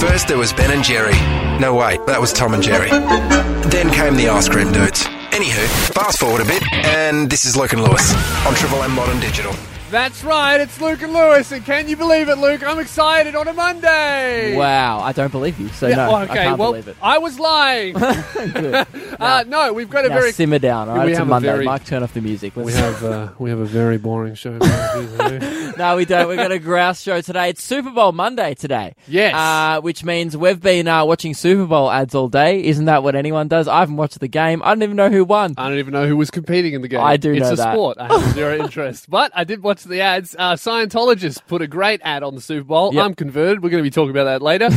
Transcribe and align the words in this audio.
First 0.00 0.28
there 0.28 0.38
was 0.38 0.52
Ben 0.52 0.70
and 0.70 0.82
Jerry. 0.82 1.14
No, 1.60 1.74
wait, 1.74 2.04
that 2.06 2.20
was 2.20 2.32
Tom 2.32 2.54
and 2.54 2.62
Jerry. 2.62 2.90
Then 3.70 3.90
came 3.90 4.16
the 4.16 4.28
ice 4.28 4.48
cream 4.48 4.72
dudes. 4.72 5.04
Anywho, 5.30 5.92
fast 5.92 6.18
forward 6.20 6.40
a 6.40 6.44
bit, 6.44 6.62
and 6.72 7.28
this 7.30 7.44
is 7.44 7.56
and 7.56 7.80
Lewis 7.80 8.14
on 8.46 8.54
Triple 8.54 8.82
M 8.82 8.92
Modern 8.92 9.20
Digital. 9.20 9.52
That's 9.88 10.24
right, 10.24 10.60
it's 10.60 10.80
Luke 10.80 11.00
and 11.02 11.12
Lewis, 11.12 11.52
and 11.52 11.64
can 11.64 11.88
you 11.88 11.96
believe 11.96 12.28
it, 12.28 12.38
Luke? 12.38 12.60
I'm 12.66 12.80
excited 12.80 13.36
on 13.36 13.46
a 13.46 13.52
Monday. 13.52 14.56
Wow, 14.56 14.98
I 14.98 15.12
don't 15.12 15.30
believe 15.30 15.60
you. 15.60 15.68
So 15.68 15.88
no, 15.88 15.96
well, 15.96 16.14
I 16.16 16.24
okay, 16.24 16.34
can't 16.34 16.58
well, 16.58 16.72
believe 16.72 16.88
it. 16.88 16.96
I 17.00 17.18
was 17.18 17.38
lying. 17.38 17.94
Good. 18.34 18.74
uh, 19.20 19.44
no, 19.46 19.72
we've 19.72 19.88
got 19.88 20.04
a 20.04 20.08
now 20.08 20.16
very 20.16 20.32
simmer 20.32 20.58
down. 20.58 20.88
All 20.88 20.96
right, 20.96 21.04
We 21.04 21.12
it's 21.12 21.18
a 21.18 21.20
have 21.20 21.28
a 21.28 21.30
Monday. 21.30 21.48
very- 21.52 21.64
Mike, 21.64 21.84
turn 21.84 22.02
off 22.02 22.12
the 22.14 22.20
music. 22.20 22.56
Let's 22.56 22.66
we 22.66 22.72
have 22.72 23.04
uh, 23.04 23.28
we 23.38 23.48
have 23.50 23.60
a 23.60 23.64
very 23.64 23.96
boring 23.96 24.34
show. 24.34 24.58
no, 25.78 25.96
we 25.96 26.04
don't. 26.04 26.28
We've 26.28 26.36
got 26.36 26.50
a 26.50 26.58
grouse 26.58 27.00
show 27.00 27.20
today. 27.20 27.50
It's 27.50 27.62
Super 27.62 27.90
Bowl 27.90 28.10
Monday 28.10 28.54
today. 28.54 28.96
Yes. 29.06 29.34
Uh, 29.36 29.80
which 29.82 30.02
means 30.02 30.36
we've 30.36 30.60
been 30.60 30.88
uh, 30.88 31.04
watching 31.04 31.32
Super 31.32 31.64
Bowl 31.64 31.92
ads 31.92 32.12
all 32.12 32.28
day. 32.28 32.64
Isn't 32.64 32.86
that 32.86 33.04
what 33.04 33.14
anyone 33.14 33.46
does? 33.46 33.68
I 33.68 33.78
haven't 33.80 33.98
watched 33.98 34.18
the 34.18 34.26
game. 34.28 34.62
I 34.64 34.70
don't 34.74 34.82
even 34.82 34.96
know 34.96 35.10
who 35.10 35.24
won. 35.24 35.54
I 35.56 35.68
don't 35.68 35.78
even 35.78 35.92
know 35.92 36.08
who 36.08 36.16
was 36.16 36.32
competing 36.32 36.74
in 36.74 36.82
the 36.82 36.88
game. 36.88 37.00
I 37.00 37.16
do 37.16 37.32
it's 37.32 37.50
a 37.50 37.54
that. 37.54 37.72
sport. 37.72 37.98
I 38.00 38.08
have 38.18 38.34
zero 38.34 38.58
interest, 38.58 39.08
but 39.08 39.30
I 39.32 39.44
did 39.44 39.62
watch 39.62 39.75
the 39.84 40.00
ads. 40.00 40.34
Uh, 40.38 40.54
Scientologists 40.54 41.40
put 41.46 41.62
a 41.62 41.66
great 41.66 42.00
ad 42.04 42.22
on 42.22 42.34
the 42.34 42.40
Super 42.40 42.64
Bowl. 42.64 42.94
Yep. 42.94 43.04
I'm 43.04 43.14
converted. 43.14 43.62
We're 43.62 43.70
going 43.70 43.82
to 43.82 43.86
be 43.86 43.92
talking 43.92 44.10
about 44.10 44.24
that 44.24 44.42
later. 44.42 44.68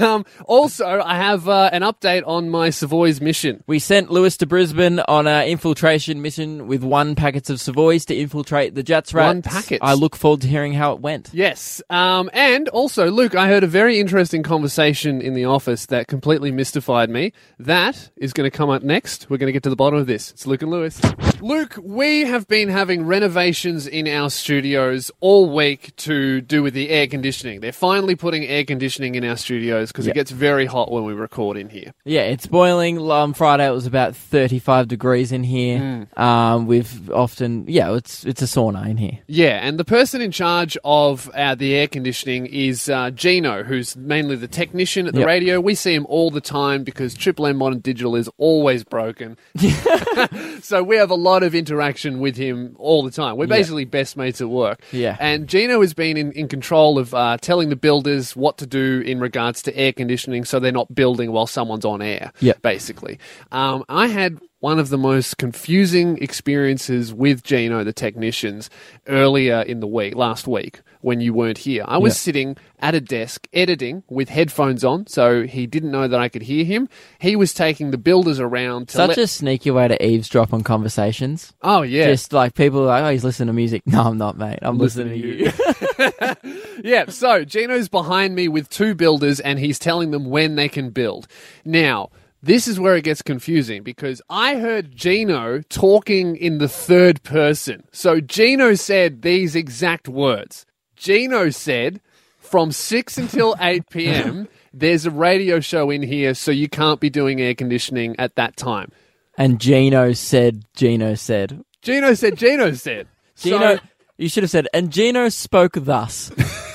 um, 0.04 0.24
also, 0.44 1.00
I 1.00 1.16
have 1.16 1.48
uh, 1.48 1.70
an 1.72 1.82
update 1.82 2.26
on 2.26 2.50
my 2.50 2.70
Savoy's 2.70 3.20
mission. 3.20 3.62
We 3.66 3.78
sent 3.78 4.10
Lewis 4.10 4.36
to 4.38 4.46
Brisbane 4.46 5.00
on 5.00 5.26
an 5.26 5.48
infiltration 5.48 6.22
mission 6.22 6.66
with 6.66 6.82
one 6.82 7.14
packets 7.14 7.50
of 7.50 7.60
Savoys 7.60 8.04
to 8.06 8.14
infiltrate 8.16 8.74
the 8.74 8.82
Jatz 8.82 9.14
rats. 9.14 9.34
One 9.34 9.42
packet? 9.42 9.80
I 9.82 9.94
look 9.94 10.16
forward 10.16 10.42
to 10.42 10.48
hearing 10.48 10.72
how 10.72 10.92
it 10.92 11.00
went. 11.00 11.30
Yes. 11.32 11.82
Um, 11.90 12.30
and 12.32 12.68
also, 12.68 13.10
Luke, 13.10 13.34
I 13.34 13.48
heard 13.48 13.64
a 13.64 13.68
very 13.68 13.98
interesting 13.98 14.42
conversation 14.42 15.20
in 15.20 15.34
the 15.34 15.44
office 15.44 15.86
that 15.86 16.08
completely 16.08 16.50
mystified 16.50 17.10
me. 17.10 17.32
That 17.58 18.10
is 18.16 18.32
going 18.32 18.50
to 18.50 18.56
come 18.56 18.70
up 18.70 18.82
next. 18.82 19.28
We're 19.30 19.38
going 19.38 19.48
to 19.48 19.52
get 19.52 19.62
to 19.64 19.70
the 19.70 19.76
bottom 19.76 19.98
of 19.98 20.06
this. 20.06 20.30
It's 20.30 20.46
Luke 20.46 20.62
and 20.62 20.70
Lewis. 20.70 21.00
Luke, 21.40 21.78
we 21.80 22.22
have 22.22 22.48
been 22.48 22.68
having 22.68 23.06
renovations 23.06 23.86
in 23.86 24.08
our 24.08 24.28
studios 24.28 25.10
all 25.20 25.48
week 25.54 25.94
to 25.94 26.40
do 26.40 26.64
with 26.64 26.74
the 26.74 26.90
air 26.90 27.06
conditioning. 27.06 27.60
They're 27.60 27.70
finally 27.70 28.16
putting 28.16 28.44
air 28.44 28.64
conditioning 28.64 29.14
in 29.14 29.24
our 29.24 29.36
studios 29.36 29.92
because 29.92 30.06
Yeah. 30.06 30.10
it 30.10 30.14
gets 30.14 30.32
very 30.32 30.66
hot 30.66 30.90
when 30.90 31.04
we 31.04 31.12
record 31.12 31.56
in 31.56 31.68
here. 31.68 31.92
Yeah, 32.04 32.22
it's 32.22 32.46
boiling. 32.48 32.98
On 32.98 33.34
Friday, 33.34 33.68
it 33.68 33.70
was 33.72 33.86
about 33.86 34.16
35 34.16 34.88
degrees 34.88 35.30
in 35.30 35.44
here. 35.44 36.06
Hmm. 36.16 36.20
Um, 36.20 36.66
we've 36.66 37.08
often, 37.12 37.66
yeah, 37.68 37.94
it's 37.94 38.24
it's 38.26 38.42
a 38.42 38.46
sauna 38.46 38.88
in 38.88 38.96
here. 38.96 39.18
Yeah, 39.28 39.60
and 39.62 39.78
the 39.78 39.84
person 39.84 40.20
in 40.20 40.32
charge 40.32 40.76
of 40.82 41.30
uh, 41.34 41.54
the 41.54 41.74
air 41.76 41.86
conditioning 41.86 42.46
is 42.46 42.88
uh, 42.88 43.10
Gino, 43.12 43.62
who's 43.62 43.96
mainly 43.96 44.34
the 44.34 44.48
technician 44.48 45.06
at 45.06 45.14
the 45.14 45.20
Yep. 45.20 45.26
radio. 45.28 45.60
We 45.60 45.76
see 45.76 45.94
him 45.94 46.04
all 46.08 46.32
the 46.32 46.40
time 46.40 46.82
because 46.82 47.14
Triple 47.14 47.46
M 47.46 47.58
Modern 47.58 47.78
Digital 47.78 48.16
is 48.16 48.28
always 48.38 48.82
broken. 48.82 49.36
so 50.62 50.82
we 50.82 50.96
have 50.96 51.10
a 51.10 51.27
lot 51.28 51.42
of 51.42 51.54
interaction 51.54 52.18
with 52.20 52.36
him 52.36 52.74
all 52.78 53.02
the 53.02 53.10
time. 53.10 53.36
We're 53.36 53.44
Yeah. 53.44 53.56
basically 53.56 53.84
best 53.84 54.16
mates 54.16 54.40
at 54.40 54.48
work. 54.48 54.80
Yeah. 54.92 55.16
And 55.20 55.46
Gino 55.48 55.80
has 55.80 55.94
been 55.94 56.16
in, 56.16 56.32
in 56.32 56.48
control 56.48 56.98
of 56.98 57.14
uh, 57.14 57.36
telling 57.40 57.68
the 57.68 57.76
builders 57.76 58.34
what 58.34 58.58
to 58.58 58.66
do 58.66 59.00
in 59.04 59.20
regards 59.20 59.62
to 59.62 59.76
air 59.76 59.92
conditioning 59.92 60.44
so 60.44 60.58
they're 60.58 60.72
not 60.72 60.94
building 60.94 61.32
while 61.32 61.46
someone's 61.46 61.84
on 61.84 62.02
air, 62.02 62.32
Yep. 62.40 62.62
basically. 62.62 63.18
Um, 63.52 63.84
I 63.88 64.06
had 64.08 64.38
one 64.60 64.78
of 64.78 64.88
the 64.88 64.98
most 64.98 65.38
confusing 65.38 66.18
experiences 66.20 67.14
with 67.14 67.44
Gino, 67.44 67.84
the 67.84 67.92
technicians, 67.92 68.68
earlier 69.06 69.60
in 69.62 69.80
the 69.80 69.86
week, 69.86 70.16
last 70.16 70.48
week, 70.48 70.80
when 71.00 71.20
you 71.20 71.32
weren't 71.32 71.58
here. 71.58 71.84
I 71.86 71.98
was 71.98 72.14
Yeah. 72.14 72.18
sitting 72.18 72.56
at 72.80 72.94
a 72.94 73.00
desk 73.00 73.46
editing 73.52 74.02
with 74.10 74.28
headphones 74.30 74.82
on, 74.84 75.06
so 75.06 75.44
he 75.44 75.66
didn't 75.68 75.92
know 75.92 76.08
that 76.08 76.18
I 76.18 76.28
could 76.28 76.42
hear 76.42 76.64
him. 76.64 76.88
He 77.20 77.36
was 77.36 77.54
taking 77.54 77.92
the 77.92 77.98
builders 77.98 78.40
around 78.40 78.88
to 78.88 78.96
Such 78.96 79.08
let- 79.10 79.18
a 79.18 79.26
sneaky 79.28 79.70
way 79.70 79.86
to 79.86 80.04
eavesdrop 80.04 80.52
on 80.52 80.62
conversations. 80.64 81.52
Oh, 81.62 81.82
yeah. 81.82 82.06
Just 82.06 82.32
like 82.32 82.54
people 82.54 82.80
are 82.82 82.86
like, 82.86 83.04
oh, 83.04 83.10
he's 83.10 83.22
listening 83.24 83.46
to 83.48 83.52
music. 83.52 83.82
No, 83.86 84.02
I'm 84.02 84.18
not, 84.18 84.36
mate. 84.36 84.58
I'm 84.62 84.78
listening, 84.78 85.20
to 85.20 85.26
you. 85.26 85.52
Yeah, 86.84 87.06
so 87.08 87.44
Gino's 87.44 87.88
behind 87.88 88.34
me 88.34 88.46
with 88.48 88.68
two 88.68 88.94
builders 88.94 89.40
and 89.40 89.58
he's 89.58 89.78
telling 89.80 90.10
them 90.12 90.26
when 90.30 90.54
they 90.54 90.68
can 90.68 90.90
build. 90.90 91.26
Now, 91.64 92.10
this 92.42 92.68
is 92.68 92.78
where 92.78 92.96
it 92.96 93.04
gets 93.04 93.22
confusing 93.22 93.82
because 93.82 94.22
I 94.30 94.56
heard 94.56 94.94
Gino 94.94 95.60
talking 95.68 96.36
in 96.36 96.58
the 96.58 96.68
third 96.68 97.22
person. 97.22 97.84
So 97.92 98.20
Gino 98.20 98.74
said 98.74 99.22
these 99.22 99.56
exact 99.56 100.08
words. 100.08 100.64
Gino 100.96 101.50
said, 101.50 102.00
from 102.38 102.72
6 102.72 103.18
until 103.18 103.54
8 103.60 103.82
p.m., 103.90 104.48
there's 104.72 105.06
a 105.06 105.10
radio 105.10 105.60
show 105.60 105.90
in 105.90 106.02
here, 106.02 106.34
so 106.34 106.50
you 106.50 106.68
can't 106.68 107.00
be 107.00 107.10
doing 107.10 107.40
air 107.40 107.54
conditioning 107.54 108.14
at 108.18 108.36
that 108.36 108.56
time. 108.56 108.90
and 109.36 109.60
Gino 109.60 110.12
said, 110.12 110.64
Gino 110.76 111.14
said. 111.14 111.62
Gino 111.82 112.14
said, 112.14 112.36
Gino 112.36 112.72
said. 112.72 113.06
Gino, 113.36 113.76
So- 113.76 113.82
you 114.16 114.28
should 114.28 114.42
have 114.42 114.50
said, 114.50 114.66
and 114.74 114.90
Gino 114.90 115.28
spoke 115.28 115.74
thus. 115.74 116.30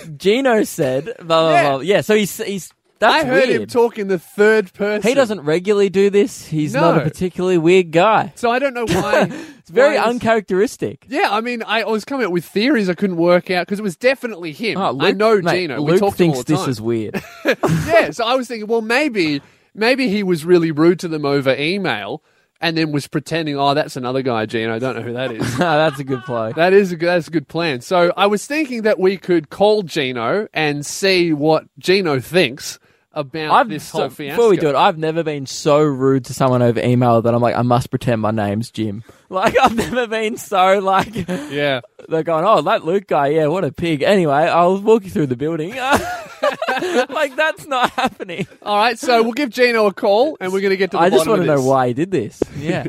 Gino 0.17 0.63
said, 0.63 1.05
blah, 1.17 1.25
blah, 1.25 1.51
Yeah. 1.51 1.69
blah. 1.71 1.79
Yeah, 1.81 2.01
so 2.01 2.15
he's, 2.15 2.37
he's 2.41 2.71
that's 3.03 3.23
I 3.23 3.27
heard 3.27 3.47
weird. 3.49 3.61
him 3.61 3.67
talk 3.67 3.97
in 3.97 4.07
the 4.07 4.19
third 4.19 4.73
person. 4.73 5.07
He 5.07 5.13
doesn't 5.13 5.41
regularly 5.41 5.89
do 5.89 6.09
this. 6.09 6.45
He's 6.45 6.73
not 6.73 6.97
a 6.97 7.01
particularly 7.01 7.57
weird 7.57 7.91
guy. 7.91 8.31
So 8.35 8.49
I 8.49 8.59
don't 8.59 8.73
know 8.73 8.85
why. 8.89 9.27
It's 9.59 9.69
very 9.69 9.97
uncharacteristic. 9.97 11.05
Yeah, 11.07 11.27
I 11.31 11.41
mean, 11.41 11.63
I 11.65 11.83
was 11.85 12.05
coming 12.05 12.25
up 12.25 12.31
with 12.31 12.45
theories 12.45 12.89
I 12.89 12.93
couldn't 12.95 13.17
work 13.17 13.49
out 13.51 13.65
because 13.67 13.79
it 13.79 13.83
was 13.83 13.95
definitely 13.95 14.51
him. 14.51 14.77
Oh, 14.77 14.85
I 14.85 14.89
Luke- 14.89 15.17
know 15.17 15.41
mate, 15.41 15.61
Gino. 15.67 15.81
we 15.81 15.91
Luke 15.93 15.99
talked 15.99 16.17
to 16.17 16.23
him 16.23 16.31
thinks 16.33 16.37
all 16.37 16.43
the 16.43 16.53
this 16.53 16.61
time. 16.61 16.69
is 16.69 16.81
weird. 16.81 17.21
yeah, 17.87 18.11
so 18.11 18.25
I 18.25 18.35
was 18.35 18.47
thinking, 18.47 18.67
well, 18.67 18.81
maybe, 18.81 19.41
maybe 19.73 20.09
he 20.09 20.23
was 20.23 20.43
really 20.45 20.71
rude 20.71 20.99
to 20.99 21.07
them 21.07 21.25
over 21.25 21.55
email, 21.55 22.23
and 22.61 22.77
then 22.77 22.91
was 22.91 23.07
pretending, 23.07 23.57
oh, 23.57 23.73
that's 23.73 23.95
another 23.97 24.21
guy, 24.21 24.45
Gino. 24.45 24.73
I 24.75 24.79
don't 24.79 24.95
know 24.95 25.01
who 25.01 25.13
that 25.13 25.31
is. 25.31 25.41
Ah, 25.59 25.77
that's 25.77 25.99
a 25.99 26.03
good 26.03 26.23
play. 26.23 26.53
That 26.55 26.73
is 26.73 26.91
a 26.91 26.95
good, 26.95 27.07
that's 27.07 27.27
a 27.27 27.31
good 27.31 27.47
plan. 27.47 27.81
So 27.81 28.11
I 28.15 28.27
was 28.27 28.45
thinking 28.45 28.83
that 28.83 28.99
we 28.99 29.17
could 29.17 29.49
call 29.49 29.83
Gino 29.83 30.47
and 30.53 30.85
see 30.85 31.33
what 31.33 31.65
Gino 31.79 32.19
thinks 32.19 32.79
about 33.13 33.51
I've 33.51 33.69
this 33.69 33.83
so- 33.83 33.99
whole 33.99 34.09
fiasco. 34.09 34.35
before 34.35 34.49
we 34.49 34.57
do 34.57 34.69
it, 34.69 34.75
I've 34.75 34.97
never 34.97 35.23
been 35.23 35.45
so 35.45 35.81
rude 35.81 36.25
to 36.25 36.33
someone 36.33 36.61
over 36.61 36.79
email 36.79 37.21
that 37.21 37.33
I'm 37.33 37.41
like, 37.41 37.55
I 37.55 37.61
must 37.61 37.89
pretend 37.89 38.21
my 38.21 38.31
name's 38.31 38.71
Jim. 38.71 39.03
Like 39.33 39.55
I've 39.59 39.75
never 39.75 40.05
been 40.05 40.37
so 40.37 40.77
like 40.77 41.15
yeah. 41.27 41.81
they're 42.07 42.21
going, 42.21 42.45
oh, 42.45 42.61
that 42.61 42.85
Luke 42.85 43.07
guy, 43.07 43.29
yeah, 43.29 43.47
what 43.47 43.63
a 43.63 43.71
pig. 43.71 44.03
Anyway, 44.03 44.31
I'll 44.31 44.79
walk 44.79 45.05
you 45.05 45.09
through 45.09 45.25
the 45.25 45.35
building. 45.35 45.75
like 47.09 47.35
that's 47.35 47.65
not 47.65 47.89
happening. 47.91 48.45
All 48.61 48.77
right, 48.77 48.99
so 48.99 49.23
we'll 49.23 49.31
give 49.31 49.49
Gino 49.49 49.87
a 49.87 49.93
call, 49.93 50.37
and 50.39 50.53
we're 50.53 50.61
going 50.61 50.69
to 50.69 50.77
get 50.77 50.91
to 50.91 50.97
the 50.97 51.01
I 51.03 51.09
just 51.09 51.25
want 51.27 51.41
to 51.41 51.47
know 51.47 51.63
why 51.63 51.87
he 51.87 51.93
did 51.95 52.11
this. 52.11 52.43
Yeah. 52.59 52.85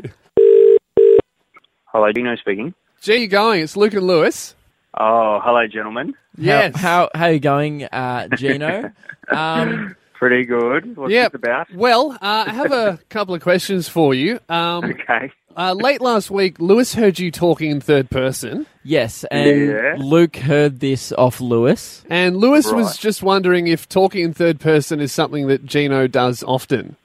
Hello, 1.85 2.11
Gino 2.11 2.35
speaking. 2.35 2.75
Gee, 3.01 3.15
you 3.17 3.27
going? 3.27 3.61
It's 3.61 3.75
Luke 3.75 3.93
and 3.93 4.05
Lewis. 4.05 4.53
Oh, 4.93 5.39
hello, 5.43 5.65
gentlemen. 5.67 6.13
Yes. 6.37 6.75
How 6.75 7.09
how, 7.13 7.19
how 7.19 7.27
you 7.27 7.39
going, 7.39 7.85
uh, 7.85 8.27
Gino? 8.35 8.91
um, 9.29 9.95
Pretty 10.17 10.45
good. 10.45 10.95
What's 10.95 11.11
Yep. 11.11 11.31
this 11.33 11.39
about? 11.39 11.73
Well, 11.73 12.11
uh, 12.21 12.45
I 12.47 12.51
have 12.53 12.71
a 12.71 12.99
couple 13.09 13.35
of 13.35 13.41
questions 13.41 13.89
for 13.89 14.13
you. 14.13 14.39
Um, 14.47 14.85
Okay. 14.85 15.29
uh, 15.57 15.73
late 15.73 15.99
last 15.99 16.31
week, 16.31 16.57
Lewis 16.59 16.93
heard 16.95 17.19
you 17.19 17.31
talking 17.31 17.69
in 17.69 17.81
third 17.81 18.09
person, 18.09 18.65
yes, 18.83 19.25
and 19.29 19.67
Yeah. 19.71 19.95
Luke 19.97 20.37
heard 20.37 20.79
this 20.79 21.11
off 21.11 21.41
Lewis. 21.41 22.03
and 22.09 22.37
Lewis 22.37 22.71
was 22.71 22.97
just 22.97 23.21
wondering 23.23 23.67
if 23.67 23.89
talking 23.89 24.23
in 24.23 24.33
third 24.33 24.59
person 24.61 25.01
is 25.01 25.11
something 25.11 25.47
that 25.47 25.65
Gino 25.65 26.07
does 26.07 26.43
often. 26.43 26.95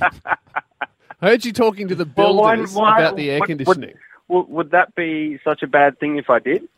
I 0.00 0.10
heard 1.22 1.44
you 1.44 1.52
talking 1.52 1.88
to 1.88 1.94
the 1.94 2.06
Well, 2.16 2.36
why- 2.36 2.54
builders 2.56 2.74
why- 2.74 2.98
about 3.00 3.16
the 3.16 3.30
air 3.30 3.40
would- 3.40 3.48
would- 3.48 3.58
conditioning. 3.64 3.94
Would, 4.28 4.48
would 4.50 4.70
that 4.72 4.94
be 4.94 5.38
such 5.42 5.62
a 5.62 5.66
bad 5.66 5.98
thing 5.98 6.18
if 6.18 6.28
I 6.28 6.38
did? 6.40 6.68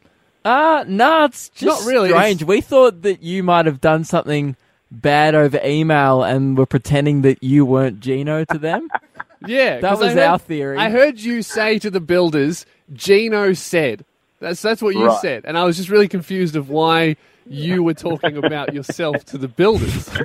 Uh 0.44 0.84
no, 0.88 1.24
it's 1.24 1.48
just 1.50 1.82
Not 1.84 1.88
really, 1.90 2.08
strange. 2.10 2.42
We 2.44 2.60
thought 2.60 3.02
that 3.02 3.22
you 3.22 3.42
might 3.42 3.66
have 3.66 3.80
done 3.80 4.04
something 4.04 4.56
bad 4.90 5.34
over 5.34 5.60
email 5.64 6.22
and 6.22 6.56
were 6.56 6.66
pretending 6.66 7.22
that 7.22 7.42
you 7.42 7.64
weren't 7.66 8.00
Gino 8.00 8.44
to 8.44 8.58
them. 8.58 8.88
Yeah, 9.46 9.80
that 9.80 9.98
was 9.98 10.08
heard- 10.12 10.18
our 10.18 10.38
theory. 10.38 10.76
I 10.76 10.90
heard 10.90 11.18
you 11.18 11.40
say 11.40 11.78
to 11.78 11.90
the 11.90 11.98
builders, 12.00 12.66
Gino 12.92 13.54
said. 13.54 14.04
That's 14.38 14.60
that's 14.60 14.82
what 14.82 14.94
you 14.94 15.06
Right. 15.06 15.18
said, 15.22 15.44
and 15.46 15.56
I 15.56 15.64
was 15.64 15.78
just 15.78 15.88
really 15.88 16.08
confused 16.08 16.56
of 16.56 16.68
why 16.68 17.16
you 17.46 17.82
were 17.82 17.94
talking 17.94 18.36
about 18.36 18.74
yourself 18.74 19.24
to 19.26 19.38
the 19.38 19.48
builders. 19.48 20.10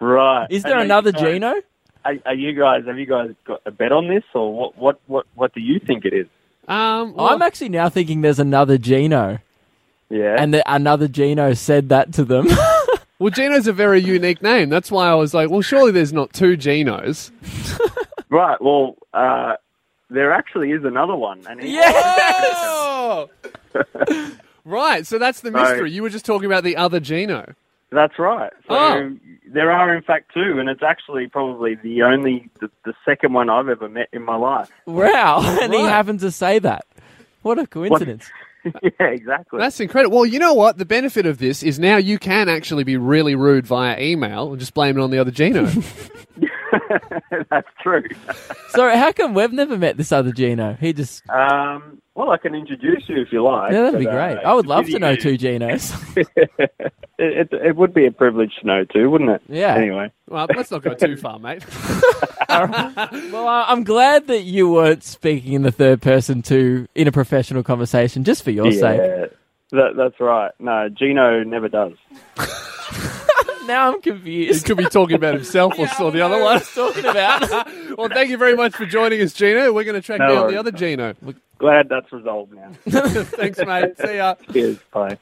Right. 0.00 0.46
Is 0.50 0.62
there 0.62 0.72
And 0.78 0.82
another 0.84 1.12
are 1.16 1.20
you 1.28 1.32
Gino? 1.34 1.54
Are, 2.04 2.14
are 2.26 2.34
you 2.34 2.52
guys? 2.58 2.84
Have 2.86 2.98
you 2.98 3.06
guys 3.06 3.30
got 3.46 3.60
a 3.66 3.70
bet 3.70 3.92
on 3.92 4.08
this, 4.08 4.24
or 4.34 4.52
what? 4.54 4.76
What? 4.78 5.00
What? 5.06 5.26
What 5.34 5.54
do 5.54 5.60
you 5.60 5.78
think 5.78 6.04
it 6.04 6.12
is? 6.14 6.26
Um, 6.68 7.14
well, 7.14 7.28
I'm 7.30 7.42
actually 7.42 7.68
now 7.70 7.88
thinking 7.88 8.20
there's 8.22 8.38
another 8.38 8.78
Gino, 8.78 9.38
Yeah. 10.10 10.36
and 10.38 10.54
that 10.54 10.64
another 10.66 11.08
Gino 11.08 11.52
said 11.54 11.88
that 11.90 12.12
to 12.14 12.24
them. 12.24 12.46
well, 13.18 13.30
Gino's 13.30 13.66
a 13.66 13.72
very 13.72 14.00
unique 14.00 14.40
name. 14.42 14.68
That's 14.70 14.90
why 14.90 15.08
I 15.08 15.14
was 15.14 15.34
like, 15.34 15.50
well, 15.50 15.60
surely 15.62 15.92
there's 15.92 16.12
not 16.12 16.32
two 16.32 16.56
Ginos. 16.56 17.30
right. 18.30 18.60
Well, 18.62 18.96
uh, 19.12 19.54
there 20.10 20.32
actually 20.32 20.72
is 20.72 20.84
another 20.84 21.14
one. 21.16 21.42
And 21.48 21.60
he- 21.62 21.78
Oh! 21.84 23.28
right, 24.64 25.06
so 25.06 25.18
that's 25.18 25.40
the 25.40 25.50
So- 25.50 25.60
mystery. 25.62 25.90
You 25.92 26.02
were 26.02 26.10
just 26.10 26.24
talking 26.24 26.46
about 26.46 26.64
the 26.64 26.76
other 26.76 27.00
Gino. 27.00 27.54
That's 27.90 28.18
right. 28.18 28.52
So 28.68 28.74
Oh. 28.74 29.16
There 29.46 29.70
are, 29.70 29.94
in 29.94 30.02
fact, 30.02 30.32
two, 30.34 30.58
and 30.58 30.68
it's 30.68 30.82
actually 30.82 31.26
probably 31.28 31.74
the 31.74 32.02
only, 32.02 32.50
the, 32.60 32.70
the 32.84 32.94
second 33.04 33.32
one 33.32 33.50
I've 33.50 33.68
ever 33.68 33.88
met 33.88 34.08
in 34.12 34.22
my 34.22 34.36
life. 34.36 34.70
Wow, 34.86 35.40
and 35.62 35.72
he 35.72 35.80
Right. 35.82 35.88
happened 35.90 36.20
to 36.20 36.30
say 36.30 36.58
that. 36.60 36.86
What 37.42 37.58
a 37.58 37.66
coincidence! 37.66 38.30
yeah, 38.82 39.06
exactly. 39.06 39.58
That's 39.58 39.78
incredible. 39.80 40.16
Well, 40.16 40.26
you 40.26 40.38
know 40.38 40.54
what? 40.54 40.78
The 40.78 40.86
benefit 40.86 41.26
of 41.26 41.36
this 41.38 41.62
is 41.62 41.78
now 41.78 41.98
you 41.98 42.18
can 42.18 42.48
actually 42.48 42.84
be 42.84 42.96
really 42.96 43.34
rude 43.34 43.66
via 43.66 44.00
email 44.00 44.50
and 44.50 44.58
just 44.58 44.72
blame 44.72 44.96
it 44.98 45.02
on 45.02 45.10
the 45.10 45.18
other 45.18 45.30
Gino. 45.30 45.66
That's 47.50 47.68
true. 47.82 48.04
So 48.70 48.88
how 48.94 49.12
come 49.12 49.34
we've 49.34 49.52
never 49.52 49.76
met 49.78 49.96
this 49.96 50.12
other 50.12 50.32
Gino? 50.32 50.74
He 50.80 50.92
just 50.92 51.28
Um, 51.28 52.00
well, 52.14 52.30
I 52.30 52.36
can 52.36 52.54
introduce 52.54 53.08
you 53.08 53.20
if 53.22 53.32
you 53.32 53.42
like. 53.42 53.72
yeah, 53.72 53.82
that'd 53.82 53.98
be 53.98 54.04
but, 54.06 54.14
uh, 54.14 54.34
great. 54.34 54.44
I 54.44 54.54
would 54.54 54.66
love 54.66 54.86
to 54.86 54.98
know 54.98 55.10
really- 55.10 55.20
two 55.20 55.38
Ginos. 55.38 56.16
it, 56.38 56.78
it, 57.18 57.48
it 57.52 57.76
would 57.76 57.92
be 57.92 58.06
a 58.06 58.12
privilege 58.12 58.52
to 58.60 58.66
know 58.66 58.84
two, 58.84 59.10
wouldn't 59.10 59.30
it? 59.30 59.42
Yeah. 59.48 59.74
Anyway. 59.74 60.12
well, 60.28 60.46
let's 60.54 60.70
not 60.70 60.82
go 60.82 60.94
too 60.94 61.16
far, 61.16 61.38
mate. 61.38 61.64
well, 62.48 63.48
I- 63.48 63.66
I'm 63.68 63.84
glad 63.84 64.26
that 64.28 64.42
you 64.42 64.70
weren't 64.70 65.02
speaking 65.02 65.54
in 65.54 65.62
the 65.62 65.72
third 65.72 66.02
person 66.02 66.42
to 66.42 66.86
in 66.94 67.08
a 67.08 67.12
professional 67.12 67.62
conversation, 67.62 68.24
just 68.24 68.42
for 68.44 68.50
your 68.50 68.70
sake. 68.72 69.30
That, 69.72 69.96
that's 69.96 70.20
right. 70.20 70.52
No, 70.60 70.88
Gino 70.88 71.42
never 71.42 71.68
does. 71.68 71.94
Now 73.68 73.92
I'm 73.94 74.00
confused. 74.02 74.62
He 74.62 74.66
could 74.68 74.76
be 74.78 74.84
talking 74.84 75.16
about 75.16 75.34
himself 75.34 75.74
or, 75.78 75.88
or 76.02 76.10
the 76.12 76.20
other 76.20 76.40
one. 76.42 76.60
talking 76.60 77.04
about. 77.06 77.48
well, 77.98 78.08
thank 78.08 78.30
you 78.30 78.36
very 78.36 78.54
much 78.56 78.74
for 78.76 78.84
joining 78.86 79.20
us, 79.22 79.32
Gino. 79.32 79.72
We're 79.72 79.84
going 79.84 80.00
to 80.00 80.04
track 80.04 80.18
No 80.20 80.28
down 80.28 80.36
worries. 80.42 80.52
the 80.52 80.58
other 80.60 80.70
Gino. 80.72 81.14
Glad 81.58 81.88
that's 81.88 82.12
resolved 82.12 82.52
now. 82.52 82.70
Thanks, 83.24 83.58
mate. 83.64 83.94
See 83.98 84.16
ya. 84.16 84.34
Cheers. 84.52 84.78
Bye. 84.92 85.18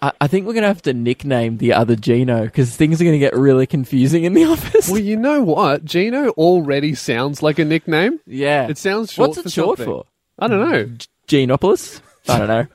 I, 0.00 0.12
I 0.20 0.26
think 0.28 0.46
we're 0.46 0.52
gonna 0.54 0.68
have 0.68 0.82
to 0.82 0.92
nickname 0.94 1.56
the 1.56 1.72
other 1.72 1.96
Gino 1.96 2.44
because 2.44 2.76
things 2.76 3.00
are 3.00 3.04
gonna 3.04 3.18
get 3.18 3.34
really 3.34 3.66
confusing 3.66 4.22
in 4.22 4.32
the 4.34 4.44
office. 4.44 4.88
Well, 4.88 5.00
you 5.00 5.16
know 5.16 5.42
what? 5.42 5.84
Gino 5.84 6.28
already 6.30 6.94
sounds 6.94 7.42
like 7.42 7.58
a 7.58 7.64
nickname. 7.64 8.20
yeah. 8.26 8.68
It 8.68 8.78
sounds 8.78 9.10
short 9.10 9.30
What's 9.30 9.38
it 9.38 9.42
for 9.44 9.48
short 9.50 9.78
something. 9.78 9.92
for? 9.94 10.04
I 10.38 10.46
don't 10.46 10.70
know. 10.70 10.84
Genopolis? 11.26 12.00
I 12.28 12.38
don't 12.38 12.48
know. 12.48 12.66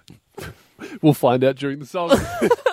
We'll 1.02 1.14
find 1.14 1.44
out 1.46 1.56
during 1.56 1.80
the 1.80 1.86
song. 1.86 2.10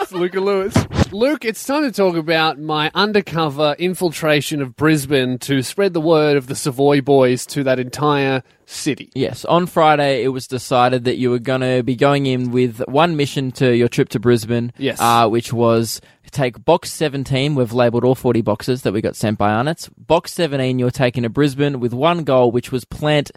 It's 0.09 0.19
Luke 0.19 0.35
and 0.37 0.45
Lewis. 0.47 1.13
Luke, 1.13 1.45
it's 1.45 1.63
time 1.65 1.83
to 1.83 1.93
talk 1.93 2.17
about 2.17 2.59
my 2.59 2.91
undercover 2.95 3.77
infiltration 3.79 4.63
of 4.63 4.75
Brisbane 4.75 5.39
to 5.41 5.63
spread 5.63 5.93
the 5.93 6.01
word 6.01 6.39
of 6.39 6.47
the 6.47 6.55
Savoy 6.55 7.03
boys 7.03 7.45
to 7.47 7.63
that 7.65 7.79
entire 7.79 8.43
city. 8.65 9.11
Yes, 9.15 9.45
on 9.45 9.67
Friday 9.67 10.25
it 10.25 10.29
was 10.29 10.47
decided 10.47 11.05
that 11.05 11.19
you 11.19 11.29
were 11.29 11.39
going 11.39 11.61
to 11.61 11.83
be 11.83 11.95
going 11.95 12.25
in 12.25 12.53
with 12.53 12.81
one 12.89 13.17
mission 13.17 13.51
to 13.53 13.77
your 13.77 13.89
trip 13.89 14.09
to 14.11 14.19
Brisbane. 14.19 14.73
Yes. 14.79 14.99
Uh, 14.99 15.29
which 15.29 15.53
was 15.53 16.01
take 16.31 16.65
box 16.65 16.91
17. 16.91 17.55
We've 17.55 17.73
labelled 17.73 18.05
all 18.05 18.15
40 18.15 18.41
boxes 18.41 18.83
that 18.83 18.95
we 18.95 19.03
got 19.03 19.15
sent 19.15 19.37
by 19.37 19.51
Arnott's. 19.51 19.91
Box 19.91 20.33
17 20.33 20.79
you're 20.79 20.91
taking 20.91 21.25
to 21.25 21.29
Brisbane 21.29 21.81
with 21.81 21.93
one 21.93 22.25
goal, 22.25 22.51
which 22.51 22.73
was 22.73 22.87
plant 22.87 23.31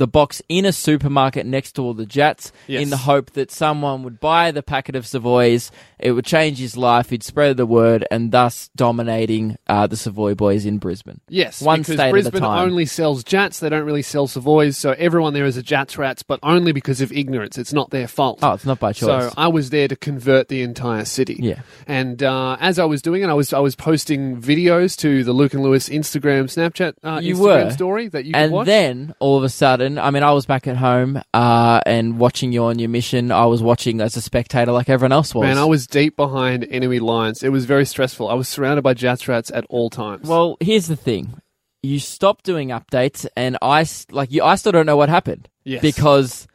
the 0.00 0.08
box 0.08 0.42
in 0.48 0.64
a 0.64 0.72
supermarket 0.72 1.46
next 1.46 1.72
to 1.72 1.82
all 1.82 1.94
the 1.94 2.06
Jatz 2.06 2.50
Yes. 2.66 2.82
in 2.82 2.90
the 2.90 2.96
hope 2.96 3.30
that 3.32 3.50
someone 3.52 4.02
would 4.02 4.18
buy 4.18 4.50
the 4.50 4.62
packet 4.62 4.96
of 4.96 5.06
Savoys. 5.06 5.70
It 5.98 6.12
would 6.12 6.24
change 6.24 6.58
his 6.58 6.76
life. 6.76 7.10
He'd 7.10 7.22
spread 7.22 7.56
the 7.58 7.66
word 7.66 8.06
and 8.10 8.32
thus 8.32 8.70
dominating 8.74 9.56
uh, 9.68 9.86
the 9.86 9.96
Savoy 9.96 10.34
boys 10.34 10.64
in 10.66 10.78
Brisbane. 10.78 11.20
Yes, 11.28 11.60
One 11.60 11.80
because 11.80 11.94
state 11.96 12.04
at 12.04 12.08
a 12.08 12.12
Brisbane 12.12 12.40
time. 12.40 12.68
only 12.68 12.86
sells 12.86 13.22
Jatz. 13.22 13.60
They 13.60 13.68
don't 13.68 13.84
really 13.84 14.02
sell 14.02 14.26
Savoys, 14.26 14.76
so 14.78 14.92
everyone 14.98 15.34
there 15.34 15.44
is 15.44 15.56
a 15.58 15.62
Jatz 15.62 15.98
rats, 15.98 16.22
but 16.22 16.40
only 16.42 16.72
because 16.72 17.00
of 17.02 17.12
ignorance. 17.12 17.58
It's 17.58 17.72
not 17.72 17.90
their 17.90 18.08
fault. 18.08 18.40
Oh, 18.42 18.52
it's 18.52 18.64
not 18.64 18.78
by 18.80 18.92
choice. 18.94 19.24
So 19.28 19.32
I 19.36 19.48
was 19.48 19.70
there 19.70 19.86
to 19.88 19.96
convert 19.96 20.48
the 20.48 20.62
entire 20.62 21.04
city. 21.04 21.36
Yeah. 21.38 21.60
And 21.86 22.22
uh, 22.22 22.56
as 22.60 22.78
I 22.78 22.86
was 22.86 23.02
doing 23.02 23.22
it, 23.22 23.28
I 23.28 23.34
was 23.34 23.52
I 23.52 23.58
was 23.58 23.76
posting 23.76 24.40
videos 24.40 24.96
to 24.98 25.22
the 25.24 25.32
Luke 25.34 25.52
and 25.54 25.62
Lewis 25.62 25.88
Instagram, 25.90 26.44
Snapchat, 26.44 26.94
uh, 27.04 27.20
You 27.20 27.34
Instagram 27.36 27.64
were. 27.66 27.70
story 27.70 28.08
that 28.08 28.24
you 28.24 28.32
could 28.32 28.40
and 28.40 28.52
watch. 28.52 28.66
then 28.66 29.14
all 29.18 29.36
of 29.36 29.44
a 29.44 29.48
sudden, 29.50 29.89
I 29.98 30.10
mean, 30.10 30.22
I 30.22 30.32
was 30.32 30.46
back 30.46 30.66
at 30.66 30.76
home 30.76 31.20
uh, 31.34 31.80
and 31.86 32.18
watching 32.18 32.52
you 32.52 32.64
on 32.64 32.78
your 32.78 32.88
mission. 32.88 33.32
I 33.32 33.46
was 33.46 33.62
watching 33.62 34.00
as 34.00 34.16
a 34.16 34.20
spectator, 34.20 34.72
like 34.72 34.88
everyone 34.88 35.12
else 35.12 35.34
was. 35.34 35.44
Man, 35.44 35.58
I 35.58 35.64
was 35.64 35.86
deep 35.86 36.16
behind 36.16 36.66
enemy 36.70 36.98
lines. 36.98 37.42
It 37.42 37.50
was 37.50 37.64
very 37.64 37.84
stressful. 37.84 38.28
I 38.28 38.34
was 38.34 38.48
surrounded 38.48 38.82
by 38.82 38.94
Jatz 38.94 39.26
rats 39.28 39.50
at 39.52 39.64
all 39.68 39.90
times. 39.90 40.28
Well, 40.28 40.56
here's 40.60 40.86
the 40.86 40.96
thing: 40.96 41.40
you 41.82 41.98
stopped 41.98 42.44
doing 42.44 42.68
updates, 42.68 43.26
and 43.36 43.56
I 43.62 43.86
like 44.10 44.30
you. 44.30 44.42
I 44.42 44.56
still 44.56 44.72
don't 44.72 44.86
know 44.86 44.96
what 44.96 45.08
happened 45.08 45.48
yes. 45.64 45.82
because 45.82 46.46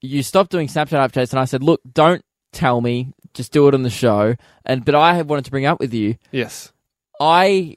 you 0.00 0.22
stopped 0.22 0.50
doing 0.50 0.68
Snapchat 0.68 1.10
updates, 1.10 1.32
and 1.32 1.40
I 1.40 1.44
said, 1.44 1.62
"Look, 1.62 1.80
don't 1.90 2.24
tell 2.52 2.80
me. 2.80 3.12
Just 3.34 3.52
do 3.52 3.68
it 3.68 3.74
on 3.74 3.82
the 3.82 3.90
show." 3.90 4.36
And 4.64 4.84
but 4.84 4.94
I 4.94 5.22
wanted 5.22 5.44
to 5.46 5.50
bring 5.50 5.66
up 5.66 5.80
with 5.80 5.94
you. 5.94 6.16
yes. 6.30 6.72
I. 7.20 7.76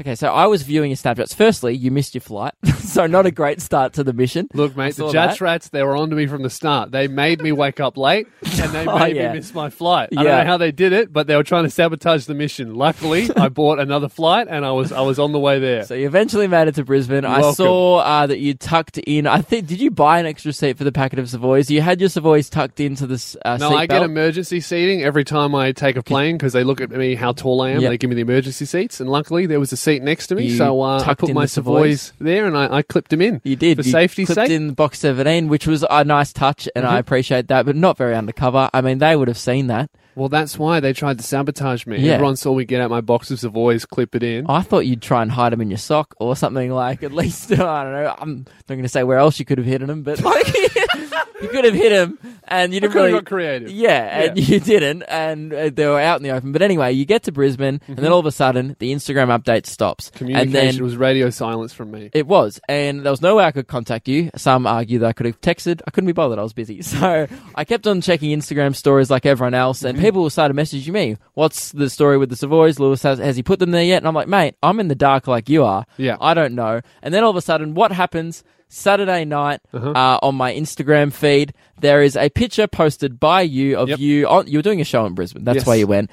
Okay, 0.00 0.14
so 0.14 0.28
I 0.28 0.46
was 0.46 0.62
viewing 0.62 0.90
your 0.90 0.96
Snapchats. 0.96 1.34
Firstly, 1.34 1.74
you 1.74 1.90
missed 1.90 2.14
your 2.14 2.20
flight, 2.20 2.54
so 2.78 3.06
not 3.08 3.26
a 3.26 3.32
great 3.32 3.60
start 3.60 3.94
to 3.94 4.04
the 4.04 4.12
mission. 4.12 4.48
Look, 4.54 4.76
mate, 4.76 4.94
the 4.94 5.06
Jatz 5.08 5.12
that. 5.12 5.40
rats, 5.40 5.68
they 5.70 5.82
were 5.82 5.96
on 5.96 6.10
to 6.10 6.16
me 6.16 6.28
from 6.28 6.42
the 6.42 6.50
start. 6.50 6.92
They 6.92 7.08
made 7.08 7.40
me 7.42 7.50
wake 7.50 7.80
up 7.80 7.96
late 7.96 8.28
and 8.60 8.70
they 8.72 8.86
Oh, 8.86 8.96
made 8.98 9.16
yeah. 9.16 9.32
me 9.32 9.38
miss 9.38 9.52
my 9.52 9.70
flight. 9.70 10.10
I 10.12 10.22
don't 10.22 10.24
know 10.24 10.44
how 10.44 10.56
they 10.56 10.70
did 10.70 10.92
it, 10.92 11.12
but 11.12 11.26
they 11.26 11.34
were 11.34 11.42
trying 11.42 11.64
to 11.64 11.70
sabotage 11.70 12.26
the 12.26 12.34
mission. 12.34 12.74
Luckily, 12.76 13.28
I 13.36 13.48
bought 13.48 13.80
another 13.80 14.08
flight 14.08 14.46
and 14.48 14.64
I 14.64 14.70
was 14.70 14.92
I 14.92 15.00
was 15.00 15.18
on 15.18 15.32
the 15.32 15.38
way 15.40 15.58
there. 15.58 15.82
So 15.84 15.94
you 15.94 16.06
eventually 16.06 16.46
made 16.46 16.68
it 16.68 16.76
to 16.76 16.84
Brisbane. 16.84 17.24
I 17.24 17.50
saw 17.50 17.96
uh, 17.98 18.26
that 18.28 18.38
you 18.38 18.54
tucked 18.54 18.98
in. 18.98 19.26
I 19.26 19.42
think 19.42 19.66
did 19.66 19.80
you 19.80 19.90
buy 19.90 20.20
an 20.20 20.26
extra 20.26 20.52
seat 20.52 20.78
for 20.78 20.84
the 20.84 20.92
packet 20.92 21.18
of 21.18 21.28
Savoys? 21.28 21.70
You 21.72 21.80
had 21.82 21.98
your 22.00 22.08
Savoys 22.08 22.48
tucked 22.48 22.78
into 22.78 23.06
this 23.08 23.36
uh, 23.44 23.56
No, 23.56 23.70
seat 23.70 23.76
I 23.76 23.86
get 23.86 24.02
emergency 24.02 24.60
seating 24.60 25.02
every 25.02 25.24
time 25.24 25.56
I 25.56 25.72
take 25.72 25.96
a 25.96 26.02
plane 26.04 26.36
because 26.36 26.52
they 26.52 26.62
look 26.62 26.80
at 26.80 26.90
me 26.90 27.16
how 27.16 27.32
tall 27.32 27.60
I 27.62 27.70
am. 27.70 27.80
Yep. 27.80 27.90
They 27.90 27.98
give 27.98 28.10
me 28.10 28.14
the 28.16 28.22
emergency 28.22 28.64
seats, 28.64 29.00
and 29.00 29.10
luckily 29.10 29.46
there 29.46 29.58
was 29.58 29.72
a 29.72 29.76
seat 29.88 30.02
next 30.02 30.26
to 30.28 30.34
me, 30.34 30.46
You 30.46 30.56
so 30.56 30.80
uh, 30.82 31.02
I 31.06 31.14
put 31.14 31.32
my 31.32 31.42
the 31.44 31.48
Savoys. 31.48 32.00
Savoys 32.02 32.12
there 32.20 32.46
and 32.46 32.56
I, 32.56 32.76
I 32.76 32.82
clipped 32.82 33.10
them 33.10 33.22
in. 33.22 33.40
You 33.44 33.56
did 33.56 33.78
for 33.78 33.84
you 33.84 33.90
safety's 33.92 34.26
clipped 34.26 34.48
sake. 34.48 34.50
in 34.50 34.72
box 34.74 34.98
seventeen, 35.00 35.48
which 35.48 35.66
was 35.66 35.84
a 35.88 36.04
nice 36.04 36.32
touch, 36.32 36.68
and 36.74 36.84
Mm-hmm. 36.84 36.94
I 36.94 36.98
appreciate 36.98 37.48
that, 37.48 37.66
but 37.66 37.76
not 37.76 37.96
very 37.96 38.14
undercover. 38.14 38.70
I 38.72 38.80
mean, 38.80 38.98
they 38.98 39.14
would 39.16 39.28
have 39.28 39.38
seen 39.38 39.66
that. 39.68 39.90
Well, 40.14 40.28
that's 40.28 40.58
why 40.58 40.80
they 40.80 40.92
tried 40.92 41.18
to 41.18 41.24
sabotage 41.24 41.86
me. 41.86 41.98
Yeah. 41.98 42.14
Everyone 42.14 42.34
saw 42.36 42.52
me 42.54 42.64
get 42.64 42.80
out 42.80 42.90
my 42.90 43.00
box 43.00 43.30
of 43.30 43.38
Savoys, 43.38 43.84
clip 43.84 44.16
it 44.16 44.22
in. 44.24 44.46
I 44.48 44.62
thought 44.62 44.80
you'd 44.86 45.00
try 45.02 45.22
and 45.22 45.30
hide 45.30 45.52
them 45.52 45.60
in 45.60 45.70
your 45.70 45.78
sock 45.78 46.14
or 46.18 46.34
something 46.34 46.72
like. 46.72 47.02
At 47.04 47.12
least 47.12 47.52
I 47.52 47.56
don't 47.84 47.92
know. 47.92 48.14
I'm 48.18 48.36
not 48.38 48.66
going 48.68 48.82
to 48.82 48.88
say 48.88 49.04
where 49.04 49.18
else 49.18 49.38
you 49.38 49.44
could 49.44 49.58
have 49.58 49.66
hidden 49.66 49.86
them, 49.86 50.02
but 50.02 50.20
like 50.20 50.46
you 51.42 51.48
could 51.48 51.64
have 51.64 51.74
hit 51.74 51.92
him, 51.92 52.18
and 52.44 52.72
you 52.72 52.80
didn't 52.80 52.94
really 52.94 53.12
got 53.12 53.26
creative. 53.26 53.70
Yeah, 53.70 54.22
and 54.22 54.38
you 54.38 54.60
didn't, 54.60 55.02
and 55.02 55.52
uh, 55.52 55.70
they 55.72 55.86
were 55.86 56.00
out 56.00 56.18
in 56.18 56.22
the 56.22 56.30
open. 56.30 56.52
But 56.52 56.62
anyway, 56.62 56.92
you 56.92 57.04
get 57.04 57.24
to 57.24 57.32
Brisbane, 57.32 57.80
and 57.86 57.96
then 57.98 58.12
all 58.12 58.18
of 58.20 58.26
a 58.26 58.32
sudden, 58.32 58.76
the 58.78 58.92
Instagram 58.92 59.36
update 59.36 59.66
stops. 59.66 60.10
Communication 60.10 60.56
and 60.56 60.76
then 60.76 60.82
was 60.82 60.96
radio 60.96 61.30
silence 61.30 61.72
from 61.72 61.90
me. 61.90 62.10
it 62.12 62.26
was, 62.26 62.60
and 62.68 63.04
there 63.04 63.12
was 63.12 63.22
no 63.22 63.36
way 63.36 63.44
I 63.44 63.52
could 63.52 63.66
contact 63.66 64.08
you. 64.08 64.30
Some 64.36 64.66
argue 64.66 64.98
that 65.00 65.06
I 65.06 65.12
could 65.12 65.26
have 65.26 65.40
texted. 65.40 65.80
I 65.86 65.90
couldn't 65.90 66.06
be 66.06 66.12
bothered. 66.12 66.38
I 66.38 66.42
was 66.42 66.52
busy, 66.52 66.82
so 66.88 67.26
I 67.54 67.64
kept 67.64 67.86
on 67.86 68.00
checking 68.00 68.36
Instagram 68.38 68.74
stories 68.74 69.10
like 69.10 69.26
everyone 69.26 69.54
else, 69.54 69.82
and 69.82 69.98
people 69.98 70.28
started 70.30 70.56
messaging 70.56 70.92
me. 70.92 71.16
What's 71.34 71.72
the 71.72 71.88
story 71.90 72.18
with 72.18 72.30
the 72.30 72.36
Savoys? 72.36 72.78
Lewis 72.78 73.02
has, 73.02 73.18
has 73.18 73.36
he 73.36 73.42
put 73.42 73.58
them 73.58 73.70
there 73.70 73.84
yet? 73.84 73.98
And 73.98 74.08
I'm 74.08 74.14
like, 74.14 74.28
mate, 74.28 74.54
I'm 74.62 74.80
in 74.80 74.88
the 74.88 74.94
dark 74.94 75.26
like 75.26 75.48
you 75.48 75.64
are. 75.64 75.86
Yeah. 75.96 76.16
I 76.20 76.34
don't 76.34 76.54
know. 76.54 76.80
And 77.02 77.12
then 77.14 77.24
all 77.24 77.30
of 77.30 77.36
a 77.36 77.40
sudden, 77.40 77.74
what 77.74 77.92
happens? 77.92 78.42
Saturday 78.68 79.24
night 79.24 79.60
Uh-huh. 79.72 79.90
uh, 79.90 80.18
on 80.22 80.34
my 80.34 80.52
Instagram 80.52 81.12
feed, 81.12 81.52
there 81.80 82.02
is 82.02 82.16
a 82.16 82.28
picture 82.30 82.66
posted 82.66 83.18
by 83.18 83.42
you 83.42 83.76
of 83.78 83.88
Yep. 83.88 83.98
you. 83.98 84.26
On, 84.28 84.46
you 84.46 84.58
were 84.58 84.62
doing 84.62 84.80
a 84.80 84.84
show 84.84 85.06
in 85.06 85.14
Brisbane. 85.14 85.44
That's 85.44 85.58
Yes. 85.58 85.66
why 85.66 85.74
you 85.76 85.86
went. 85.86 86.10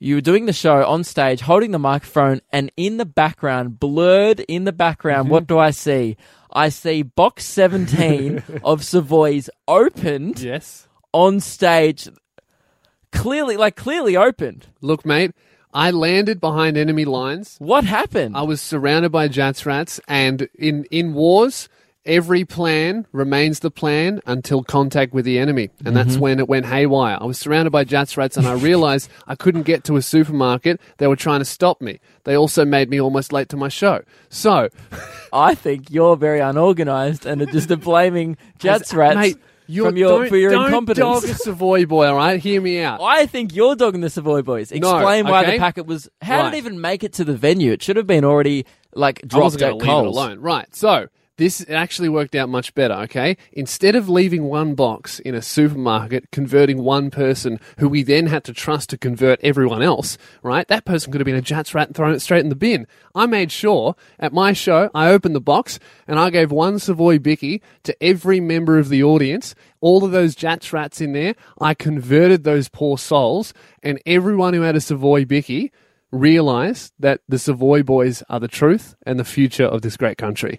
You 0.00 0.14
were 0.16 0.20
doing 0.20 0.46
the 0.46 0.52
show 0.52 0.84
on 0.86 1.02
stage, 1.04 1.40
holding 1.40 1.72
the 1.72 1.78
microphone, 1.78 2.40
and 2.52 2.70
in 2.76 2.98
the 2.98 3.04
background, 3.04 3.80
blurred 3.80 4.40
in 4.40 4.64
the 4.64 4.72
background, 4.72 5.24
Mm-hmm. 5.24 5.32
what 5.32 5.46
do 5.48 5.58
I 5.58 5.70
see? 5.70 6.16
I 6.52 6.68
see 6.70 7.02
box 7.02 7.44
17 7.44 8.42
of 8.64 8.84
Savoys 8.84 9.50
opened 9.66 10.40
Yes. 10.40 10.86
on 11.12 11.40
stage. 11.40 12.08
Clearly, 13.12 13.56
like 13.56 13.74
clearly 13.76 14.16
opened. 14.16 14.66
Look, 14.80 15.04
mate, 15.04 15.32
I 15.74 15.90
landed 15.90 16.40
behind 16.40 16.76
enemy 16.76 17.04
lines. 17.04 17.56
What 17.58 17.84
happened? 17.84 18.36
I 18.36 18.42
was 18.42 18.60
surrounded 18.60 19.10
by 19.12 19.28
Jatz 19.28 19.66
rats, 19.66 20.00
and 20.06 20.48
in, 20.54 20.84
in 20.90 21.12
wars, 21.14 21.68
every 22.08 22.44
plan 22.44 23.06
remains 23.12 23.60
the 23.60 23.70
plan 23.70 24.20
until 24.26 24.64
contact 24.64 25.12
with 25.12 25.24
the 25.24 25.38
enemy. 25.38 25.70
And 25.84 25.96
that's 25.96 26.12
Mm-hmm. 26.14 26.20
when 26.20 26.38
it 26.40 26.48
went 26.48 26.66
haywire. 26.66 27.18
I 27.20 27.24
was 27.26 27.38
surrounded 27.38 27.70
by 27.70 27.84
Jatz 27.84 28.16
rats, 28.16 28.36
and 28.36 28.46
I 28.48 28.54
realized 28.70 29.08
I 29.28 29.34
couldn't 29.36 29.62
get 29.62 29.84
to 29.84 29.96
a 29.96 30.02
supermarket. 30.02 30.80
They 30.96 31.06
were 31.06 31.16
trying 31.16 31.40
to 31.40 31.44
stop 31.44 31.80
me. 31.80 32.00
They 32.24 32.36
also 32.36 32.64
made 32.64 32.88
me 32.90 33.00
almost 33.00 33.32
late 33.32 33.48
to 33.50 33.56
my 33.56 33.68
show. 33.68 34.02
So, 34.30 34.68
I 35.32 35.54
think 35.54 35.90
you're 35.90 36.16
very 36.16 36.40
unorganized 36.40 37.26
and 37.26 37.42
are 37.42 37.46
just 37.46 37.68
blaming 37.80 38.36
Jatz 38.58 38.94
rats 38.94 39.16
mate, 39.16 39.36
you're, 39.66 39.86
from 39.88 39.96
your, 39.98 40.20
don't, 40.20 40.28
for 40.30 40.36
your 40.38 40.50
don't 40.50 40.64
incompetence. 40.66 40.98
dog 40.98 41.24
a 41.24 41.34
Savoy 41.34 41.84
boy, 41.84 42.06
all 42.06 42.16
right? 42.16 42.40
Hear 42.40 42.60
me 42.62 42.80
out. 42.80 43.00
I 43.02 43.26
think 43.26 43.54
you're 43.54 43.76
dogging 43.76 44.00
the 44.00 44.08
Savoy 44.10 44.40
boys. 44.42 44.72
No, 44.72 44.96
Explain 44.96 45.26
why 45.28 45.44
the 45.44 45.58
packet 45.58 45.84
was. 45.86 46.08
How 46.22 46.38
Right. 46.42 46.50
did 46.50 46.54
it 46.54 46.58
even 46.58 46.80
make 46.80 47.04
it 47.04 47.12
to 47.14 47.24
the 47.24 47.34
venue? 47.36 47.72
It 47.72 47.82
should 47.82 47.96
have 47.96 48.06
been 48.06 48.24
already 48.24 48.64
like 48.94 49.20
I 49.22 49.26
dropped 49.26 49.42
wasn't 49.44 49.62
at 49.64 49.66
going 49.78 49.80
leave 49.80 50.04
it 50.06 50.08
alone. 50.08 50.40
Right. 50.40 50.74
So 50.74 51.08
This 51.38 51.64
actually 51.68 52.08
worked 52.08 52.34
out 52.34 52.48
much 52.48 52.74
better, 52.74 52.94
okay? 52.94 53.36
Instead 53.52 53.94
of 53.94 54.08
leaving 54.08 54.44
one 54.44 54.74
box 54.74 55.20
in 55.20 55.36
a 55.36 55.40
supermarket, 55.40 56.32
converting 56.32 56.82
one 56.82 57.12
person 57.12 57.60
who 57.78 57.88
we 57.88 58.02
then 58.02 58.26
had 58.26 58.42
to 58.44 58.52
trust 58.52 58.90
to 58.90 58.98
convert 58.98 59.38
everyone 59.40 59.80
else, 59.80 60.18
right? 60.42 60.66
That 60.66 60.84
person 60.84 61.12
could 61.12 61.20
have 61.20 61.26
been 61.26 61.36
a 61.36 61.40
Jatz 61.40 61.74
rat 61.74 61.86
and 61.86 61.96
thrown 61.96 62.12
it 62.12 62.18
straight 62.18 62.42
in 62.42 62.48
the 62.48 62.56
bin. 62.56 62.88
I 63.14 63.26
made 63.26 63.52
sure 63.52 63.94
at 64.18 64.32
my 64.32 64.52
show, 64.52 64.90
I 64.92 65.10
opened 65.10 65.36
the 65.36 65.40
box 65.40 65.78
and 66.08 66.18
I 66.18 66.30
gave 66.30 66.50
one 66.50 66.80
Savoy 66.80 67.20
Bicky 67.20 67.62
to 67.84 67.96
every 68.02 68.40
member 68.40 68.76
of 68.76 68.88
the 68.88 69.04
audience. 69.04 69.54
All 69.80 70.04
of 70.04 70.10
those 70.10 70.34
Jatz 70.34 70.72
rats 70.72 71.00
in 71.00 71.12
there, 71.12 71.36
I 71.60 71.72
converted 71.72 72.42
those 72.42 72.68
poor 72.68 72.98
souls, 72.98 73.54
and 73.80 74.02
everyone 74.06 74.54
who 74.54 74.62
had 74.62 74.74
a 74.74 74.80
Savoy 74.80 75.24
Bicky 75.24 75.70
realized 76.10 76.94
that 76.98 77.20
the 77.28 77.38
Savoy 77.38 77.84
boys 77.84 78.24
are 78.28 78.40
the 78.40 78.48
truth 78.48 78.96
and 79.06 79.20
the 79.20 79.24
future 79.24 79.66
of 79.66 79.82
this 79.82 79.96
great 79.96 80.18
country 80.18 80.58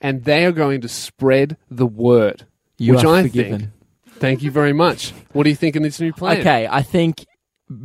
and 0.00 0.24
they 0.24 0.44
are 0.44 0.52
going 0.52 0.80
to 0.80 0.88
spread 0.88 1.56
the 1.70 1.86
word. 1.86 2.46
You 2.78 2.94
which 2.94 3.04
are 3.04 3.14
I 3.14 3.22
forgiven. 3.22 3.58
think. 3.60 3.70
Thank 4.20 4.42
you 4.42 4.50
very 4.50 4.72
much. 4.72 5.12
What 5.32 5.44
do 5.44 5.50
you 5.50 5.56
think 5.56 5.76
in 5.76 5.82
this 5.82 6.00
new 6.00 6.12
plan? 6.12 6.40
Okay, 6.40 6.68
I 6.70 6.82
think 6.82 7.26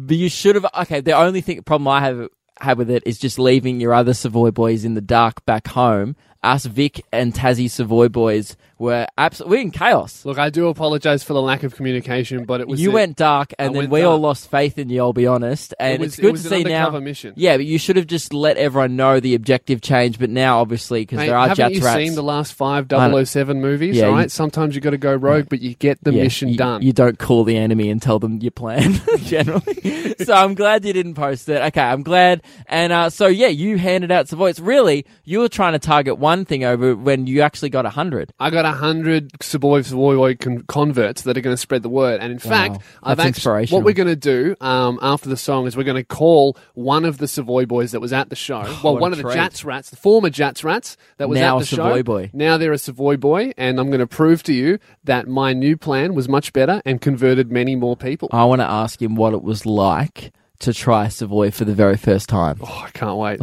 you 0.10 0.30
should 0.30 0.56
have. 0.56 0.66
Okay, 0.82 1.02
the 1.02 1.14
only 1.14 1.42
thing 1.42 1.62
problem 1.64 1.88
I 1.88 2.02
have 2.02 2.30
had 2.60 2.78
with 2.78 2.90
it 2.90 3.04
is 3.06 3.20
just 3.20 3.38
leaving 3.40 3.80
your 3.80 3.94
other 3.94 4.14
Savoy 4.14 4.52
boys 4.52 4.86
in 4.86 4.94
the 4.94 5.02
dark 5.02 5.46
back 5.46 5.68
home. 5.68 6.16
Us, 6.46 6.66
Vic 6.66 7.04
and 7.12 7.34
Tassie 7.34 7.70
Savoy 7.70 8.08
boys 8.10 8.56
were 8.78 9.08
absolutely 9.18 9.62
in 9.62 9.72
chaos. 9.72 10.25
Look, 10.25 10.38
I 10.38 10.50
do 10.50 10.68
apologize 10.68 11.24
for 11.24 11.32
the 11.32 11.42
lack 11.42 11.64
of 11.64 11.74
communication, 11.75 12.44
but 12.44 12.60
it 12.60 12.68
was 12.68 12.82
You 12.82 12.92
a- 12.92 12.94
went 12.94 13.16
dark, 13.16 13.54
and 13.58 13.70
I 13.75 13.82
then 13.82 13.90
we 13.90 14.02
all 14.02 14.18
lost 14.20 14.52
faith 14.52 14.78
in 14.78 14.90
you. 14.90 15.00
I'll 15.02 15.14
be 15.14 15.28
honest, 15.28 15.74
and 15.80 16.00
was- 16.02 16.10
it's 16.10 16.20
it 16.20 16.22
good 16.24 16.32
was 16.34 16.44
to 16.44 16.50
see 16.50 16.64
now. 16.64 16.90
mission. 17.00 17.34
Yeah, 17.38 17.56
but 17.56 17.66
you 17.66 17.78
should 17.78 17.96
have 17.96 18.06
just 18.08 18.34
let 18.34 18.58
everyone 18.58 18.98
know 18.98 19.22
the 19.22 19.34
objective 19.34 19.80
change. 19.82 20.20
But 20.20 20.30
now, 20.30 20.60
obviously, 20.60 21.04
because 21.04 21.20
there 21.20 21.38
are 21.38 21.48
haven't 21.48 21.74
you 21.74 21.82
rats. 21.82 21.96
seen 22.04 22.16
the 22.16 22.24
last 22.24 22.54
five 22.54 22.88
007 22.90 23.62
movies? 23.62 23.96
Yeah, 23.96 24.06
all 24.06 24.10
you- 24.12 24.16
right, 24.18 24.32
sometimes 24.32 24.75
you 24.75 24.82
got 24.82 24.90
to 24.92 24.98
go 24.98 25.16
rogue, 25.16 25.48
but 25.50 25.62
you 25.62 25.74
get 25.75 26.04
the 26.04 26.12
Yeah, 26.14 26.24
mission 26.24 26.50
you, 26.50 26.58
done. 26.58 26.82
You 26.82 26.92
don't 26.92 27.18
call 27.18 27.46
the 27.46 27.56
enemy 27.58 27.90
and 27.90 28.02
tell 28.02 28.20
them 28.20 28.40
your 28.42 28.52
plan, 28.52 29.00
generally. 29.20 30.16
so 30.20 30.34
I'm 30.34 30.54
glad 30.54 30.84
you 30.84 30.92
didn't 30.92 31.14
post 31.16 31.48
it. 31.48 31.62
Okay, 31.68 31.82
I'm 31.82 32.04
glad. 32.04 32.42
And 32.68 32.92
uh, 32.92 33.10
so, 33.10 33.28
yeah, 33.28 33.48
you 33.48 33.78
handed 33.78 34.12
out 34.12 34.28
Savoy. 34.28 34.50
It's 34.50 34.60
really, 34.60 35.06
you 35.24 35.40
were 35.40 35.50
trying 35.50 35.74
to 35.74 35.80
target 35.80 36.18
one 36.18 36.35
thing 36.44 36.65
over 36.65 36.96
when 36.96 37.27
you 37.27 37.42
actually 37.42 37.70
got 37.70 37.86
a 37.86 37.89
100. 37.89 38.34
I 38.39 38.50
got 38.50 38.65
a 38.65 38.72
hundred 38.72 39.32
Savoy 39.42 39.82
Savoy 39.84 40.36
con- 40.36 40.63
converts 40.68 41.22
that 41.22 41.38
are 41.38 41.42
going 41.42 41.54
to 41.54 41.62
spread 41.62 41.84
the 41.84 41.89
word, 41.89 42.20
and 42.20 42.32
in 42.32 42.39
fact, 42.39 42.82
I've 43.01 43.18
That's 43.18 43.38
actually, 43.38 43.68
what 43.68 43.84
we're 43.86 43.94
going 43.94 44.10
to 44.10 44.15
do 44.15 44.56
um, 44.60 45.00
after 45.01 45.30
the 45.30 45.38
song 45.38 45.68
is 45.68 45.77
we're 45.77 45.84
going 45.84 45.96
to 45.96 46.04
call 46.04 46.58
one 46.74 47.06
of 47.06 47.20
the 47.20 47.27
Savoy 47.27 47.65
boys 47.65 47.92
that 47.92 48.00
was 48.00 48.12
at 48.12 48.30
the 48.30 48.36
show. 48.36 48.62
well, 48.84 48.98
one 48.98 49.12
of 49.12 49.20
the. 49.20 49.24
Jatz 49.24 49.63
rats, 49.63 49.89
the 49.89 49.96
former 49.96 50.30
Jatz 50.30 50.63
rats 50.63 50.98
that 51.18 51.30
was 51.30 51.39
Now 51.39 51.58
at 51.58 51.60
the 51.62 51.65
show. 51.68 51.75
Savoy 51.75 52.04
boy. 52.04 52.30
Now 52.34 52.58
they're 52.58 52.74
a 52.74 52.77
Savoy 52.77 53.18
boy, 53.18 53.54
and 53.58 53.80
I'm 53.80 53.88
going 53.88 54.00
to 54.00 54.08
prove 54.08 54.44
to 54.44 54.54
you 54.54 54.80
that 55.04 55.27
my 55.27 55.54
new 55.54 55.77
plan 55.77 56.15
was 56.15 56.27
much 56.27 56.51
better 56.51 56.82
and 56.86 57.00
converted 57.00 57.51
many 57.51 57.75
more 57.75 57.96
people. 57.96 58.30
I 58.32 58.46
want 58.46 58.62
to 58.62 58.70
ask 58.70 59.01
him 59.01 59.15
what 59.15 59.34
it 59.34 59.44
was 59.44 59.65
like 59.65 60.32
to 60.60 60.74
try 60.74 61.08
Savoy 61.08 61.52
for 61.52 61.66
the 61.66 61.74
very 61.74 61.98
first 61.98 62.30
time. 62.30 62.58
Oh, 62.62 62.84
I 62.86 62.90
can't 62.92 63.18
wait. 63.18 63.40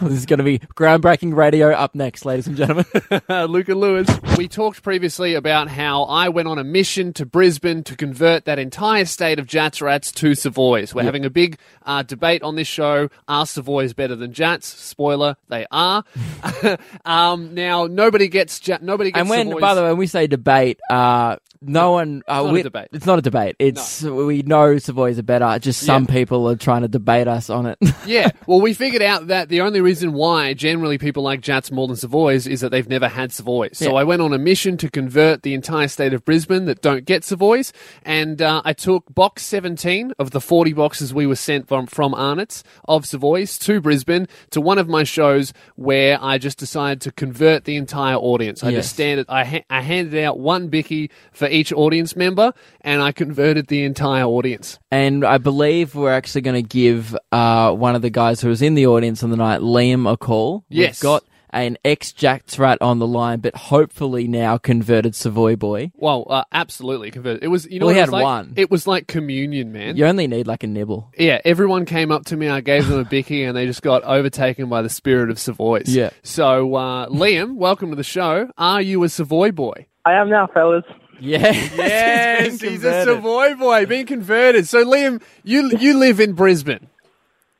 this 0.00 0.12
is 0.12 0.26
going 0.26 0.38
to 0.38 0.44
be 0.44 0.58
groundbreaking 0.60 1.34
radio 1.34 1.72
up 1.72 1.94
next, 1.94 2.24
ladies 2.24 2.46
and 2.46 2.56
gentlemen. 2.56 2.84
Luca 3.50 3.74
Lewis. 3.74 4.08
We 4.36 4.48
talked 4.48 4.82
previously 4.82 5.34
about 5.34 5.68
how 5.68 6.04
I 6.04 6.28
went 6.28 6.48
on 6.48 6.58
a 6.58 6.64
mission 6.64 7.12
to 7.14 7.26
Brisbane 7.26 7.82
to 7.84 7.96
convert 7.96 8.44
that 8.44 8.58
entire 8.58 9.04
state 9.04 9.38
of 9.38 9.46
Jatz 9.46 9.82
rats 9.82 10.12
to 10.12 10.34
Savoys. 10.34 10.94
We're 10.94 11.02
having 11.02 11.24
a 11.24 11.30
big 11.30 11.58
uh, 11.84 12.02
debate 12.02 12.42
on 12.42 12.56
this 12.56 12.68
show. 12.68 13.08
Are 13.28 13.46
Savoys 13.46 13.92
better 13.92 14.16
than 14.16 14.32
Jatz? 14.32 14.64
Spoiler, 14.64 15.36
they 15.48 15.66
are. 15.70 16.04
um, 17.04 17.54
now 17.54 17.86
nobody 17.86 18.28
gets 18.28 18.66
ja- 18.66 18.78
nobody 18.80 19.10
gets 19.10 19.20
and 19.20 19.30
when, 19.30 19.48
Savoys. 19.48 19.60
by 19.60 19.74
the 19.74 19.82
way, 19.82 19.88
when 19.88 19.98
we 19.98 20.06
say 20.06 20.26
debate, 20.26 20.78
uh, 20.90 21.36
no 21.62 21.92
one. 21.92 22.22
Uh, 22.28 22.42
not 22.42 22.56
a 22.56 22.62
debate. 22.62 22.88
It's 22.92 23.06
not 23.06 23.18
a 23.18 23.22
debate. 23.22 23.56
It's 23.58 24.02
we 24.02 24.42
know 24.42 24.78
Savoys 24.78 25.18
are 25.18 25.22
better. 25.22 25.58
Just 25.58 25.80
some 25.82 26.04
Yeah. 26.08 26.14
people 26.14 26.48
are 26.48 26.56
trying 26.56 26.82
to 26.82 26.88
debate 26.88 27.28
us 27.28 27.48
on 27.50 27.66
it. 27.66 27.78
yeah, 28.06 28.30
well, 28.46 28.60
we 28.60 28.74
figured 28.74 29.02
out 29.02 29.28
that 29.28 29.48
the 29.48 29.60
only 29.60 29.80
reason 29.80 30.12
why 30.12 30.54
generally 30.54 30.98
people 30.98 31.22
like 31.22 31.40
Jatz 31.40 31.70
more 31.70 31.86
than 31.86 31.96
Savoys 31.96 32.46
is 32.46 32.60
that 32.60 32.70
they've 32.70 32.88
never 32.88 33.08
had 33.08 33.32
Savoys. 33.32 33.78
So 33.78 33.92
Yeah. 33.92 33.98
I 34.00 34.04
went 34.04 34.22
on 34.22 34.32
a 34.32 34.38
mission 34.38 34.76
to 34.78 34.90
convert 34.90 35.42
the 35.42 35.54
entire 35.54 35.88
state 35.88 36.12
of 36.12 36.24
Brisbane 36.24 36.64
that 36.66 36.82
don't 36.82 37.04
get 37.04 37.24
Savoys, 37.24 37.72
and 38.04 38.40
uh, 38.42 38.62
I 38.64 38.72
took 38.72 39.04
box 39.14 39.42
17 39.44 40.12
of 40.18 40.30
the 40.32 40.40
40 40.40 40.72
boxes 40.72 41.14
we 41.14 41.26
were 41.26 41.36
sent 41.36 41.68
from, 41.68 41.86
from 41.86 42.14
Arnott's 42.14 42.64
of 42.88 43.06
Savoys 43.06 43.58
to 43.60 43.80
Brisbane 43.80 44.26
to 44.50 44.60
one 44.60 44.78
of 44.78 44.88
my 44.88 45.04
shows 45.04 45.52
where 45.76 46.18
I 46.22 46.38
just 46.38 46.58
decided 46.58 47.00
to 47.02 47.12
convert 47.12 47.64
the 47.64 47.76
entire 47.76 48.16
audience. 48.16 48.62
I 48.64 48.70
Yes. 48.70 48.84
just 48.84 48.94
standed, 48.94 49.26
I, 49.28 49.44
ha- 49.44 49.64
I 49.70 49.80
handed 49.82 50.22
out 50.24 50.38
one 50.38 50.68
Bicky 50.68 51.10
for 51.32 51.46
each 51.52 51.72
audience 51.72 52.16
member, 52.16 52.52
and 52.80 53.02
I 53.02 53.12
converted 53.12 53.68
the 53.68 53.84
entire 53.84 54.24
audience. 54.24 54.78
And 54.90 55.24
I 55.24 55.38
believe 55.38 55.94
we're 55.94 56.12
actually 56.12 56.40
going 56.42 56.62
to 56.62 56.68
give 56.68 57.16
uh, 57.30 57.72
one 57.72 57.94
of 57.94 58.02
the 58.02 58.10
guys 58.10 58.40
who 58.40 58.48
was 58.48 58.62
in 58.62 58.74
the 58.74 58.86
audience 58.86 59.22
on 59.22 59.30
the 59.30 59.36
night, 59.36 59.60
Liam, 59.60 60.10
a 60.10 60.16
call. 60.16 60.64
Yes. 60.68 61.02
We've 61.02 61.08
got 61.08 61.24
an 61.54 61.76
ex 61.84 62.12
Jatz 62.12 62.58
rat 62.58 62.78
on 62.80 62.98
the 62.98 63.06
line, 63.06 63.40
but 63.40 63.54
hopefully 63.54 64.26
now 64.26 64.56
converted 64.56 65.14
Savoy 65.14 65.54
boy. 65.54 65.92
Well, 65.94 66.26
uh, 66.30 66.44
absolutely 66.50 67.10
converted. 67.10 67.44
It 67.44 67.48
was, 67.48 67.66
you 67.70 67.78
know, 67.78 67.86
Well, 67.86 67.94
what 67.94 67.98
it 67.98 68.04
had 68.04 68.08
like? 68.08 68.24
one. 68.24 68.52
It 68.56 68.70
was 68.70 68.86
like 68.86 69.06
communion, 69.06 69.70
man. 69.70 69.98
You 69.98 70.06
only 70.06 70.26
need 70.26 70.46
like 70.46 70.62
a 70.62 70.66
nibble. 70.66 71.12
Yeah, 71.18 71.42
everyone 71.44 71.84
came 71.84 72.10
up 72.10 72.24
to 72.26 72.38
me. 72.38 72.48
I 72.48 72.62
gave 72.62 72.88
them 72.88 73.00
a 73.00 73.04
bicky, 73.10 73.44
and 73.44 73.54
they 73.54 73.66
just 73.66 73.82
got 73.82 74.02
overtaken 74.04 74.70
by 74.70 74.80
the 74.80 74.88
spirit 74.88 75.28
of 75.28 75.38
Savoys. 75.38 75.88
Yeah. 75.94 76.08
So, 76.22 76.74
uh, 76.74 77.08
Liam, 77.08 77.56
welcome 77.56 77.90
to 77.90 77.96
the 77.96 78.02
show. 78.02 78.48
Are 78.56 78.80
you 78.80 79.02
a 79.04 79.10
Savoy 79.10 79.52
boy? 79.52 79.86
I 80.06 80.14
am 80.14 80.30
now, 80.30 80.46
fellas. 80.54 80.84
Yeah. 81.20 81.52
Yes, 81.76 82.58
been 82.58 82.70
he's 82.70 82.84
a. 82.84 83.04
Savoy 83.04 83.54
boy, 83.54 83.86
being 83.86 84.06
converted. 84.06 84.66
So, 84.66 84.84
Liam, 84.84 85.22
you 85.44 85.76
you 85.78 85.98
live 85.98 86.20
in 86.20 86.32
Brisbane. 86.32 86.88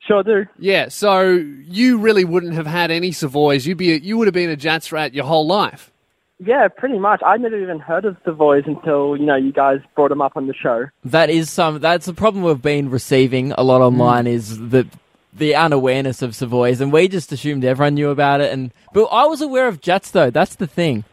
Sure 0.07 0.23
do. 0.23 0.45
Yeah. 0.59 0.89
So 0.89 1.21
you 1.21 1.97
really 1.97 2.25
wouldn't 2.25 2.53
have 2.53 2.67
had 2.67 2.91
any 2.91 3.11
Savoys. 3.11 3.65
You'd 3.65 3.77
be 3.77 3.93
a, 3.93 3.97
you 3.97 4.17
would 4.17 4.27
have 4.27 4.33
been 4.33 4.49
a 4.49 4.57
Jatz 4.57 4.91
rat 4.91 5.13
your 5.13 5.25
whole 5.25 5.47
life. 5.47 5.91
Yeah, 6.39 6.67
pretty 6.67 6.99
much. 6.99 7.21
I 7.25 7.37
never 7.37 7.57
even 7.57 7.79
heard 7.79 8.03
of 8.03 8.17
Savoys 8.25 8.63
until, 8.65 9.15
you 9.15 9.25
know, 9.25 9.35
you 9.35 9.53
guys 9.53 9.79
brought 9.95 10.09
them 10.09 10.21
up 10.21 10.35
on 10.35 10.47
the 10.47 10.53
show. 10.53 10.87
That 11.05 11.29
is 11.29 11.49
some. 11.49 11.79
That's 11.79 12.05
the 12.05 12.13
problem 12.13 12.43
we've 12.43 12.61
been 12.61 12.89
receiving 12.89 13.53
a 13.53 13.63
lot 13.63 13.81
online 13.81 14.25
mm. 14.25 14.33
is 14.33 14.57
the 14.69 14.87
the 15.35 15.55
unawareness 15.55 16.21
of 16.21 16.35
Savoys, 16.35 16.81
and 16.81 16.91
we 16.91 17.07
just 17.07 17.31
assumed 17.31 17.63
everyone 17.63 17.95
knew 17.95 18.09
about 18.09 18.41
it. 18.41 18.51
And 18.51 18.71
but 18.93 19.05
I 19.05 19.25
was 19.25 19.41
aware 19.41 19.67
of 19.67 19.79
Jatz 19.79 20.11
though. 20.11 20.29
That's 20.29 20.55
the 20.55 20.67
thing. 20.67 21.05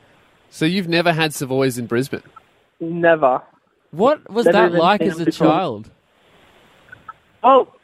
So 0.51 0.65
you've 0.65 0.89
never 0.89 1.13
had 1.13 1.33
Savoys 1.33 1.79
in 1.79 1.87
Brisbane. 1.87 2.23
Never. 2.81 3.41
What 3.93 4.29
was 4.31 4.47
Never 4.47 4.59
that 4.59 4.67
even 4.69 4.79
like 4.79 5.01
seen 5.01 5.11
as 5.11 5.17
them 5.17 5.23
a 5.23 5.27
before. 5.27 5.47
child? 5.49 5.91
Well, 7.43 7.75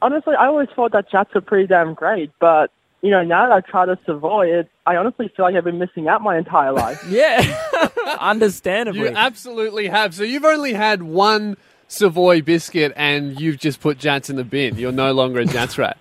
honestly, 0.00 0.34
I 0.34 0.46
always 0.46 0.68
thought 0.74 0.92
that 0.92 1.10
Jatz 1.10 1.32
were 1.34 1.40
pretty 1.40 1.66
damn 1.66 1.94
great, 1.94 2.30
but, 2.40 2.70
you 3.02 3.10
know, 3.10 3.22
now 3.22 3.46
that 3.48 3.52
I've 3.54 3.66
tried 3.66 3.88
a 3.88 3.98
Savoy, 4.06 4.46
it, 4.48 4.70
I 4.86 4.96
honestly 4.96 5.30
feel 5.36 5.44
like 5.44 5.54
I've 5.54 5.64
been 5.64 5.78
missing 5.78 6.08
out 6.08 6.22
my 6.22 6.36
entire 6.38 6.72
life. 6.72 7.04
Yeah, 7.08 7.42
understandably. 8.20 9.00
You 9.00 9.08
absolutely 9.08 9.88
have. 9.88 10.14
So 10.14 10.22
you've 10.22 10.44
only 10.44 10.72
had 10.72 11.02
one 11.02 11.56
Savoy 11.88 12.40
biscuit, 12.42 12.92
and 12.96 13.38
you've 13.40 13.58
just 13.58 13.80
put 13.80 13.98
Jatz 13.98 14.30
in 14.30 14.36
the 14.36 14.44
bin. 14.44 14.76
You're 14.78 14.92
no 14.92 15.12
longer 15.12 15.40
a 15.40 15.44
Jatz 15.44 15.76
rat. 15.78 15.98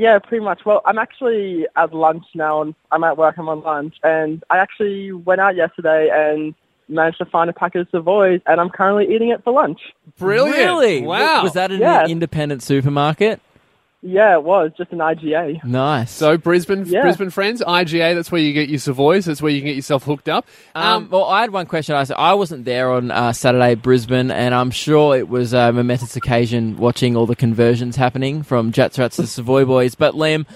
Yeah, 0.00 0.18
pretty 0.18 0.42
much. 0.42 0.64
Well, 0.64 0.80
I'm 0.86 0.98
actually 0.98 1.66
at 1.76 1.92
lunch 1.94 2.24
now, 2.34 2.62
and 2.62 2.74
I'm 2.90 3.04
at 3.04 3.16
work, 3.18 3.36
I'm 3.38 3.48
on 3.48 3.60
lunch, 3.62 3.96
and 4.02 4.42
I 4.48 4.56
actually 4.58 5.12
went 5.12 5.40
out 5.40 5.54
yesterday 5.56 6.08
and 6.12 6.54
managed 6.88 7.18
to 7.18 7.24
find 7.26 7.48
a 7.50 7.52
packet 7.52 7.82
of 7.82 7.88
Savoys, 7.90 8.40
and 8.46 8.60
I'm 8.60 8.70
currently 8.70 9.14
eating 9.14 9.28
it 9.28 9.44
for 9.44 9.52
lunch. 9.52 9.80
Brilliant! 10.18 10.56
Really? 10.56 11.02
Wow. 11.02 11.42
Was 11.42 11.52
that 11.52 11.70
an 11.70 11.80
Yeah. 11.80 12.06
independent 12.06 12.62
supermarket? 12.62 13.40
Yeah, 14.02 14.34
it 14.34 14.42
was, 14.42 14.70
just 14.78 14.92
an 14.92 14.98
IGA. 14.98 15.62
Nice. 15.62 16.10
So 16.10 16.38
Brisbane, 16.38 16.86
Yeah. 16.86 17.02
Brisbane 17.02 17.28
friends, 17.28 17.60
IGA. 17.60 18.14
That's 18.14 18.32
where 18.32 18.40
you 18.40 18.54
get 18.54 18.70
your 18.70 18.78
Savoys. 18.78 19.26
That's 19.26 19.42
where 19.42 19.52
you 19.52 19.60
can 19.60 19.66
get 19.66 19.76
yourself 19.76 20.04
hooked 20.04 20.28
up. 20.28 20.46
Um, 20.74 21.10
well, 21.10 21.24
I 21.24 21.42
had 21.42 21.50
one 21.52 21.66
question. 21.66 21.94
I 21.94 22.04
said 22.04 22.16
I 22.16 22.32
wasn't 22.32 22.64
there 22.64 22.90
on 22.90 23.10
uh, 23.10 23.34
Saturday, 23.34 23.74
Brisbane, 23.74 24.30
and 24.30 24.54
I'm 24.54 24.70
sure 24.70 25.16
it 25.18 25.28
was 25.28 25.52
a 25.52 25.70
momentous 25.72 26.16
occasion 26.16 26.78
watching 26.78 27.14
all 27.14 27.26
the 27.26 27.36
conversions 27.36 27.96
happening 27.96 28.42
from 28.42 28.72
Jatz 28.72 28.98
Rats 28.98 29.16
to 29.16 29.26
Savoy 29.26 29.66
Boys. 29.66 29.94
But 29.94 30.14
Liam, 30.14 30.46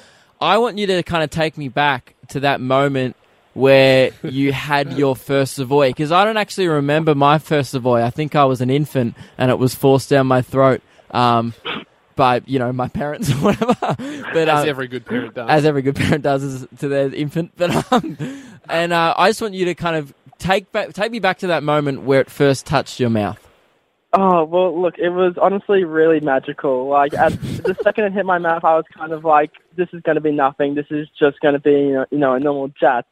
I 0.40 0.56
want 0.56 0.78
you 0.78 0.86
to 0.86 1.02
kind 1.02 1.22
of 1.22 1.28
take 1.28 1.58
me 1.58 1.68
back 1.68 2.14
to 2.28 2.40
that 2.40 2.62
moment 2.62 3.14
where 3.52 4.10
you 4.22 4.52
had 4.52 4.92
your 4.98 5.14
first 5.14 5.52
Savoy, 5.52 5.90
because 5.90 6.10
I 6.12 6.24
don't 6.24 6.38
actually 6.38 6.68
remember 6.68 7.14
my 7.14 7.38
first 7.38 7.72
Savoy. 7.72 8.02
I 8.02 8.08
think 8.08 8.34
I 8.34 8.46
was 8.46 8.62
an 8.62 8.70
infant, 8.70 9.16
and 9.36 9.50
it 9.50 9.58
was 9.58 9.74
forced 9.74 10.08
down 10.08 10.26
my 10.28 10.40
throat. 10.40 10.80
Um, 11.10 11.52
by 12.16 12.42
you 12.46 12.58
know 12.58 12.72
my 12.72 12.88
parents 12.88 13.30
or 13.34 13.36
whatever, 13.36 13.76
but 13.78 14.48
as 14.48 14.62
um, 14.62 14.68
every 14.68 14.88
good 14.88 15.06
parent 15.06 15.34
does. 15.34 15.48
as 15.48 15.64
every 15.64 15.82
good 15.82 15.96
parent 15.96 16.22
does 16.22 16.42
is 16.42 16.66
to 16.78 16.88
their 16.88 17.14
infant. 17.14 17.52
But 17.56 17.92
um, 17.92 18.16
and 18.68 18.92
uh, 18.92 19.14
I 19.16 19.30
just 19.30 19.42
want 19.42 19.54
you 19.54 19.66
to 19.66 19.74
kind 19.74 19.96
of 19.96 20.14
take 20.38 20.70
back, 20.72 20.92
take 20.92 21.10
me 21.10 21.18
back 21.18 21.38
to 21.38 21.48
that 21.48 21.62
moment 21.62 22.02
where 22.02 22.20
it 22.20 22.30
first 22.30 22.66
touched 22.66 23.00
your 23.00 23.10
mouth. 23.10 23.40
Oh, 24.16 24.44
well, 24.44 24.80
look, 24.80 24.96
it 24.96 25.08
was 25.08 25.34
honestly 25.42 25.82
really 25.82 26.20
magical. 26.20 26.86
Like, 26.86 27.14
at 27.14 27.32
the 27.42 27.76
second 27.82 28.04
it 28.04 28.12
hit 28.12 28.24
my 28.24 28.38
mouth, 28.38 28.62
I 28.62 28.76
was 28.76 28.84
kind 28.96 29.12
of 29.12 29.24
like, 29.24 29.50
this 29.76 29.88
is 29.92 30.02
going 30.02 30.14
to 30.14 30.20
be 30.20 30.30
nothing. 30.30 30.76
This 30.76 30.86
is 30.90 31.08
just 31.18 31.40
going 31.40 31.54
to 31.54 31.60
be, 31.60 31.72
you 31.72 31.92
know, 31.94 32.06
you 32.12 32.18
know, 32.18 32.34
a 32.34 32.40
normal 32.40 32.68
jet. 32.68 33.06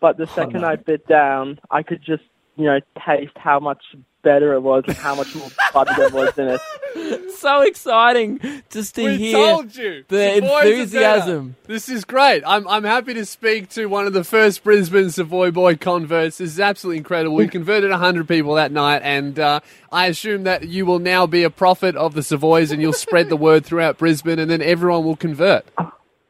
but 0.00 0.18
the 0.18 0.26
second 0.26 0.60
no. 0.60 0.68
I 0.68 0.76
bit 0.76 1.06
down, 1.06 1.60
I 1.70 1.82
could 1.82 2.02
just, 2.02 2.24
you 2.56 2.64
know, 2.64 2.78
taste 3.06 3.32
how 3.36 3.58
much 3.58 3.82
better 4.24 4.54
it 4.54 4.60
was 4.60 4.82
and 4.88 4.96
how 4.96 5.14
much 5.14 5.34
more 5.36 5.48
butter 5.72 5.94
there 5.96 6.10
was 6.10 6.36
in 6.38 6.48
it. 6.48 6.60
So 7.44 7.60
exciting 7.60 8.40
just 8.70 8.94
to 8.94 9.04
We 9.04 9.16
hear 9.18 9.36
told 9.36 9.76
you 9.76 10.04
the 10.08 10.36
enthusiasm. 10.36 11.56
This 11.66 11.90
is 11.90 12.04
great. 12.04 12.42
I'm 12.46 12.66
I'm 12.68 12.84
happy 12.84 13.12
to 13.14 13.26
speak 13.26 13.68
to 13.70 13.86
one 13.86 14.06
of 14.06 14.14
the 14.14 14.24
first 14.24 14.64
Brisbane 14.64 15.10
Savoy 15.10 15.50
boy 15.50 15.76
converts. 15.76 16.38
This 16.38 16.52
is 16.52 16.60
absolutely 16.60 16.98
incredible. 16.98 17.36
We 17.36 17.48
converted 17.48 17.90
hundred 17.90 18.28
people 18.28 18.54
that 18.54 18.72
night, 18.72 19.02
and 19.02 19.38
uh, 19.38 19.60
I 19.92 20.06
assume 20.06 20.44
that 20.44 20.68
you 20.68 20.86
will 20.86 21.00
now 21.00 21.26
be 21.26 21.42
a 21.42 21.50
prophet 21.50 21.96
of 21.96 22.14
the 22.14 22.22
Savoys, 22.22 22.70
and 22.70 22.80
you'll 22.80 22.94
spread 22.94 23.28
the 23.28 23.36
word 23.36 23.66
throughout 23.66 23.98
Brisbane, 23.98 24.38
and 24.38 24.50
then 24.50 24.62
everyone 24.62 25.04
will 25.04 25.16
convert. 25.16 25.66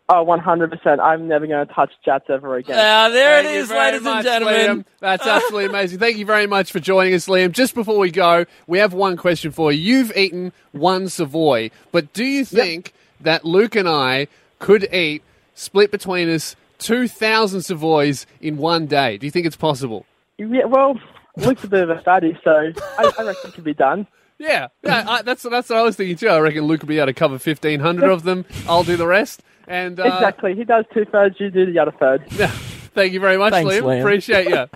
Oh, 0.07 0.25
100%. 0.27 1.01
I'm 1.01 1.29
never 1.29 1.47
going 1.47 1.67
to 1.67 1.73
touch 1.73 1.91
Jatz 2.07 2.29
ever 2.29 2.57
again. 2.57 2.77
Ah, 2.79 3.09
there 3.09 3.43
Thank 3.43 3.49
it 3.49 3.55
you 3.55 3.63
is, 3.63 3.69
very 3.69 3.93
ladies 3.93 4.07
and 4.07 4.23
gentlemen. 4.23 4.79
Liam. 4.81 4.85
That's 5.01 5.27
absolutely 5.27 5.65
amazing. 5.71 5.99
Thank 5.99 6.19
you 6.19 6.27
very 6.27 6.47
much 6.47 6.73
for 6.73 6.81
joining 6.81 7.15
us, 7.15 7.27
Liam. 7.27 7.53
Just 7.53 7.75
before 7.75 7.99
we 7.99 8.11
go, 8.11 8.45
we 8.67 8.79
have 8.79 8.93
one 8.93 9.17
question 9.17 9.51
for 9.51 9.73
you. 9.73 9.81
You've 9.81 10.15
eaten 10.15 10.53
one 10.73 11.09
Savoy, 11.09 11.71
but 11.91 12.13
do 12.13 12.25
you 12.25 12.45
think 12.45 12.93
that 13.21 13.47
Luke 13.47 13.75
and 13.75 13.89
I 13.89 14.29
could 14.59 14.93
eat, 14.93 15.23
split 15.55 15.91
between 15.91 16.29
us, 16.29 16.55
2,000 16.81 17.63
Savoys 17.63 18.27
in 18.43 18.59
one 18.59 18.87
day? 18.87 19.17
Do 19.17 19.27
you 19.27 19.31
think 19.31 19.47
it's 19.47 19.57
possible? 19.57 20.05
Yeah, 20.37 20.67
well, 20.67 21.01
Luke's 21.39 21.65
a 21.65 21.69
bit 21.69 21.83
of 21.83 21.89
a 21.89 22.03
fatty, 22.03 22.37
so 22.45 22.73
I, 22.99 23.11
I 23.19 23.25
reckon 23.25 23.51
it 23.51 23.55
could 23.55 23.65
be 23.65 23.73
done. 23.73 24.07
Yeah, 24.37 24.69
yeah 24.83 25.05
I, 25.09 25.23
that's, 25.23 25.45
that's 25.45 25.71
what 25.71 25.79
I 25.79 25.83
was 25.83 25.97
thinking 25.97 26.17
too. 26.17 26.29
I 26.29 26.39
reckon 26.41 26.65
Luke 26.65 26.83
will 26.83 26.89
be 26.89 26.99
able 26.99 27.07
to 27.07 27.15
cover 27.15 27.35
1,500 27.35 28.11
of 28.11 28.25
them. 28.25 28.45
I'll 28.69 28.85
do 28.85 28.99
the 28.99 29.07
rest. 29.07 29.43
And 29.67 29.99
uh, 29.99 30.05
exactly. 30.05 30.55
He 30.55 30.65
does 30.65 30.85
two 30.93 31.05
thirds, 31.05 31.41
you 31.41 31.51
do 31.51 31.67
the 31.71 31.79
other 31.79 31.93
third. 31.93 32.29
Thank 32.31 33.13
you 33.13 33.21
very 33.21 33.37
much, 33.39 33.53
Thanks, 33.53 33.73
Liam. 33.73 33.83
Liam. 33.83 34.01
Appreciate 34.01 34.49
you. 34.49 34.57
All 34.57 34.69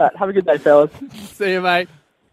right, 0.00 0.16
have 0.16 0.28
a 0.28 0.32
good 0.32 0.46
day, 0.46 0.58
fellas. 0.58 0.90
See 1.32 1.52
you, 1.52 1.60
mate. 1.60 1.88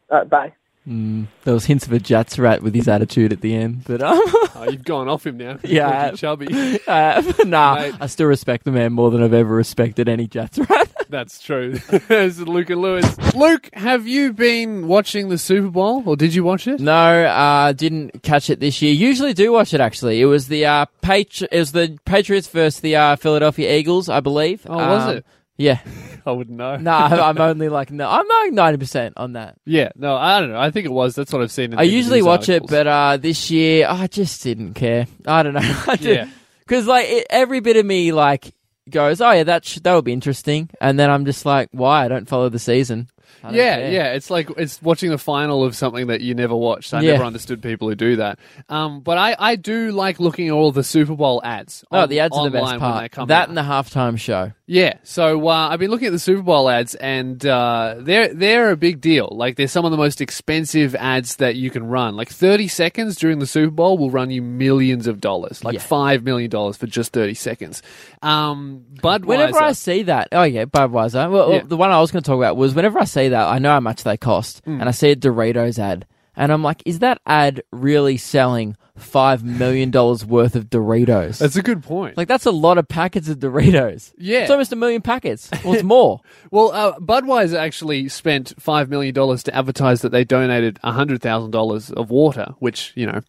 All 0.10 0.20
right, 0.20 0.30
bye. 0.30 0.54
There 0.88 1.54
was 1.54 1.66
hints 1.66 1.88
of 1.88 1.94
a 1.94 2.00
Jatz 2.00 2.38
rat 2.38 2.62
with 2.62 2.76
his 2.76 2.88
attitude 2.88 3.34
at 3.34 3.42
the 3.42 3.56
end, 3.56 3.84
but 3.88 4.04
um, 4.04 4.20
Oh, 4.56 4.68
you've 4.70 4.84
gone 4.84 5.08
off 5.10 5.26
him 5.26 5.38
now. 5.38 5.58
Yeah, 5.64 5.88
I 5.88 6.16
Called 6.16 6.42
you 6.42 6.56
have. 6.56 6.80
chubby. 6.80 6.80
uh, 6.88 7.44
nah, 7.46 7.76
Mate. 7.76 7.96
I 8.00 8.06
still 8.06 8.28
respect 8.28 8.66
the 8.66 8.72
man 8.72 8.94
more 8.94 9.10
than 9.10 9.24
I've 9.24 9.34
ever 9.34 9.56
respected 9.56 10.08
any 10.08 10.28
Jatz 10.28 10.60
rat. 10.70 10.92
That's 11.10 11.42
true. 11.42 11.74
this 11.90 12.10
is 12.10 12.42
Luke 12.42 12.70
and 12.70 12.82
Lewis. 12.82 13.34
Luke, 13.36 13.70
have 13.74 14.08
you 14.08 14.34
been 14.34 14.88
watching 14.88 15.30
the 15.30 15.38
Super 15.38 15.70
Bowl, 15.70 16.04
or 16.06 16.16
did 16.16 16.34
you 16.34 16.44
watch 16.44 16.68
it? 16.68 16.80
No, 16.80 16.92
uh, 17.26 17.72
didn't 17.74 18.24
catch 18.24 18.50
it 18.50 18.60
this 18.60 18.82
year. 18.82 18.94
Usually 18.94 19.34
do 19.34 19.52
watch 19.52 19.74
it 19.74 19.82
actually. 19.82 20.22
It 20.22 20.26
was 20.26 20.48
the 20.48 20.66
uh, 20.66 20.86
Patri- 21.02 21.48
it 21.52 21.60
was 21.60 21.72
the 21.74 21.98
Patriots 22.06 22.48
versus 22.48 22.80
the 22.80 22.96
uh, 22.96 23.16
Philadelphia 23.18 23.76
Eagles, 23.78 24.10
I 24.10 24.20
believe. 24.20 24.66
Oh, 24.68 24.78
was 24.78 25.04
Um, 25.04 25.18
it? 25.18 25.26
Yeah. 25.58 25.80
I 26.26 26.32
wouldn't 26.32 26.58
know. 26.58 26.76
No, 26.78 26.92
I'm 26.92 27.40
only 27.40 27.70
like 27.70 27.92
no. 27.92 28.10
I'm 28.10 28.28
like 28.28 28.52
ninety 28.52 28.80
percent 28.80 29.14
on 29.16 29.34
that. 29.34 29.56
Yeah, 29.64 29.90
no, 29.96 30.16
I 30.16 30.40
don't 30.40 30.50
know. 30.50 30.60
I 30.60 30.72
think 30.72 30.86
it 30.88 30.92
was. 30.92 31.14
That's 31.14 31.32
what 31.32 31.44
I've 31.44 31.52
seen. 31.52 31.74
In 31.74 31.78
I 31.80 31.84
usually 31.84 32.24
watch 32.24 32.50
it, 32.50 32.64
but 32.68 32.88
uh, 32.88 33.18
this 33.18 33.52
year 33.52 33.86
I 33.88 34.08
just 34.08 34.42
didn't 34.42 34.74
care. 34.74 35.06
I 35.28 35.44
don't 35.44 35.54
know. 35.54 35.60
I 35.62 35.98
Yeah. 36.02 36.28
because 36.62 36.88
like 36.88 37.06
it, 37.08 37.28
every 37.30 37.60
bit 37.60 37.78
of 37.78 37.86
me 37.86 38.12
like 38.12 38.55
goes, 38.90 39.22
oh 39.22 39.32
yeah, 39.32 39.44
that 39.44 39.66
sh- 39.66 39.80
that 39.84 39.94
would 39.94 40.06
be 40.06 40.14
interesting, 40.14 40.70
and 40.80 41.00
then 41.00 41.10
I'm 41.10 41.26
just 41.26 41.46
like, 41.46 41.70
why? 41.72 42.06
I 42.06 42.08
don't 42.08 42.28
follow 42.30 42.50
the 42.50 42.60
season. 42.60 43.10
Yeah, 43.44 43.78
care. 43.78 43.92
yeah, 43.92 44.14
it's 44.14 44.30
like 44.30 44.50
it's 44.58 44.82
watching 44.82 45.10
the 45.10 45.18
final 45.18 45.64
of 45.64 45.76
something 45.76 46.08
that 46.08 46.22
you 46.22 46.34
never 46.36 46.56
watched. 46.56 46.94
I 46.94 47.02
Yeah. 47.02 47.14
never 47.14 47.24
understood 47.26 47.62
people 47.62 47.90
who 47.90 47.96
do 47.96 48.16
that. 48.18 48.40
Um, 48.70 49.02
but 49.02 49.18
I, 49.18 49.36
I 49.38 49.56
do 49.56 49.92
like 49.92 50.20
looking 50.20 50.48
at 50.48 50.52
all 50.54 50.72
the 50.72 50.84
Super 50.84 51.16
Bowl 51.16 51.42
ads. 51.44 51.84
Oh, 51.92 52.00
on- 52.02 52.10
the 52.10 52.20
ads 52.20 52.36
are 52.38 52.44
the 52.46 52.52
best 52.52 52.78
part. 52.80 53.12
That 53.28 53.32
out. 53.32 53.48
and 53.50 53.58
the 53.58 53.62
halftime 53.62 54.18
show. 54.20 54.52
Yeah, 54.68 54.96
so 55.04 55.48
uh, 55.48 55.70
I've 55.70 55.80
been 55.80 55.92
looking 55.92 56.08
at 56.08 56.12
the 56.14 56.18
Super 56.20 56.42
Bowl 56.42 56.70
ads, 56.70 56.96
and 56.96 57.46
uh, 57.46 57.96
they're 58.00 58.34
they're 58.34 58.72
a 58.72 58.78
big 58.78 59.00
deal. 59.00 59.30
Like 59.32 59.58
they're 59.58 59.68
some 59.68 59.86
of 59.86 59.92
the 59.92 59.98
most 59.98 60.22
expensive 60.22 60.96
ads 60.96 61.36
that 61.36 61.56
you 61.56 61.70
can 61.70 61.86
run. 61.86 62.16
Like 62.16 62.30
thirty 62.30 62.68
seconds 62.68 63.16
during 63.16 63.38
the 63.40 63.46
Super 63.46 63.70
Bowl 63.72 63.98
will 64.00 64.10
run 64.10 64.32
you 64.32 64.42
millions 64.42 65.06
of 65.06 65.22
dollars, 65.22 65.64
like 65.64 65.76
Yeah. 65.76 65.80
five 65.82 66.24
million 66.24 66.50
dollars 66.50 66.78
for 66.78 66.88
just 66.88 67.14
thirty 67.14 67.36
seconds. 67.36 67.84
Um, 68.24 68.86
Budweiser. 68.96 69.26
Whenever 69.26 69.62
I 69.62 69.74
see 69.74 70.04
that, 70.04 70.30
oh 70.32 70.44
yeah, 70.44 70.66
Budweiser. 70.66 71.30
Well, 71.32 71.52
Yeah. 71.54 71.62
the 71.64 71.78
one 71.78 71.92
I 71.92 72.00
was 72.00 72.12
going 72.12 72.24
to 72.24 72.28
talk 72.28 72.38
about 72.38 72.58
was 72.58 72.74
whenever 72.74 72.98
I 73.00 73.04
see 73.16 73.30
that, 73.30 73.48
I 73.56 73.58
know 73.60 73.72
how 73.72 73.80
much 73.80 74.04
they 74.04 74.18
cost, 74.18 74.62
Hmm. 74.66 74.80
and 74.80 74.90
I 74.90 74.92
see 74.92 75.12
a 75.12 75.16
Doritos 75.16 75.80
ad, 75.80 76.06
and 76.36 76.52
I'm 76.52 76.64
like, 76.70 76.82
is 76.86 77.00
that 77.00 77.20
ad 77.26 77.64
really 77.72 78.18
selling 78.18 78.76
five 78.98 79.44
million 79.44 79.92
dollars 79.92 80.26
worth 80.26 80.56
of 80.56 80.70
Doritos? 80.70 81.40
that's 81.40 81.56
a 81.56 81.62
good 81.62 81.84
point. 81.84 82.16
like 82.18 82.28
that's 82.28 82.46
a 82.46 82.52
lot 82.52 82.78
of 82.78 82.88
packets 82.88 83.28
of 83.30 83.40
Doritos. 83.40 84.14
Yeah. 84.18 84.40
it's 84.42 84.52
almost 84.52 84.72
a 84.72 84.76
million 84.76 85.02
packets. 85.02 85.50
Well, 85.64 85.74
it's 85.74 85.84
more. 85.84 86.22
Well, 86.52 86.72
uh, 86.72 86.98
Budweiser 87.00 87.58
actually 87.58 88.08
spent 88.08 88.54
five 88.60 88.88
million 88.90 89.14
dollars 89.14 89.44
to 89.44 89.54
advertise 89.56 90.02
that 90.04 90.10
they 90.14 90.24
donated 90.24 90.80
hundred 90.84 91.22
thousand 91.22 91.52
dollars 91.52 91.90
of 91.92 92.10
water, 92.12 92.54
which 92.60 92.94
you 92.96 93.06
know, 93.06 93.20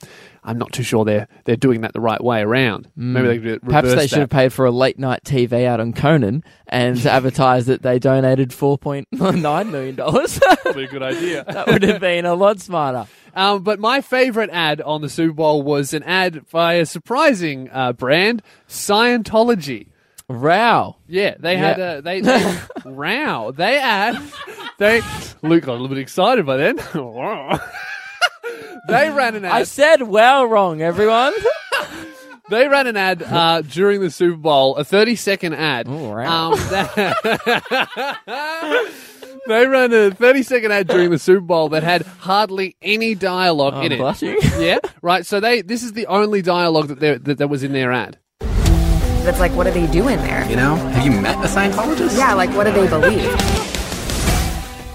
I'm 0.45 0.59
not 0.59 0.73
too 0.73 0.85
sure 0.85 1.05
they're 1.05 1.27
they're 1.45 1.57
doing 1.57 1.81
that 1.81 1.93
the 1.93 2.01
right 2.01 2.23
way 2.23 2.43
around. 2.43 2.89
Maybe 2.95 3.27
they 3.27 3.39
could 3.39 3.63
Mm. 3.63 3.65
Perhaps 3.65 3.95
they 3.95 4.07
should 4.07 4.17
that. 4.19 4.21
have 4.21 4.31
paid 4.31 4.53
for 4.53 4.65
a 4.67 4.71
late 4.71 4.99
night 4.99 5.25
TV 5.25 5.67
out 5.67 5.81
on 5.81 5.93
Conan 5.93 6.45
and 6.69 7.05
advertised 7.07 7.67
that 7.67 7.83
they 7.83 7.99
donated 7.99 8.53
four 8.53 8.79
point 8.79 9.09
nine 9.11 9.73
million 9.73 9.97
dollars. 9.97 10.39
Probably 10.63 10.85
a 10.85 10.89
good 10.89 11.03
idea. 11.03 11.43
that 11.49 11.67
would 11.67 11.83
have 11.83 12.01
been 12.01 12.27
a 12.27 12.35
lot 12.35 12.61
smarter. 12.61 13.07
Um, 13.37 13.62
but 13.62 13.79
my 13.79 14.01
favorite 14.01 14.51
ad 14.51 14.81
on 14.81 15.03
the 15.03 15.09
Super 15.09 15.35
Bowl 15.35 15.62
was 15.62 15.92
an 15.94 16.03
ad 16.03 16.49
by 16.51 16.75
a 16.75 16.87
surprising 16.87 17.68
uh, 17.70 17.92
brand, 17.92 18.42
Scientology. 18.68 19.88
Row. 20.29 20.96
Yeah, 21.07 21.37
they 21.38 21.57
had 21.57 21.79
a 21.79 22.03
they, 22.03 22.20
they 22.20 22.59
row. 22.85 23.53
They 23.53 23.79
had 23.79 24.20
they 24.79 25.01
Luke 25.42 25.62
got 25.66 25.72
a 25.72 25.79
little 25.79 25.87
bit 25.87 25.99
excited 25.99 26.44
by 26.44 26.57
then. 26.57 26.77
they 28.88 29.11
ran 29.11 29.37
an 29.37 29.44
ad. 29.44 29.53
I 29.53 29.62
said 29.62 30.03
well 30.03 30.46
wrong, 30.46 30.83
everyone. 30.83 31.33
They 32.49 32.68
ran 32.68 32.87
an 32.87 32.96
ad 32.96 33.25
uh, 33.25 33.62
during 33.62 34.01
the 34.01 34.09
Super 34.09 34.37
Bowl, 34.37 34.77
a 34.77 34.85
30 34.85 35.16
second 35.16 35.55
ad. 35.55 35.88
Oh, 35.88 36.11
wow. 36.14 36.53
Um, 36.53 36.59
that- 36.70 37.16
they 39.49 39.67
ran 39.67 39.93
a 39.93 40.11
30 40.11 40.43
second 40.43 40.73
ad 40.73 40.89
during 40.89 41.11
the 41.11 41.19
Super 41.19 41.41
Bowl 41.41 41.69
that 41.71 41.83
had 41.83 42.03
hardly 42.03 42.77
any 42.83 43.15
dialogue 43.15 43.75
oh, 43.75 43.81
I'm 43.81 43.93
in 43.93 43.93
it. 43.93 44.45
Yeah, 44.61 44.79
right. 45.03 45.25
So 45.27 45.41
they 45.41 45.63
this 45.63 45.83
is 45.83 45.93
the 45.93 46.07
only 46.07 46.43
dialogue 46.43 46.89
that, 46.89 47.01
there- 47.01 47.19
that 47.19 47.39
that 47.39 47.49
was 47.49 47.63
in 47.63 47.73
their 47.73 47.93
ad. 47.93 48.19
It's 48.41 49.41
like, 49.41 49.53
what 49.53 49.65
do 49.65 49.73
they 49.73 49.89
do 49.89 50.07
in 50.07 50.19
there? 50.21 50.49
You 50.49 50.55
know, 50.55 50.77
have 50.77 51.05
you 51.05 51.11
met 51.21 51.35
a 51.45 51.49
Scientologist? 51.49 52.17
Yeah, 52.17 52.35
like, 52.35 52.51
what 52.51 52.63
do 52.65 52.73
they 52.73 52.87
believe? 52.89 53.25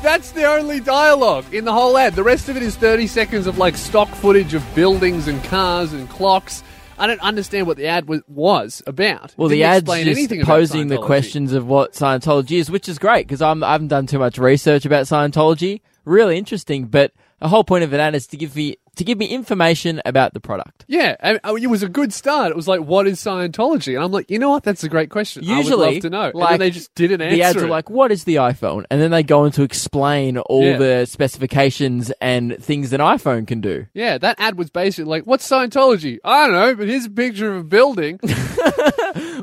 That's 0.01 0.31
the 0.31 0.45
only 0.45 0.79
dialogue 0.79 1.53
in 1.53 1.65
the 1.65 1.73
whole 1.73 1.97
ad. 1.97 2.15
The 2.15 2.23
rest 2.23 2.47
of 2.47 2.55
it 2.57 2.63
is 2.63 2.75
30 2.77 3.07
seconds 3.07 3.45
of 3.45 3.57
like 3.57 3.75
stock 3.75 4.07
footage 4.07 4.53
of 4.53 4.63
buildings 4.73 5.27
and 5.27 5.43
cars 5.43 5.91
and 5.93 6.09
clocks. 6.09 6.63
I 7.01 7.07
don't 7.07 7.21
understand 7.21 7.65
what 7.65 7.77
the 7.77 7.87
ad 7.87 8.07
was, 8.07 8.21
was 8.27 8.83
about. 8.85 9.33
Well, 9.35 9.49
the 9.49 9.63
ad's 9.63 9.89
just 9.89 10.41
posing 10.43 10.87
the 10.87 10.99
questions 10.99 11.51
of 11.51 11.65
what 11.65 11.93
Scientology 11.93 12.59
is, 12.59 12.69
which 12.69 12.87
is 12.87 12.99
great 12.99 13.27
because 13.27 13.41
I 13.41 13.49
haven't 13.49 13.87
done 13.87 14.05
too 14.05 14.19
much 14.19 14.37
research 14.37 14.85
about 14.85 15.05
Scientology. 15.05 15.81
Really 16.05 16.37
interesting, 16.37 16.85
but 16.85 17.11
the 17.41 17.47
whole 17.49 17.63
point 17.63 17.83
of 17.83 17.91
an 17.91 17.99
ad 17.99 18.15
is 18.15 18.27
to 18.27 18.37
give 18.37 18.55
me 18.55 18.77
to 18.97 19.03
give 19.05 19.17
me 19.17 19.25
information 19.25 20.01
about 20.05 20.33
the 20.33 20.39
product. 20.41 20.83
Yeah, 20.87 21.15
and 21.21 21.39
uh, 21.45 21.55
it 21.55 21.67
was 21.67 21.81
a 21.81 21.87
good 21.89 22.13
start. 22.13 22.51
It 22.51 22.55
was 22.55 22.67
like, 22.67 22.81
"What 22.81 23.07
is 23.07 23.19
Scientology?" 23.19 23.95
And 23.95 24.03
I'm 24.03 24.11
like, 24.11 24.29
you 24.29 24.37
know 24.37 24.49
what? 24.49 24.63
That's 24.63 24.83
a 24.83 24.89
great 24.89 25.09
question. 25.09 25.43
I 25.49 25.57
Usually, 25.57 25.77
would 25.77 25.93
love 25.95 26.01
to 26.03 26.09
know. 26.09 26.23
and 26.25 26.35
like, 26.35 26.49
then 26.51 26.59
they 26.59 26.71
just 26.71 26.93
didn't 26.93 27.21
answer 27.21 27.35
The 27.35 27.43
ads 27.43 27.55
it. 27.57 27.63
are 27.63 27.67
like, 27.67 27.89
"What 27.89 28.11
is 28.11 28.25
the 28.25 28.35
iPhone?" 28.35 28.85
and 28.91 29.01
then 29.01 29.09
they 29.11 29.23
go 29.23 29.43
on 29.45 29.51
to 29.53 29.63
explain 29.63 30.37
all 30.37 30.63
Yeah. 30.63 30.77
the 30.77 31.05
specifications 31.05 32.11
and 32.21 32.57
things 32.61 32.93
an 32.93 32.99
iPhone 33.01 33.47
can 33.47 33.59
do. 33.61 33.87
yeah, 33.93 34.17
that 34.19 34.39
ad 34.39 34.57
was 34.57 34.69
basically 34.69 35.09
like, 35.09 35.23
"What's 35.23 35.49
Scientology?" 35.49 36.19
I 36.23 36.45
don't 36.47 36.55
know, 36.55 36.75
but 36.75 36.87
here's 36.87 37.05
a 37.05 37.09
picture 37.09 37.51
of 37.53 37.61
a 37.61 37.63
building. 37.63 38.19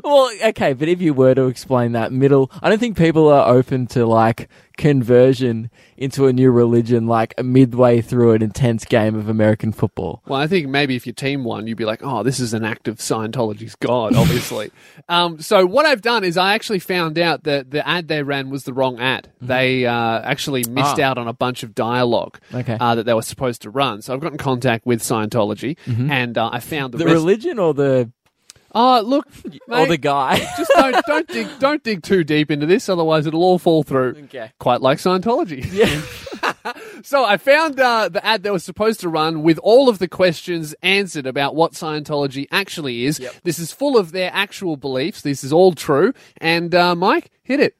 Well, 0.03 0.31
okay, 0.45 0.73
but 0.73 0.87
if 0.87 1.01
you 1.01 1.13
were 1.13 1.33
to 1.35 1.47
explain 1.47 1.91
that 1.93 2.11
middle, 2.11 2.51
I 2.61 2.69
don't 2.69 2.79
think 2.79 2.97
people 2.97 3.29
are 3.29 3.47
open 3.53 3.87
to 3.87 4.05
like 4.05 4.49
conversion 4.77 5.69
into 5.97 6.25
a 6.27 6.33
new 6.33 6.49
religion 6.51 7.05
like 7.05 7.33
midway 7.43 8.01
through 8.01 8.31
an 8.31 8.41
intense 8.41 8.85
game 8.85 9.13
of 9.15 9.27
American 9.29 9.71
football. 9.71 10.21
well, 10.25 10.39
I 10.39 10.47
think 10.47 10.67
maybe 10.67 10.95
if 10.95 11.05
your 11.05 11.13
team 11.13 11.43
won, 11.43 11.67
you'd 11.67 11.77
be 11.77 11.85
like, 11.85 12.01
"Oh, 12.03 12.23
this 12.23 12.39
is 12.39 12.53
an 12.53 12.63
act 12.63 12.87
of 12.87 12.97
Scientology's 12.97 13.75
god." 13.75 14.15
Obviously. 14.15 14.71
um, 15.09 15.39
so 15.41 15.65
what 15.65 15.85
I've 15.85 16.01
done 16.01 16.23
is 16.23 16.37
I 16.37 16.53
actually 16.55 16.79
found 16.79 17.19
out 17.19 17.43
that 17.43 17.71
the 17.71 17.85
ad 17.87 18.07
they 18.07 18.23
ran 18.23 18.49
was 18.49 18.63
the 18.63 18.73
wrong 18.73 18.99
ad. 18.99 19.29
They 19.41 19.85
uh, 19.85 20.21
actually 20.21 20.63
missed 20.69 20.99
Ah. 20.99 21.03
out 21.11 21.17
on 21.17 21.27
a 21.27 21.33
bunch 21.33 21.63
of 21.63 21.75
dialogue 21.75 22.39
Okay. 22.53 22.77
uh, 22.79 22.95
that 22.95 23.03
they 23.05 23.13
were 23.13 23.21
supposed 23.21 23.61
to 23.63 23.69
run. 23.69 24.01
So 24.01 24.13
I've 24.13 24.19
got 24.21 24.31
in 24.31 24.37
contact 24.37 24.85
with 24.85 25.01
Scientology, 25.01 25.77
and 25.87 26.37
uh, 26.37 26.49
I 26.51 26.59
found 26.59 26.93
the, 26.93 26.99
The 26.99 27.05
rest- 27.05 27.13
religion 27.15 27.59
or 27.59 27.73
the 27.73 28.11
Oh, 28.73 29.01
look, 29.01 29.27
or 29.67 29.87
the 29.87 29.97
guy? 29.97 30.37
just 30.57 30.71
don't 30.75 31.05
don't 31.05 31.27
dig 31.27 31.47
don't 31.59 31.83
dig 31.83 32.03
too 32.03 32.23
deep 32.23 32.51
into 32.51 32.65
this, 32.65 32.89
otherwise 32.89 33.25
it'll 33.25 33.43
all 33.43 33.59
fall 33.59 33.83
through. 33.83 34.15
Okay. 34.25 34.51
Quite 34.59 34.81
like 34.81 34.99
Scientology. 34.99 35.65
Yeah. 35.71 36.73
so 37.03 37.25
I 37.25 37.37
found 37.37 37.79
uh, 37.79 38.09
the 38.09 38.23
ad 38.25 38.43
that 38.43 38.53
was 38.53 38.63
supposed 38.63 38.99
to 39.01 39.09
run 39.09 39.43
with 39.43 39.57
all 39.59 39.89
of 39.89 39.99
the 39.99 40.07
questions 40.07 40.75
answered 40.81 41.25
about 41.25 41.55
what 41.55 41.73
Scientology 41.73 42.47
actually 42.51 43.05
is. 43.05 43.19
This 43.43 43.59
is 43.59 43.71
full 43.71 43.97
of 43.97 44.11
their 44.11 44.31
actual 44.33 44.77
beliefs. 44.77 45.21
This 45.21 45.43
is 45.43 45.51
all 45.51 45.73
true. 45.73 46.13
And 46.37 46.73
uh, 46.75 46.95
Mike, 46.95 47.31
hit 47.43 47.59
it. 47.59 47.75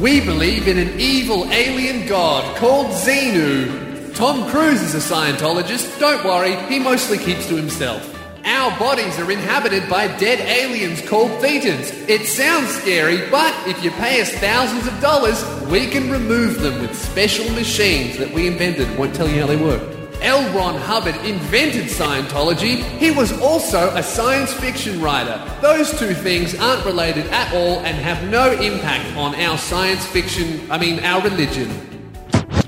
We 0.00 0.20
believe 0.20 0.68
in 0.68 0.78
an 0.78 1.00
evil 1.00 1.50
alien 1.50 2.06
god 2.06 2.56
called 2.56 2.88
Xenu. 2.88 4.14
Tom 4.14 4.48
Cruise 4.50 4.82
is 4.82 4.94
a 4.94 5.14
Scientologist. 5.14 5.98
Don't 5.98 6.24
worry, 6.24 6.56
he 6.72 6.78
mostly 6.78 7.18
keeps 7.18 7.46
to 7.48 7.56
himself. 7.56 8.15
Our 8.46 8.78
bodies 8.78 9.18
are 9.18 9.28
inhabited 9.28 9.88
by 9.90 10.06
dead 10.18 10.38
aliens 10.38 11.00
called 11.00 11.32
thetans. 11.42 11.90
It 12.08 12.26
sounds 12.26 12.68
scary, 12.68 13.28
but 13.28 13.52
if 13.66 13.82
you 13.82 13.90
pay 13.90 14.20
us 14.20 14.30
thousands 14.34 14.86
of 14.86 15.00
dollars, 15.00 15.44
we 15.68 15.88
can 15.88 16.12
remove 16.12 16.60
them 16.60 16.80
with 16.80 16.96
special 16.96 17.52
machines 17.54 18.18
that 18.18 18.32
we 18.32 18.46
invented. 18.46 18.96
Won't 18.96 19.16
tell 19.16 19.28
you 19.28 19.40
how 19.40 19.48
they 19.48 19.56
work. 19.56 19.82
L. 20.22 20.42
Ron 20.56 20.76
Hubbard 20.76 21.16
invented 21.26 21.86
Scientology. 21.86 22.84
He 22.98 23.10
was 23.10 23.32
also 23.40 23.90
a 23.96 24.02
science 24.02 24.52
fiction 24.52 25.00
writer. 25.00 25.42
Those 25.60 25.90
two 25.98 26.14
things 26.14 26.54
aren't 26.54 26.84
related 26.84 27.26
at 27.26 27.52
all 27.52 27.80
and 27.80 27.96
have 27.96 28.30
no 28.30 28.52
impact 28.52 29.16
on 29.16 29.34
our 29.34 29.58
science 29.58 30.06
fiction, 30.06 30.70
I 30.70 30.78
mean, 30.78 31.00
our 31.00 31.20
religion. 31.20 31.95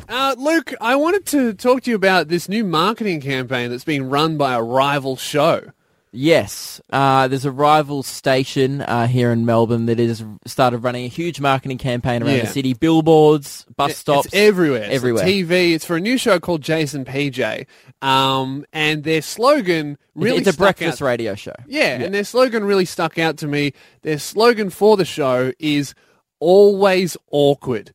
Uh, 0.09 0.35
Luke, 0.39 0.73
I 0.81 0.97
wanted 0.97 1.27
to 1.27 1.53
talk 1.53 1.83
to 1.83 1.91
you 1.91 1.97
about 1.97 2.29
this 2.29 2.49
new 2.49 2.65
marketing 2.65 3.21
campaign 3.21 3.71
that's 3.71 3.85
being 3.85 4.09
run 4.09 4.39
by 4.39 4.55
a 4.55 4.63
rival 4.63 5.17
show. 5.17 5.73
Yes, 6.11 6.81
uh, 6.89 7.29
there's 7.29 7.45
a 7.45 7.51
rival 7.51 8.03
station 8.03 8.81
uh, 8.81 9.07
here 9.07 9.31
in 9.31 9.45
Melbourne 9.45 9.85
that 9.87 9.99
has 9.99 10.25
started 10.47 10.79
running 10.79 11.05
a 11.05 11.09
huge 11.09 11.39
marketing 11.39 11.77
campaign 11.77 12.23
around 12.23 12.37
Yeah. 12.37 12.41
the 12.41 12.47
city, 12.47 12.73
billboards, 12.73 13.67
bus 13.77 13.99
stops, 13.99 14.27
It's 14.29 14.35
everywhere. 14.35 14.85
It's 14.85 14.95
everywhere. 14.95 15.25
TV. 15.25 15.75
It's 15.75 15.85
for 15.85 15.97
a 15.97 16.01
new 16.01 16.17
show 16.17 16.41
called 16.41 16.63
Jase 16.63 16.95
& 16.95 16.95
PJ. 16.95 17.67
Um, 18.01 18.65
and 18.73 19.05
their 19.05 19.21
slogan 19.21 19.99
really 20.15 20.39
it's 20.39 20.49
a 20.49 20.55
breakfast 20.57 21.03
out. 21.03 21.07
radio 21.07 21.35
show. 21.35 21.53
Yeah, 21.67 22.01
and 22.01 22.15
their 22.15 22.25
slogan 22.25 22.65
really 22.65 22.87
stuck 22.87 23.19
out 23.19 23.37
to 23.39 23.47
me. 23.47 23.75
Their 24.01 24.19
slogan 24.19 24.71
for 24.71 24.97
the 24.97 25.05
show 25.05 25.53
is 25.59 25.95
always 26.41 27.19
awkward, 27.31 27.93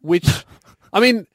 which, 0.00 0.26
I 0.94 1.00
mean, 1.00 1.26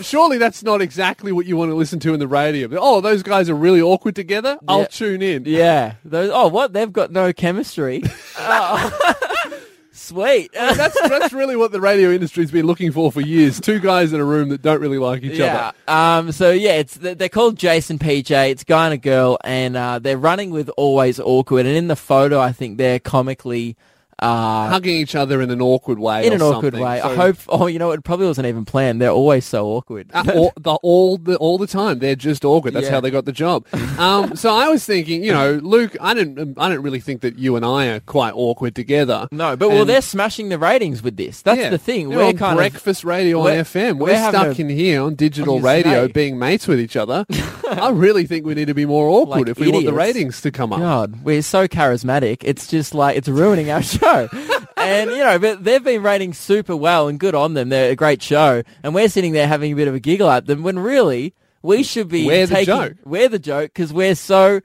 surely 0.00 0.38
that's 0.38 0.62
not 0.62 0.80
exactly 0.80 1.32
what 1.32 1.46
you 1.46 1.56
want 1.56 1.70
to 1.70 1.74
listen 1.74 1.98
to 2.00 2.12
in 2.14 2.20
the 2.20 2.28
radio. 2.28 2.68
But, 2.68 2.78
oh, 2.80 3.00
those 3.00 3.22
guys 3.22 3.48
are 3.50 3.54
really 3.54 3.80
awkward 3.82 4.14
together. 4.16 4.58
I'll 4.68 4.80
Yeah. 4.80 4.86
tune 4.86 5.22
in. 5.22 5.44
Yeah. 5.46 5.94
Those, 6.04 6.30
oh, 6.32 6.48
what? 6.48 6.72
They've 6.72 6.92
got 6.92 7.10
no 7.10 7.32
chemistry. 7.32 8.02
Oh. 8.38 9.14
Sweet. 9.92 10.52
That's 10.52 11.00
that's 11.08 11.32
really 11.32 11.56
what 11.56 11.72
the 11.72 11.80
radio 11.80 12.10
industry's 12.12 12.50
been 12.50 12.66
looking 12.66 12.92
for 12.92 13.10
for 13.10 13.22
years. 13.22 13.58
Two 13.58 13.80
guys 13.80 14.12
in 14.12 14.20
a 14.20 14.24
room 14.24 14.50
that 14.50 14.60
don't 14.60 14.80
really 14.80 14.98
like 14.98 15.22
each 15.22 15.38
yeah. 15.38 15.72
other. 15.88 15.92
Um. 16.18 16.32
So 16.32 16.50
yeah, 16.50 16.74
it's 16.74 16.94
they're 16.94 17.30
called 17.30 17.56
Jase 17.56 17.88
& 17.88 17.90
PJ. 17.90 18.50
It's 18.50 18.62
guy 18.62 18.84
and 18.84 18.94
a 18.94 18.98
girl, 18.98 19.38
and 19.42 19.74
uh, 19.76 19.98
they're 19.98 20.18
running 20.18 20.50
with 20.50 20.68
always 20.76 21.18
awkward. 21.18 21.64
And 21.66 21.74
in 21.74 21.88
the 21.88 21.96
photo, 21.96 22.38
I 22.38 22.52
think 22.52 22.76
they're 22.76 23.00
comically 23.00 23.74
uh, 24.18 24.68
Hugging 24.70 24.96
each 24.96 25.14
other 25.14 25.42
in 25.42 25.50
an 25.50 25.60
awkward 25.60 25.98
way. 25.98 26.26
in 26.26 26.32
or 26.32 26.36
an 26.36 26.42
awkward 26.42 26.72
something. 26.74 26.80
way. 26.82 27.00
I 27.00 27.14
hope. 27.14 27.36
Oh, 27.48 27.66
you 27.66 27.78
know, 27.78 27.90
it 27.92 28.02
probably 28.04 28.26
wasn't 28.26 28.46
even 28.46 28.64
planned. 28.64 29.00
They're 29.00 29.10
always 29.10 29.44
so 29.44 29.66
awkward. 29.66 30.10
Uh, 30.14 30.24
all, 30.34 30.52
the, 30.56 30.74
all 30.82 31.18
the 31.18 31.36
all 31.36 31.58
the 31.58 31.66
time. 31.66 31.98
They're 31.98 32.16
just 32.16 32.44
awkward. 32.44 32.74
That's 32.74 32.86
Yeah. 32.86 32.92
how 32.92 33.00
they 33.00 33.10
got 33.10 33.24
the 33.26 33.32
job. 33.32 33.66
Um, 33.98 34.34
so 34.36 34.54
I 34.54 34.68
was 34.68 34.84
thinking, 34.86 35.22
you 35.22 35.32
know, 35.32 35.60
Luke, 35.62 35.96
I 36.00 36.14
didn't, 36.14 36.58
I 36.58 36.68
didn't 36.68 36.82
really 36.82 37.00
think 37.00 37.20
that 37.20 37.38
you 37.38 37.56
and 37.56 37.64
I 37.64 37.86
are 37.88 38.00
quite 38.00 38.32
awkward 38.34 38.74
together. 38.74 39.28
no, 39.32 39.56
but 39.56 39.68
well, 39.68 39.84
they're 39.84 40.00
smashing 40.02 40.48
the 40.48 40.58
ratings 40.58 41.02
with 41.02 41.16
this. 41.16 41.42
That's 41.42 41.60
Yeah. 41.60 41.70
the 41.70 41.78
thing. 41.78 42.08
We're 42.08 42.24
on 42.24 42.36
kind 42.36 42.56
breakfast 42.56 43.04
radio 43.04 43.38
on 43.40 43.44
we're- 43.44 43.58
FM. 43.62 43.98
We're, 43.98 44.06
we're 44.12 44.28
stuck 44.30 44.58
a- 44.58 44.60
in 44.62 44.68
here 44.70 45.02
on 45.02 45.14
digital 45.14 45.60
radio, 45.60 46.06
say. 46.06 46.12
being 46.12 46.38
mates 46.38 46.66
with 46.66 46.80
each 46.80 46.96
other. 46.96 47.26
I 47.68 47.90
really 47.90 48.26
think 48.26 48.46
we 48.46 48.54
need 48.54 48.68
to 48.68 48.74
be 48.74 48.86
more 48.86 49.08
awkward 49.08 49.48
Like 49.48 49.48
if 49.48 49.58
we 49.58 49.70
want 49.70 49.84
the 49.86 49.92
ratings 49.92 50.40
to 50.42 50.50
come 50.52 50.72
up. 50.72 50.78
God, 50.78 51.22
we're 51.24 51.42
so 51.42 51.66
charismatic. 51.68 52.38
It's 52.42 52.66
just 52.68 52.94
like 52.94 53.16
it's 53.16 53.28
ruining 53.28 53.70
our 53.70 53.82
show. 53.96 54.05
and 54.76 55.10
you 55.10 55.18
know, 55.18 55.38
but 55.38 55.62
they've 55.64 55.82
been 55.82 56.02
rating 56.02 56.32
super 56.34 56.76
well, 56.76 57.08
and 57.08 57.18
good 57.20 57.34
on 57.34 57.54
them. 57.54 57.68
They're 57.68 57.90
a 57.92 57.96
great 57.96 58.22
show, 58.22 58.62
and 58.82 58.94
we're 58.94 59.08
sitting 59.08 59.32
there 59.32 59.46
having 59.48 59.72
a 59.72 59.76
bit 59.76 59.88
of 59.88 59.94
a 59.94 60.00
giggle 60.00 60.30
at 60.30 60.46
them 60.46 60.62
when 60.62 60.78
really 60.78 61.34
we 61.62 61.82
should 61.82 62.08
be 62.08 62.26
We're 62.26 62.46
the 62.46 62.64
joke. 62.64 62.94
We're 63.04 63.28
the 63.28 63.38
joke 63.38 63.72
because 63.74 63.92
we're 63.92 64.14
so. 64.14 64.60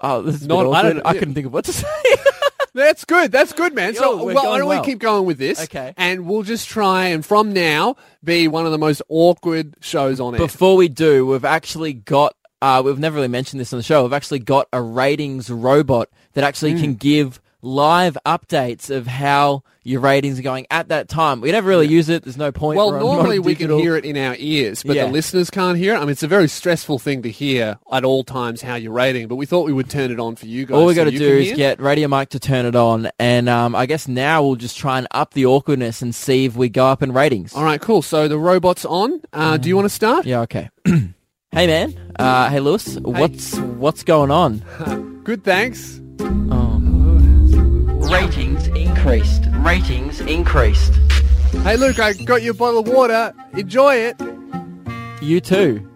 Oh, 0.00 0.22
this 0.22 0.36
is 0.36 0.46
Not-. 0.46 0.72
I 0.72 0.82
don't- 0.82 1.02
I 1.06 1.12
couldn't 1.14 1.34
think 1.34 1.46
of 1.46 1.52
what 1.52 1.64
to 1.66 1.72
say. 1.72 1.86
That's 2.74 3.04
good. 3.04 3.30
That's 3.30 3.52
good, 3.52 3.72
man. 3.72 3.94
So 3.94 4.18
Yo, 4.18 4.24
well, 4.24 4.34
why 4.34 4.58
don't 4.58 4.66
well. 4.68 4.80
we 4.80 4.84
keep 4.86 4.98
going 4.98 5.26
with 5.26 5.38
this? 5.38 5.62
Okay. 5.62 5.94
And 5.96 6.26
we'll 6.26 6.42
just 6.42 6.68
try 6.68 7.06
and 7.06 7.24
from 7.24 7.52
now 7.52 7.94
be 8.24 8.48
one 8.48 8.66
of 8.66 8.72
the 8.72 8.78
most 8.78 9.00
awkward 9.08 9.76
shows 9.80 10.18
on 10.18 10.34
it. 10.34 10.38
Before 10.38 10.76
we 10.76 10.88
do, 10.88 11.24
we've 11.26 11.44
actually 11.44 11.92
got. 11.92 12.34
Uh, 12.60 12.82
we've 12.84 12.98
never 12.98 13.14
really 13.16 13.28
mentioned 13.28 13.60
this 13.60 13.72
on 13.72 13.78
the 13.78 13.82
show. 13.84 14.02
We've 14.02 14.12
actually 14.12 14.38
got 14.40 14.66
a 14.72 14.82
ratings 14.82 15.50
robot 15.50 16.08
that 16.32 16.42
actually 16.44 16.72
Hmm. 16.72 16.80
can 16.80 16.94
give 16.94 17.40
live 17.64 18.16
updates 18.26 18.90
of 18.90 19.06
how 19.06 19.62
your 19.86 20.00
ratings 20.00 20.38
are 20.38 20.42
going 20.42 20.66
at 20.70 20.88
that 20.88 21.08
time. 21.08 21.40
We 21.40 21.50
never 21.52 21.68
really 21.68 21.86
use 21.88 22.08
it. 22.08 22.22
There's 22.22 22.36
no 22.38 22.50
point. 22.52 22.76
Well, 22.78 22.90
normally 22.92 23.38
we 23.38 23.54
can 23.54 23.70
hear 23.78 23.96
it 23.96 24.04
in 24.04 24.16
our 24.16 24.34
ears, 24.38 24.82
but 24.82 24.96
Yeah. 24.96 25.06
the 25.06 25.12
listeners 25.12 25.50
can't 25.50 25.76
hear 25.76 25.94
it. 25.94 25.98
I 25.98 26.00
mean, 26.00 26.10
it's 26.10 26.22
a 26.22 26.26
very 26.28 26.48
stressful 26.48 26.98
thing 26.98 27.22
to 27.22 27.30
hear 27.30 27.78
at 27.92 28.04
all 28.04 28.24
times 28.24 28.62
how 28.62 28.76
you're 28.76 28.92
rating, 28.92 29.28
but 29.28 29.36
we 29.36 29.44
thought 29.46 29.66
we 29.66 29.72
would 29.74 29.90
turn 29.90 30.10
it 30.10 30.18
on 30.20 30.36
for 30.36 30.46
you 30.46 30.64
guys. 30.64 30.74
All 30.76 30.86
we 30.86 30.94
so 30.94 31.04
got 31.04 31.10
to 31.10 31.18
do 31.18 31.36
is 31.36 31.48
hear. 31.48 31.56
get 31.56 31.80
Radio 31.80 32.08
Mike 32.08 32.30
to 32.30 32.38
turn 32.38 32.64
it 32.66 32.76
on, 32.76 33.10
and 33.18 33.48
um, 33.48 33.74
I 33.74 33.84
guess 33.86 34.08
now 34.08 34.42
we'll 34.42 34.56
just 34.56 34.78
try 34.78 34.96
and 34.98 35.06
up 35.10 35.34
the 35.34 35.44
awkwardness 35.46 36.00
and 36.00 36.14
see 36.14 36.46
if 36.46 36.56
we 36.56 36.68
go 36.70 36.86
up 36.86 37.02
in 37.02 37.12
ratings. 37.12 37.54
All 37.54 37.64
right, 37.64 37.80
cool. 37.80 38.00
So 38.00 38.26
the 38.28 38.38
robot's 38.38 38.84
on. 38.86 39.20
Uh, 39.32 39.56
do 39.58 39.68
you 39.68 39.76
want 39.76 39.86
to 39.86 39.94
start? 39.94 40.24
Yeah, 40.24 40.40
okay. 40.42 40.70
hey 40.84 41.66
man, 41.66 41.94
uh, 42.18 42.48
hey 42.48 42.60
Lewis, 42.60 42.96
what's 43.00 43.58
what's 43.58 44.02
going 44.02 44.30
on? 44.30 45.20
Good, 45.24 45.44
thanks. 45.44 46.00
Oh. 46.20 46.73
Ratings 48.10 48.66
increased. 48.68 49.44
Ratings 49.56 50.20
increased. 50.20 50.94
Hey, 51.62 51.76
Luke, 51.76 51.98
I 51.98 52.12
got 52.12 52.42
you 52.42 52.50
a 52.50 52.54
bottle 52.54 52.80
of 52.80 52.88
water. 52.88 53.32
Enjoy 53.54 53.94
it. 53.94 54.16
You 55.22 55.40
too. 55.40 55.88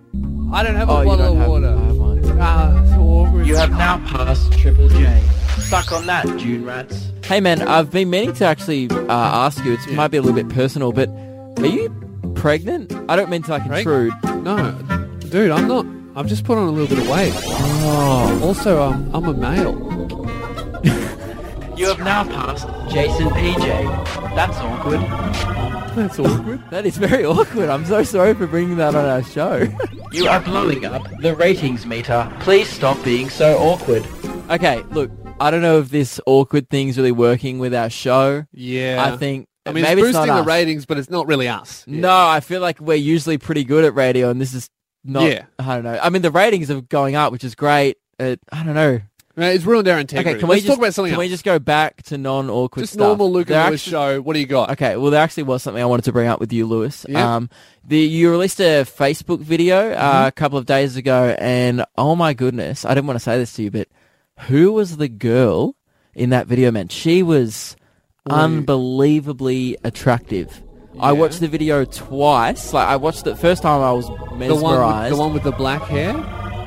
I 0.52 0.62
don't 0.62 0.76
have 0.76 0.88
a 0.88 0.92
Oh, 0.92 1.00
you 1.02 1.06
bottle 1.08 1.16
don't 1.16 1.36
of 1.36 1.38
have, 1.38 1.48
water. 1.48 1.68
I 1.68 1.84
have 1.84 1.96
one. 1.96 2.40
Ah, 2.40 2.84
so 2.94 3.00
awkward. 3.02 3.46
You 3.46 3.56
have 3.56 3.70
now 3.72 3.98
passed 4.06 4.52
Triple 4.52 4.88
J. 4.88 5.22
Suck 5.58 5.92
on 5.92 6.06
that, 6.06 6.24
June 6.38 6.64
rats. 6.64 7.12
Hey 7.24 7.40
man, 7.40 7.60
I've 7.62 7.90
been 7.90 8.08
meaning 8.08 8.32
to 8.34 8.44
actually 8.46 8.88
uh, 8.90 9.12
ask 9.12 9.62
you. 9.64 9.74
It 9.74 9.92
might 9.92 10.08
be 10.08 10.16
a 10.16 10.22
little 10.22 10.34
bit 10.36 10.48
personal, 10.48 10.92
but 10.92 11.08
are 11.58 11.66
you 11.66 11.90
pregnant? 12.34 12.92
I 13.08 13.16
don't 13.16 13.28
mean 13.28 13.42
to 13.42 13.50
like 13.50 13.62
Preg- 13.64 13.78
intrude. 13.78 14.44
No, 14.44 14.72
dude, 15.28 15.50
I'm 15.50 15.68
not. 15.68 15.84
I've 16.16 16.26
just 16.26 16.44
put 16.44 16.56
on 16.56 16.66
a 16.68 16.70
little 16.70 16.88
bit 16.88 16.98
of 17.04 17.08
weight. 17.10 17.34
Oh. 17.36 18.40
Also, 18.42 18.80
um, 18.82 19.10
I'm 19.12 19.24
a 19.26 19.34
male. 19.34 19.87
You 21.78 21.86
have 21.86 22.00
now 22.00 22.24
passed 22.24 22.66
Jase 22.92 23.12
& 23.12 23.12
PJ. 23.12 24.34
That's 24.34 24.56
awkward. 24.56 25.00
That's 25.96 26.18
awkward. 26.18 26.60
That 26.70 26.84
is 26.84 26.96
very 26.96 27.24
awkward. 27.24 27.68
I'm 27.68 27.86
so 27.86 28.02
sorry 28.02 28.34
for 28.34 28.48
bringing 28.48 28.78
that 28.78 28.96
on 28.96 29.04
our 29.04 29.22
show. 29.22 29.68
you 30.12 30.26
are 30.26 30.40
blowing 30.40 30.84
up 30.84 31.06
the 31.20 31.36
ratings 31.36 31.86
meter. 31.86 32.28
Please 32.40 32.68
stop 32.68 33.00
being 33.04 33.30
so 33.30 33.56
awkward. 33.58 34.04
Okay, 34.50 34.82
look, 34.90 35.12
I 35.38 35.52
don't 35.52 35.62
know 35.62 35.78
if 35.78 35.90
this 35.90 36.20
awkward 36.26 36.68
thing's 36.68 36.96
really 36.96 37.12
working 37.12 37.60
with 37.60 37.72
our 37.72 37.90
show. 37.90 38.44
Yeah. 38.50 39.12
I 39.12 39.16
think 39.16 39.46
I 39.64 39.70
mean, 39.70 39.84
maybe 39.84 40.00
it's 40.00 40.08
it's 40.08 40.18
boosting 40.18 40.34
not 40.34 40.34
the 40.34 40.40
us. 40.40 40.46
ratings, 40.48 40.84
but 40.84 40.98
it's 40.98 41.10
not 41.10 41.28
really 41.28 41.46
us. 41.46 41.84
No, 41.86 42.10
I 42.10 42.40
feel 42.40 42.60
like 42.60 42.80
we're 42.80 42.96
usually 42.96 43.38
pretty 43.38 43.62
good 43.62 43.84
at 43.84 43.94
radio, 43.94 44.30
and 44.30 44.40
this 44.40 44.52
is 44.52 44.68
not. 45.04 45.30
Yeah. 45.30 45.44
I 45.60 45.76
don't 45.76 45.84
know. 45.84 46.00
I 46.02 46.10
mean, 46.10 46.22
the 46.22 46.32
ratings 46.32 46.72
are 46.72 46.80
going 46.80 47.14
up, 47.14 47.30
which 47.30 47.44
is 47.44 47.54
great. 47.54 47.98
Uh, 48.18 48.34
I 48.50 48.64
don't 48.64 48.74
know. 48.74 49.00
Right, 49.38 49.54
It's 49.54 49.64
ruined 49.64 49.86
our 49.86 49.98
integrity. 50.00 50.30
Okay, 50.30 50.40
can 50.40 50.48
Let's 50.48 50.62
we 50.62 50.68
talk 50.68 50.78
about 50.78 50.94
something 50.94 51.10
can 51.12 51.14
else. 51.20 51.26
we 51.26 51.28
just 51.28 51.44
go 51.44 51.58
back 51.60 52.02
to 52.04 52.18
non-awkward 52.18 52.82
just 52.82 52.94
stuff? 52.94 53.06
normal 53.06 53.30
Luke 53.30 53.46
There 53.46 53.58
and 53.60 53.68
Lewis 53.70 53.82
actually- 53.82 53.90
show. 53.92 54.20
What 54.20 54.34
do 54.34 54.40
you 54.40 54.46
got? 54.46 54.70
Okay, 54.72 54.96
well, 54.96 55.12
there 55.12 55.22
actually 55.22 55.44
was 55.44 55.62
something 55.62 55.80
I 55.82 55.86
wanted 55.86 56.06
to 56.06 56.12
bring 56.12 56.26
up 56.28 56.40
with 56.40 56.52
you, 56.52 56.66
Lewis. 56.66 57.06
Yeah. 57.08 57.36
Um, 57.36 57.48
the 57.86 57.98
you 57.98 58.30
released 58.30 58.58
a 58.60 58.82
Facebook 58.84 59.38
video 59.40 59.92
Mm-hmm. 59.92 60.00
uh, 60.24 60.26
a 60.26 60.32
couple 60.32 60.58
of 60.58 60.66
days 60.66 60.96
ago, 60.96 61.36
and 61.38 61.84
oh 61.96 62.16
my 62.16 62.34
goodness, 62.34 62.84
I 62.84 62.94
didn't 62.94 63.06
want 63.06 63.18
to 63.18 63.22
say 63.22 63.38
this 63.38 63.52
to 63.54 63.62
you, 63.62 63.70
but 63.70 63.86
who 64.48 64.72
was 64.72 64.96
the 64.96 65.08
girl 65.08 65.76
in 66.14 66.30
that 66.30 66.46
video? 66.48 66.70
Man, 66.72 66.88
she 66.88 67.22
was 67.22 67.76
unbelievably 68.28 69.76
attractive. 69.84 70.62
I 71.00 71.12
watched 71.12 71.38
the 71.40 71.46
video 71.48 71.84
twice. 71.84 72.72
Like 72.72 72.88
I 72.88 72.96
watched 72.96 73.24
it 73.26 73.36
first 73.38 73.62
time, 73.62 73.82
I 73.82 73.92
was 73.92 74.08
mesmerized. 74.36 74.50
The 74.50 74.54
one, 74.64 75.02
with, 75.02 75.10
the 75.10 75.16
one 75.16 75.32
with 75.32 75.42
the 75.44 75.52
black 75.52 75.82
hair. 75.82 76.12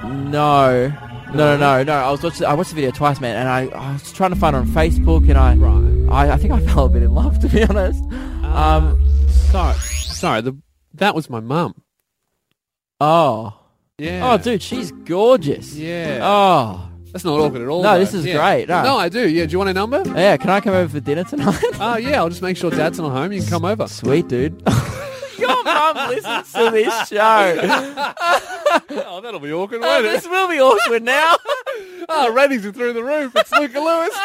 No. 0.10 0.94
No, 1.34 1.56
no, 1.56 1.58
no, 1.58 1.84
no. 1.84 1.94
I 1.94 2.12
was 2.12 2.22
watching. 2.24 2.46
I 2.46 2.54
watched 2.54 2.70
the 2.72 2.76
video 2.76 2.92
twice, 2.92 3.20
man, 3.22 3.36
and 3.38 3.48
I, 3.50 3.68
I 3.78 3.94
was 3.94 4.12
trying 4.12 4.32
to 4.32 4.36
find 4.36 4.56
her 4.56 4.62
on 4.62 4.68
Facebook, 4.68 5.28
and 5.30 5.38
I, 5.38 5.56
Right. 5.56 6.28
I, 6.30 6.34
I 6.34 6.38
think 6.38 6.52
I 6.54 6.60
fell 6.74 6.86
a 6.86 6.90
bit 6.90 7.04
in 7.04 7.14
love, 7.14 7.40
to 7.40 7.48
be 7.48 7.64
honest. 7.64 8.04
Um, 8.44 9.00
Sorry, 9.30 9.76
sorry. 9.78 10.42
The 10.42 10.58
that 10.96 11.16
was 11.16 11.30
my 11.30 11.40
mum. 11.40 11.82
oh, 13.00 13.54
Yeah. 13.98 14.30
oh, 14.34 14.38
dude, 14.38 14.62
she's 14.62 14.92
gorgeous. 14.92 15.74
Yeah. 15.74 16.20
Oh, 16.22 16.90
That's 17.14 17.24
not 17.24 17.40
awkward 17.40 17.62
at 17.62 17.68
all. 17.70 17.82
No, 17.82 17.94
though. 17.94 18.00
this 18.00 18.14
is 18.14 18.26
Yeah. 18.26 18.38
great, 18.38 18.68
no. 18.68 18.84
No, 18.84 18.98
I 18.98 19.08
do. 19.10 19.28
Yeah. 19.30 19.46
Do 19.46 19.52
you 19.54 19.58
want 19.58 19.70
a 19.70 19.74
number? 19.74 20.04
yeah. 20.08 20.36
Can 20.38 20.50
I 20.50 20.60
come 20.60 20.74
over 20.74 20.90
for 20.90 21.00
dinner 21.00 21.24
tonight? 21.24 21.62
Oh, 21.80 21.96
yeah. 21.98 22.18
I'll 22.22 22.30
just 22.30 22.42
make 22.42 22.58
sure 22.58 22.72
Dad's 22.72 23.00
not 23.00 23.12
home. 23.12 23.32
You 23.32 23.40
can 23.42 23.50
come 23.50 23.66
over. 23.66 23.88
Sweet, 23.88 24.28
dude. 24.28 24.62
Mum 25.74 26.10
listens 26.10 26.54
to 26.54 26.70
this 26.72 27.08
show. 27.08 28.14
oh, 29.06 29.22
that'll 29.22 29.40
be 29.40 29.52
awkward, 29.52 29.82
Oh, 29.84 29.88
won't 29.88 30.04
this 30.04 30.26
it? 30.26 30.32
will 30.32 30.48
be 30.48 30.60
awkward 30.60 31.04
now. 31.04 31.36
Oh, 32.10 32.34
ratings 32.34 32.66
are 32.66 32.72
through 32.74 32.94
the 32.94 33.04
roof. 33.04 33.32
It's 33.36 33.52
and 33.54 33.74
Lewis. 33.74 34.18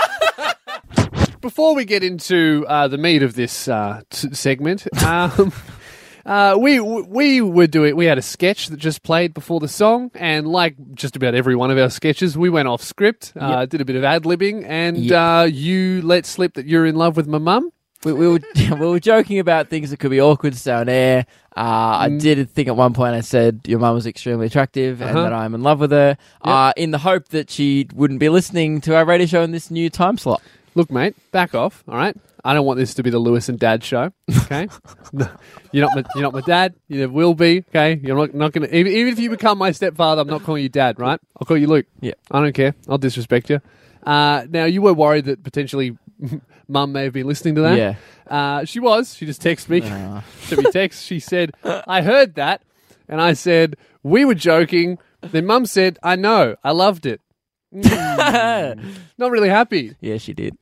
before 1.41 1.75
we 1.75 1.85
get 1.85 2.03
into 2.03 2.65
uh, 2.69 2.89
the 2.89 2.99
meat 2.99 3.23
of 3.23 3.35
this 3.35 3.69
uh, 3.69 4.01
t- 4.11 4.33
segment, 4.35 4.87
um, 5.05 5.53
uh, 6.27 6.57
we 6.59 6.81
we 6.81 7.41
were 7.43 7.67
doing 7.67 7.95
we 7.95 8.07
had 8.07 8.19
a 8.19 8.23
sketch 8.23 8.69
that 8.69 8.79
just 8.79 9.03
played 9.03 9.35
before 9.35 9.61
the 9.61 9.69
song, 9.69 10.11
and 10.15 10.49
like 10.49 10.75
just 10.95 11.15
about 11.17 11.35
every 11.35 11.55
one 11.55 11.71
of 11.71 11.79
our 11.79 11.91
sketches, 11.91 12.37
we 12.37 12.49
went 12.51 12.67
off 12.67 12.83
script, 12.83 13.33
uh, 13.39 13.67
did 13.67 13.81
a 13.81 13.85
bit 13.85 13.95
of 13.97 14.03
ad 14.05 14.25
libbing, 14.25 14.65
and 14.67 14.97
Yep. 14.97 15.13
uh, 15.21 15.45
you 15.45 16.03
let 16.03 16.27
slip 16.27 16.55
that 16.55 16.67
you're 16.67 16.87
in 16.87 16.97
love 16.97 17.17
with 17.17 17.29
my 17.29 17.39
mum. 17.39 17.71
We, 18.05 18.13
we, 18.13 18.29
were, 18.29 18.41
we 18.57 18.87
were 18.87 19.01
joking 19.01 19.39
about 19.39 19.69
things 19.69 19.91
that 19.91 19.99
could 19.99 20.11
be 20.11 20.21
awkward 20.21 20.53
to 20.53 20.59
say 20.59 20.73
on 20.73 20.89
air. 20.89 21.27
Uh, 21.57 21.61
I 22.01 22.09
Mm. 22.11 22.21
did 22.21 22.51
think 22.51 22.69
at 22.69 22.77
one 22.77 22.93
point 22.93 23.15
I 23.15 23.21
said 23.23 23.61
your 23.67 23.79
mum 23.79 23.95
was 23.95 24.07
extremely 24.07 24.47
attractive 24.47 25.01
and 25.01 25.11
Uh-huh. 25.11 25.23
that 25.23 25.33
I'm 25.33 25.55
in 25.55 25.63
love 25.63 25.81
with 25.81 25.91
her, 25.93 26.17
uh, 26.43 26.73
in 26.77 26.91
the 26.91 26.99
hope 26.99 27.29
that 27.29 27.51
she 27.51 27.89
wouldn't 27.95 28.21
be 28.21 28.29
listening 28.29 28.81
to 28.83 28.95
our 28.95 29.05
radio 29.05 29.27
show 29.27 29.43
in 29.43 29.53
this 29.53 29.71
new 29.71 29.89
time 29.91 30.19
slot. 30.19 30.43
Look, 30.75 30.91
mate, 30.91 31.17
back 31.33 31.55
off. 31.55 31.83
All 31.89 31.97
right, 31.97 32.15
I 32.45 32.53
don't 32.53 32.67
want 32.67 32.79
this 32.79 32.93
to 32.95 33.03
be 33.03 33.09
the 33.09 33.19
Lewis 33.19 33.49
and 33.49 33.59
Dad 33.59 33.83
show. 33.83 34.13
Okay, 34.43 34.69
No, 35.15 35.27
you're 35.73 35.87
not 35.87 35.97
my, 35.97 36.05
you're 36.15 36.23
not 36.23 36.35
my 36.35 36.43
dad. 36.43 36.75
You 36.89 37.01
never 37.01 37.13
will 37.15 37.33
be. 37.33 37.65
Okay, 37.71 37.99
you're 38.03 38.15
not 38.17 38.35
not 38.35 38.53
gonna 38.53 38.67
even, 38.71 38.93
even 38.93 39.11
if 39.15 39.19
you 39.19 39.31
become 39.31 39.57
my 39.57 39.73
stepfather, 39.73 40.21
I'm 40.21 40.29
not 40.29 40.43
calling 40.43 40.63
you 40.63 40.69
dad. 40.69 41.01
Right? 41.01 41.19
I'll 41.41 41.47
call 41.47 41.57
you 41.57 41.67
Luke. 41.67 41.87
Yeah. 42.03 42.13
I 42.31 42.43
don't 42.43 42.53
care. 42.53 42.75
I'll 42.91 42.99
disrespect 42.99 43.49
you. 43.49 43.63
Uh, 44.03 44.45
now 44.51 44.67
you 44.67 44.83
were 44.83 44.93
worried 44.93 45.25
that 45.25 45.43
potentially 45.43 45.97
mum 46.69 46.93
may 46.93 47.05
have 47.05 47.13
been 47.13 47.27
listening 47.27 47.55
to 47.57 47.61
that. 47.63 47.77
Yeah. 47.79 47.95
Uh, 48.27 48.65
she 48.65 48.81
was. 48.81 49.15
She 49.15 49.27
just 49.27 49.43
texted 49.43 49.69
me. 49.69 49.83
Uh. 49.83 50.21
Sent 50.43 50.65
me 50.65 50.71
text. 50.71 51.05
She 51.05 51.21
said, 51.21 51.53
"I 51.65 52.03
heard 52.03 52.35
that," 52.37 52.63
and 53.09 53.21
I 53.21 53.33
said, 53.35 53.77
"We 54.03 54.25
were 54.25 54.35
joking." 54.35 54.99
Then 55.21 55.47
mum 55.47 55.67
said, 55.67 55.99
"I 56.03 56.17
know. 56.17 56.57
I 56.65 56.73
loved 56.73 57.07
it." 57.07 57.21
Mm. 57.77 58.95
not 59.19 59.31
really 59.31 59.49
happy. 59.51 59.97
Yeah, 60.01 60.17
she 60.19 60.33
did. 60.33 60.57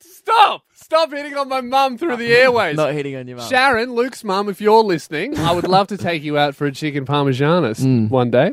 Stop! 0.00 0.62
Stop 0.72 1.10
hitting 1.10 1.36
on 1.36 1.48
my 1.48 1.60
mum 1.60 1.98
through 1.98 2.16
the 2.16 2.32
airways. 2.32 2.76
Not 2.76 2.92
hitting 2.92 3.16
on 3.16 3.26
your 3.28 3.36
mum. 3.38 3.48
Sharon, 3.48 3.94
Luke's 3.94 4.24
mum, 4.24 4.48
if 4.48 4.60
you're 4.60 4.82
listening, 4.82 5.36
I 5.38 5.52
would 5.52 5.66
love 5.68 5.88
to 5.88 5.96
take 5.98 6.22
you 6.22 6.38
out 6.38 6.54
for 6.54 6.66
a 6.66 6.72
chicken 6.72 7.04
parmesanas 7.04 7.80
Mm. 7.80 8.08
one 8.10 8.30
day. 8.30 8.52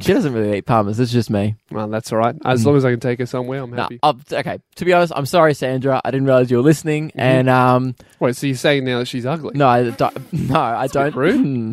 She 0.00 0.12
doesn't 0.12 0.32
really 0.32 0.58
eat 0.58 0.66
parmas. 0.66 1.00
It's 1.00 1.10
just 1.10 1.28
me. 1.30 1.56
Well, 1.70 1.88
that's 1.88 2.12
all 2.12 2.18
right. 2.18 2.36
As 2.44 2.64
long 2.64 2.76
as 2.76 2.84
I 2.84 2.90
can 2.90 3.00
take 3.00 3.18
her 3.18 3.26
somewhere, 3.26 3.62
I'm 3.62 3.70
No, 3.70 3.82
happy. 3.82 3.98
uh, 4.02 4.12
okay. 4.32 4.58
To 4.76 4.84
be 4.84 4.92
honest, 4.92 5.12
I'm 5.16 5.26
sorry, 5.26 5.54
Sandra. 5.54 6.00
I 6.04 6.10
didn't 6.12 6.26
realize 6.26 6.50
you 6.50 6.58
were 6.58 6.62
listening. 6.62 7.08
Mm-hmm. 7.08 7.20
And 7.20 7.48
um, 7.50 7.94
Wait, 8.20 8.36
so 8.36 8.46
you're 8.46 8.56
saying 8.56 8.84
now 8.84 9.00
that 9.00 9.06
she's 9.08 9.26
ugly? 9.26 9.52
no, 9.54 9.66
I 9.66 9.90
don't. 9.90 10.32
No, 10.50 10.60
I 10.60 10.86
don't. 10.86 11.14
rude. 11.16 11.40
Hmm. 11.40 11.72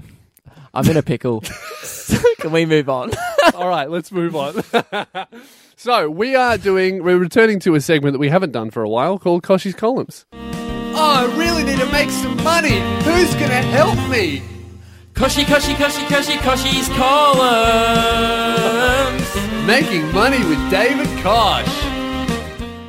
I'm 0.73 0.89
in 0.89 0.97
a 0.97 1.03
pickle. 1.03 1.41
Can 2.39 2.51
we 2.51 2.65
move 2.65 2.89
on? 2.89 3.11
all 3.53 3.67
right, 3.69 3.89
let's 3.89 4.11
move 4.11 4.35
on. 4.35 4.61
so 5.77 6.09
we 6.09 6.35
are 6.35 6.57
doing. 6.57 7.03
We're 7.03 7.17
returning 7.17 7.59
to 7.61 7.75
a 7.75 7.81
segment 7.81 8.13
that 8.13 8.19
we 8.19 8.29
haven't 8.29 8.51
done 8.51 8.71
for 8.71 8.81
a 8.83 8.89
while 8.89 9.17
called 9.19 9.43
Kochie's 9.43 9.75
Columns. 9.75 10.25
Oh, 10.33 10.97
I 10.97 11.37
really 11.37 11.63
need 11.63 11.79
to 11.79 11.91
make 11.91 12.09
some 12.09 12.35
money. 12.43 12.79
Who's 13.03 13.33
gonna 13.35 13.61
help 13.61 13.97
me? 14.09 14.41
Kochie, 15.15 15.45
Kochie, 15.45 15.75
Kochie, 15.75 16.05
Kochie, 16.07 16.37
Kochie's 16.39 16.89
columns. 16.89 17.45
Making 19.65 20.11
money 20.13 20.43
with 20.43 20.59
David 20.69 21.07
Koch. 21.23 21.84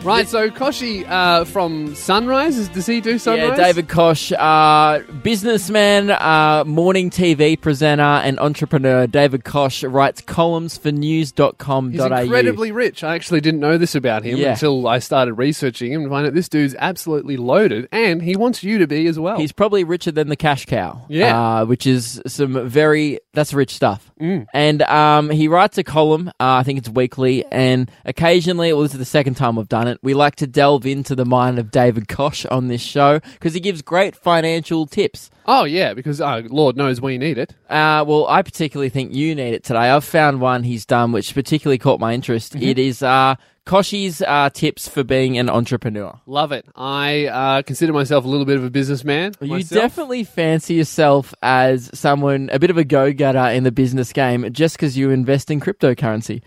Right, 0.07 0.29
so 0.29 0.51
Kochie 0.51 1.05
uh, 1.09 1.45
from 1.45 1.97
Sunrise, 1.97 2.57
is- 2.57 2.69
does 2.69 2.87
he 2.87 3.01
do 3.01 3.19
Sunrise? 3.19 3.59
Yeah, 3.59 3.65
David 3.67 3.89
Koch, 3.89 4.31
uh, 4.31 5.01
businessman, 5.25 6.11
uh, 6.11 6.63
morning 6.65 7.11
TV 7.11 7.61
presenter, 7.61 8.03
and 8.05 8.39
entrepreneur. 8.39 9.09
David 9.09 9.43
Koch 9.43 9.83
writes 9.83 10.21
columns 10.21 10.77
for 10.79 10.93
news.com.au. 10.93 11.91
He's 11.91 12.01
incredibly 12.05 12.71
rich. 12.71 13.03
I 13.03 13.17
actually 13.17 13.41
didn't 13.41 13.59
know 13.59 13.79
this 13.79 13.97
about 13.97 14.23
him 14.23 14.39
Yeah. 14.39 14.53
until 14.53 14.87
I 14.87 15.01
started 15.01 15.35
researching 15.35 15.91
him 15.93 16.03
and 16.03 16.11
find 16.11 16.25
out 16.25 16.35
this 16.35 16.49
dude's 16.49 16.77
absolutely 16.79 17.37
loaded, 17.37 17.89
and 17.91 18.23
he 18.23 18.37
wants 18.37 18.63
you 18.63 18.79
to 18.79 18.87
be 18.87 19.09
as 19.09 19.19
well. 19.19 19.39
He's 19.39 19.51
probably 19.53 19.83
richer 19.83 20.13
than 20.13 20.29
the 20.29 20.37
cash 20.37 20.67
cow. 20.67 21.05
Yeah. 21.09 21.37
Uh, 21.61 21.65
which 21.65 21.85
is 21.85 22.23
some 22.29 22.69
very, 22.69 23.19
that's 23.35 23.53
rich 23.53 23.75
stuff. 23.75 24.13
Mm. 24.21 24.47
And 24.55 24.83
um, 24.83 25.31
he 25.31 25.49
writes 25.49 25.77
a 25.79 25.85
column, 25.85 26.29
uh, 26.29 26.33
I 26.39 26.63
think 26.63 26.79
it's 26.79 26.89
weekly, 26.89 27.45
and 27.51 27.91
occasionally, 28.05 28.73
well, 28.73 28.83
this 28.83 28.93
is 28.93 28.99
the 29.01 29.05
second 29.05 29.35
time 29.35 29.57
we've 29.57 29.69
done 29.69 29.89
it, 29.89 29.96
we 30.03 30.15
like 30.15 30.37
to 30.37 30.47
delve 30.47 30.87
into 30.87 31.15
the 31.15 31.25
mind 31.25 31.59
of 31.59 31.71
David 31.71 32.09
Koch 32.09 32.47
on 32.51 32.69
this 32.69 32.83
show 32.83 33.21
because 33.21 33.55
he 33.55 33.61
gives 33.61 33.83
great 33.83 34.17
financial 34.17 34.87
tips. 34.87 35.31
oh 35.47 35.65
yeah, 35.65 35.95
because 35.95 36.21
uh, 36.21 36.43
Lord 36.49 36.77
knows 36.77 37.01
we 37.01 37.19
need 37.19 37.39
it. 37.39 37.55
Uh, 37.69 38.05
well, 38.07 38.27
I 38.29 38.43
particularly 38.43 38.89
think 38.89 39.15
you 39.15 39.35
need 39.35 39.55
it 39.55 39.65
today. 39.65 39.91
I've 39.91 40.05
found 40.05 40.41
one 40.41 40.63
he's 40.63 40.87
done 40.87 41.13
which 41.13 41.35
particularly 41.35 41.79
caught 41.79 42.01
my 42.01 42.13
interest. 42.13 42.55
Mm-hmm. 42.55 42.65
It 42.65 42.79
is 42.79 43.03
uh, 43.03 43.37
Kochie's 43.67 44.23
uh, 44.23 44.49
tips 44.51 44.89
for 44.89 45.03
being 45.03 45.39
an 45.39 45.51
entrepreneur. 45.51 46.21
Love 46.27 46.53
it. 46.53 46.65
I 46.77 47.27
uh, 47.27 47.63
consider 47.63 47.93
myself 47.93 48.25
a 48.25 48.29
little 48.29 48.47
bit 48.47 48.57
of 48.57 48.65
a 48.65 48.71
businessman. 48.71 49.35
You 49.41 49.49
myself. 49.49 49.83
definitely 49.83 50.23
fancy 50.23 50.75
yourself 50.75 51.35
as 51.43 51.91
someone, 51.93 52.49
a 52.53 52.61
bit 52.61 52.71
of 52.71 52.79
a 52.79 52.85
go 52.85 53.13
getter 53.13 53.39
in 53.51 53.65
the 53.65 53.73
business 53.73 54.13
game 54.13 54.53
just 54.53 54.77
because 54.77 54.97
you 54.97 55.11
invest 55.11 55.51
in 55.51 55.61
cryptocurrency. 55.61 56.43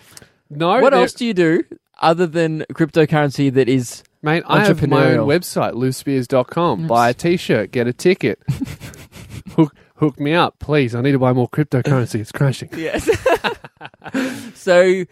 no. 0.50 0.80
what 0.80 0.94
else 0.94 1.12
do 1.12 1.26
you 1.26 1.34
do 1.34 1.64
other 2.02 2.28
than 2.28 2.66
cryptocurrency 2.74 3.52
that 3.54 3.70
is. 3.70 4.04
Mate, 4.22 4.44
I 4.48 4.66
have 4.66 4.86
my 4.86 5.06
own 5.06 5.18
Entrepreneurial. 5.20 5.26
website, 5.28 5.74
lewisspears.com. 5.76 6.88
Buy 6.88 7.10
a 7.10 7.14
t-shirt, 7.14 7.72
get 7.72 7.88
a 7.88 7.94
ticket. 7.94 8.38
hook, 9.56 9.74
hook 9.96 10.20
me 10.20 10.34
up, 10.34 10.60
please. 10.60 10.94
I 10.94 11.00
need 11.02 11.14
to 11.14 11.20
buy 11.20 11.32
more 11.32 11.48
cryptocurrency. 11.48 12.20
It's 12.20 12.32
crashing. 12.34 12.68
Yes. 12.76 13.10
so, 14.56 15.06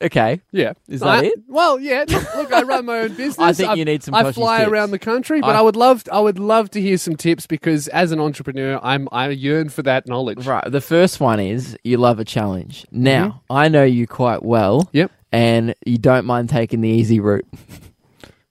okay. 0.00 0.40
Yeah. 0.52 0.74
Is 0.88 1.00
that 1.00 1.08
I- 1.08 1.24
it? 1.24 1.34
Well, 1.48 1.80
yeah. 1.80 2.04
Look, 2.06 2.34
look, 2.36 2.52
I 2.52 2.62
run 2.62 2.86
my 2.86 3.00
own 3.00 3.08
business. 3.16 3.38
I 3.40 3.52
think 3.52 3.70
I- 3.70 3.74
you 3.74 3.84
need 3.84 4.02
some 4.04 4.14
I 4.14 4.30
fly 4.32 4.58
tips. 4.60 4.70
around 4.70 4.90
the 4.92 4.98
country, 5.00 5.40
but 5.40 5.56
I- 5.56 5.58
I, 5.58 5.62
would 5.62 5.74
love 5.76 6.04
I 6.12 6.20
would 6.20 6.38
love 6.38 6.70
to 6.70 6.80
hear 6.80 6.96
some 6.98 7.16
tips 7.16 7.46
because 7.48 7.88
as 7.88 8.12
an 8.12 8.20
entrepreneur, 8.20 8.78
I'm 8.82 9.08
I 9.10 9.28
yearn 9.30 9.68
for 9.68 9.82
that 9.82 10.06
knowledge. 10.06 10.46
Right. 10.46 10.70
The 10.70 10.80
first 10.80 11.18
one 11.20 11.40
is 11.40 11.76
you 11.84 11.96
love 11.96 12.18
a 12.20 12.24
challenge. 12.24 12.86
Now, 12.92 13.24
Mm-hmm. 13.24 13.52
I 13.52 13.68
know 13.68 13.84
you 13.84 14.06
quite 14.06 14.42
well. 14.44 14.88
Yep. 14.92 15.10
And 15.34 15.74
you 15.84 15.98
don't 15.98 16.26
mind 16.26 16.48
taking 16.48 16.80
the 16.80 16.88
easy 16.88 17.18
route. 17.18 17.44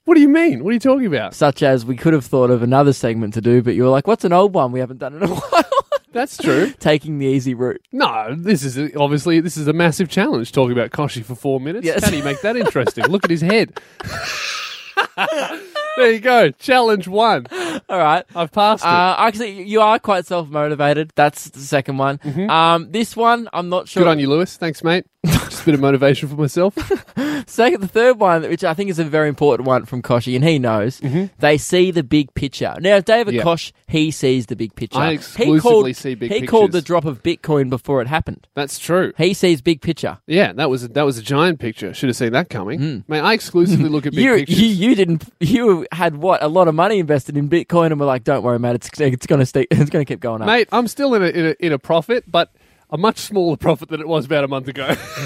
What 0.03 0.15
do 0.15 0.21
you 0.21 0.27
mean? 0.27 0.65
What 0.65 0.71
are 0.71 0.73
you 0.73 0.79
talking 0.81 1.05
about? 1.05 1.33
Such 1.33 1.63
as 1.63 1.85
we 1.85 1.95
could 1.95 2.11
have 2.11 2.25
thought 2.25 2.49
of 2.49 2.61
another 2.61 2.91
segment 2.91 3.35
to 3.35 3.41
do, 3.41 3.61
but 3.61 3.73
you 3.73 3.83
were 3.83 3.89
like, 3.89 4.05
what's 4.05 4.25
an 4.25 4.33
old 4.33 4.53
one 4.53 4.73
we 4.73 4.81
haven't 4.81 4.97
done 4.97 5.13
in 5.15 5.23
a 5.23 5.27
while? 5.33 5.63
That's 6.11 6.35
true. 6.35 6.71
taking 6.79 7.19
the 7.19 7.25
easy 7.25 7.53
route. 7.53 7.81
No, 7.93 8.35
this 8.37 8.65
is 8.65 8.77
a, 8.77 8.93
obviously 8.99 9.39
this 9.39 9.55
is 9.55 9.69
a 9.69 9.73
massive 9.73 10.09
challenge. 10.09 10.51
Talking 10.51 10.73
about 10.73 10.91
Kochie 10.91 11.23
for 11.23 11.35
four 11.35 11.61
minutes. 11.61 11.85
Yes. 11.85 12.03
How 12.03 12.09
do 12.09 12.17
you 12.17 12.23
make 12.23 12.41
that 12.41 12.57
interesting? 12.57 13.05
Look 13.05 13.23
at 13.23 13.31
his 13.31 13.39
head. 13.41 13.79
there 15.97 16.11
you 16.11 16.19
go. 16.19 16.51
Challenge 16.51 17.07
one. 17.07 17.45
All 17.89 17.97
right. 17.97 18.23
I've 18.35 18.51
passed 18.51 18.83
it. 18.83 18.87
Uh, 18.87 19.15
actually, 19.19 19.63
you 19.63 19.81
are 19.81 19.99
quite 19.99 20.25
self 20.25 20.47
motivated. 20.49 21.11
That's 21.15 21.49
the 21.49 21.59
second 21.59 21.97
one. 21.97 22.19
Um, 22.49 22.91
this 22.91 23.15
one, 23.15 23.49
I'm 23.53 23.69
not 23.69 23.87
sure. 23.87 24.01
Mm-hmm. 24.01 24.07
Good 24.07 24.11
on 24.11 24.19
you, 24.19 24.29
Lewis. 24.29 24.57
Thanks, 24.57 24.83
mate. 24.83 25.05
Just 25.25 25.61
a 25.61 25.65
bit 25.65 25.73
of 25.75 25.79
motivation 25.79 26.27
for 26.27 26.35
myself. 26.35 26.75
Second, 27.47 27.79
the 27.81 27.87
third 27.87 28.19
one, 28.19 28.41
which 28.41 28.65
I 28.65 28.73
think 28.73 28.89
is 28.89 28.99
a 28.99 29.05
very 29.05 29.29
important 29.29 29.65
one 29.67 29.85
from 29.85 30.01
Kochie, 30.01 30.35
and 30.35 30.43
he 30.43 30.59
knows, 30.59 30.99
they 31.39 31.57
see 31.57 31.91
the 31.91 32.03
big 32.03 32.33
picture. 32.33 32.75
Now, 32.79 32.99
David 32.99 33.35
Mm-hmm. 33.35 33.43
Koch, 33.47 33.71
he 33.87 34.11
sees 34.11 34.47
the 34.47 34.55
big 34.57 34.75
picture. 34.75 34.99
I 34.99 35.09
he 35.09 35.13
exclusively 35.15 35.59
called, 35.61 35.95
see 35.95 36.15
big 36.15 36.29
He 36.31 36.45
called 36.45 36.73
the 36.73 36.81
drop 36.81 37.05
of 37.05 37.23
Bitcoin 37.23 37.69
before 37.69 38.01
it 38.01 38.07
happened. 38.07 38.47
That's 38.53 38.77
true. 38.79 39.13
He 39.17 39.33
sees 39.33 39.61
big 39.61 39.81
picture. 39.81 40.19
Yeah, 40.27 40.51
that 40.53 40.69
was 40.69 40.83
a, 40.83 40.87
that 40.89 41.03
was 41.03 41.17
a 41.17 41.21
giant 41.23 41.59
picture. 41.59 41.93
Should 41.93 42.09
have 42.09 42.17
seen 42.17 42.33
that 42.33 42.49
coming. 42.49 43.05
Mate, 43.07 43.21
I 43.21 43.31
exclusively 43.33 43.87
look 43.89 44.05
at 44.05 44.11
big 44.13 44.23
You, 44.25 44.35
pictures. 44.35 44.59
you, 44.59 44.67
you 44.89 44.95
didn't. 44.95 45.23
You 45.39 45.82
had 45.91 46.17
what 46.17 46.41
a 46.43 46.47
lot 46.47 46.67
of 46.67 46.75
money 46.75 46.99
invested 46.99 47.37
in 47.37 47.49
Bitcoin, 47.49 47.87
and 47.91 47.99
we're 47.99 48.05
like, 48.05 48.23
"Don't 48.23 48.43
worry, 48.43 48.59
mate. 48.59 48.75
It's 48.75 48.89
it's 48.99 49.25
going 49.25 49.39
to 49.39 49.45
stay. 49.45 49.67
It's 49.71 49.89
going 49.89 50.05
to 50.05 50.11
keep 50.11 50.19
going 50.19 50.41
up." 50.41 50.47
Mate, 50.47 50.69
I'm 50.71 50.87
still 50.87 51.13
in 51.15 51.23
a, 51.23 51.27
in 51.27 51.45
a 51.47 51.55
in 51.59 51.73
a 51.73 51.79
profit, 51.79 52.29
but 52.29 52.53
a 52.93 52.97
much 52.97 53.17
smaller 53.17 53.57
profit 53.57 53.89
than 53.89 53.99
it 53.99 54.07
was 54.07 54.25
about 54.25 54.43
a 54.43 54.47
month 54.47 54.67
ago. 54.67 54.95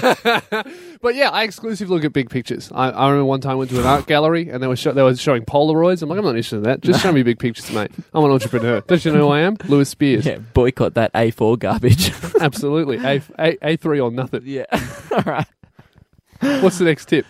but 1.02 1.14
yeah, 1.14 1.28
I 1.28 1.42
exclusively 1.42 1.94
look 1.94 2.04
at 2.04 2.14
big 2.14 2.30
pictures. 2.30 2.72
I, 2.74 2.88
I 2.88 3.10
remember 3.10 3.26
one 3.26 3.42
time 3.42 3.52
I 3.52 3.54
went 3.56 3.70
to 3.70 3.78
an 3.78 3.86
art 3.86 4.06
gallery 4.06 4.48
and 4.48 4.62
they 4.62 4.66
were 4.66 4.74
sho- 4.74 4.92
they 4.92 5.02
were 5.02 5.14
showing 5.14 5.44
Polaroids. 5.44 6.00
I'm 6.00 6.08
like, 6.08 6.18
I'm 6.18 6.24
not 6.24 6.30
interested 6.30 6.56
in 6.56 6.62
that. 6.62 6.80
Just 6.80 7.02
show 7.02 7.12
me 7.12 7.22
big 7.22 7.38
pictures, 7.38 7.70
mate. 7.70 7.90
I'm 8.14 8.24
an 8.24 8.30
entrepreneur. 8.30 8.80
Don't 8.80 9.04
you 9.04 9.12
know 9.12 9.26
who 9.26 9.28
I 9.28 9.40
am? 9.40 9.58
Lewis 9.66 9.90
Spears. 9.90 10.24
Yeah, 10.24 10.38
boycott 10.38 10.94
that 10.94 11.12
A4 11.12 11.58
garbage. 11.58 12.10
Absolutely. 12.40 12.96
A, 12.98 13.22
a, 13.38 13.76
A3 13.76 14.02
or 14.02 14.10
nothing. 14.10 14.42
yeah. 14.46 14.64
All 15.12 15.22
right. 15.22 15.46
What's 16.62 16.78
the 16.78 16.86
next 16.86 17.06
tip? 17.06 17.26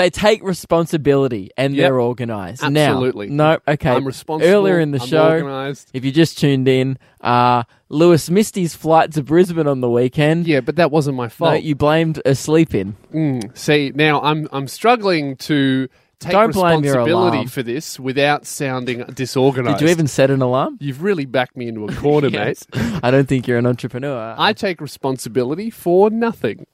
They 0.00 0.08
take 0.10 0.42
responsibility 0.42 1.50
and 1.58 1.74
Yep. 1.74 1.82
they're 1.84 2.00
organised. 2.00 2.62
Absolutely. 2.64 3.28
Now, 3.28 3.52
no, 3.66 3.72
okay. 3.74 3.90
I'm 3.90 4.06
responsible. 4.06 4.50
Earlier 4.50 4.80
in 4.80 4.92
the 4.92 5.00
I'm 5.00 5.06
show, 5.06 5.28
organised. 5.30 5.90
if 5.92 6.04
you 6.04 6.10
just 6.10 6.38
tuned 6.38 6.68
in, 6.68 6.98
uh, 7.20 7.64
Lewis 7.90 8.30
missed 8.30 8.54
his 8.54 8.74
flight 8.74 9.12
to 9.12 9.22
Brisbane 9.22 9.66
on 9.66 9.80
the 9.82 9.90
weekend. 9.90 10.46
Yeah, 10.46 10.60
but 10.60 10.76
that 10.76 10.90
wasn't 10.90 11.16
my 11.16 11.24
No, 11.26 11.28
fault. 11.28 11.62
you 11.62 11.74
blamed 11.74 12.20
a 12.24 12.34
sleep 12.34 12.74
in. 12.74 12.96
Mm. 13.12 13.56
See, 13.56 13.92
now 13.94 14.20
I'm 14.22 14.48
I'm 14.52 14.68
struggling 14.68 15.36
to 15.36 15.88
take 16.18 16.32
Don't 16.32 16.52
blame 16.54 16.82
your 16.84 16.94
responsibility 16.96 17.36
alarm. 17.36 17.48
for 17.48 17.62
this 17.62 17.98
without 18.00 18.46
sounding 18.46 19.04
disorganized. 19.14 19.78
Did 19.80 19.84
you 19.86 19.90
even 19.90 20.06
set 20.06 20.30
an 20.30 20.40
alarm? 20.42 20.76
You've 20.80 21.02
really 21.02 21.24
backed 21.26 21.56
me 21.56 21.68
into 21.68 21.84
a 21.86 21.92
corner, 21.96 22.30
mate. 22.30 22.66
I 23.02 23.10
don't 23.10 23.28
think 23.28 23.46
you're 23.46 23.58
an 23.58 23.66
entrepreneur. 23.66 24.34
I 24.38 24.52
take 24.52 24.80
responsibility 24.80 25.68
for 25.70 26.08
nothing. 26.10 26.66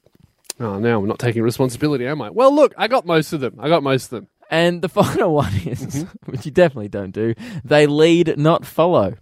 Oh, 0.59 0.79
now 0.79 0.99
I'm 0.99 1.07
not 1.07 1.19
taking 1.19 1.43
responsibility, 1.43 2.07
am 2.07 2.21
I? 2.21 2.29
Well, 2.31 2.53
look, 2.53 2.73
I 2.77 2.87
got 2.87 3.05
most 3.05 3.31
of 3.33 3.39
them. 3.41 3.55
I 3.59 3.69
got 3.69 3.83
most 3.83 4.05
of 4.05 4.09
them. 4.11 4.27
And 4.49 4.81
the 4.81 4.89
final 4.99 5.33
one 5.35 5.53
is, 5.65 5.81
Mm-hmm. 5.85 6.31
which 6.31 6.45
you 6.45 6.51
definitely 6.51 6.87
don't 6.89 7.11
do, 7.11 7.33
they 7.63 7.85
lead, 7.85 8.37
not 8.37 8.65
follow. 8.65 9.15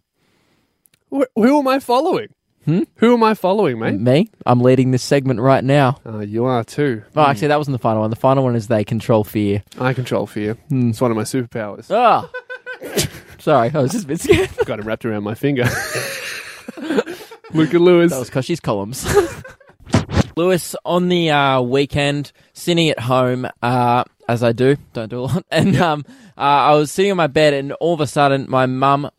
Wh- 1.13 1.24
who 1.36 1.60
am 1.60 1.67
I 1.67 1.80
following? 1.80 2.28
Hmm? 2.65 2.84
Who 2.95 3.13
am 3.13 3.21
I 3.24 3.34
following, 3.36 3.78
mate? 3.80 4.00
Me? 4.00 4.30
I'm 4.45 4.60
leading 4.60 4.89
this 4.91 5.04
segment 5.04 5.39
right 5.39 5.63
now. 5.63 6.00
Uh, 6.06 6.19
you 6.19 6.45
are 6.45 6.63
too. 6.63 7.04
Oh, 7.15 7.21
actually, 7.24 7.50
that 7.50 7.58
wasn't 7.60 7.74
the 7.76 7.80
final 7.80 8.02
one. 8.02 8.10
The 8.10 8.15
final 8.15 8.43
one 8.43 8.56
is 8.56 8.67
they 8.67 8.84
control 8.84 9.24
fear. 9.24 9.62
I 9.80 9.93
control 9.93 10.26
fear. 10.26 10.58
It's 10.71 11.00
one 11.00 11.12
of 11.12 11.17
my 11.17 11.24
superpowers. 11.24 11.91
Ah! 11.91 12.28
Sorry, 13.39 13.69
I 13.71 13.80
was 13.80 13.91
just 13.91 14.06
a 14.06 14.08
bit 14.08 14.19
scared. 14.19 14.50
Got 14.65 14.80
it 14.80 14.86
wrapped 14.86 15.06
around 15.06 15.24
my 15.24 15.36
finger. 15.36 15.65
Luca 17.54 17.78
Lewis. 17.80 18.12
That 18.12 18.19
was 18.19 18.30
because 18.30 18.45
she's 18.45 18.60
columns. 18.60 19.06
Lewis, 20.36 20.76
on 20.86 21.08
the 21.10 21.30
uh, 21.32 21.62
weekend, 21.62 22.32
sitting 22.54 22.89
at 22.89 23.00
home, 23.00 23.48
uh, 23.62 24.04
as 24.28 24.43
I 24.43 24.52
do, 24.52 24.78
don't 24.93 25.10
do 25.10 25.19
a 25.19 25.21
lot, 25.21 25.45
and 25.52 25.76
um, 25.78 26.06
uh, 26.38 26.41
I 26.41 26.74
was 26.74 26.91
sitting 26.91 27.12
on 27.12 27.17
my 27.17 27.28
bed, 27.28 27.54
and 27.54 27.71
all 27.74 27.93
of 27.93 28.02
a 28.02 28.08
sudden, 28.08 28.45
my 28.50 28.65
mum 28.65 29.10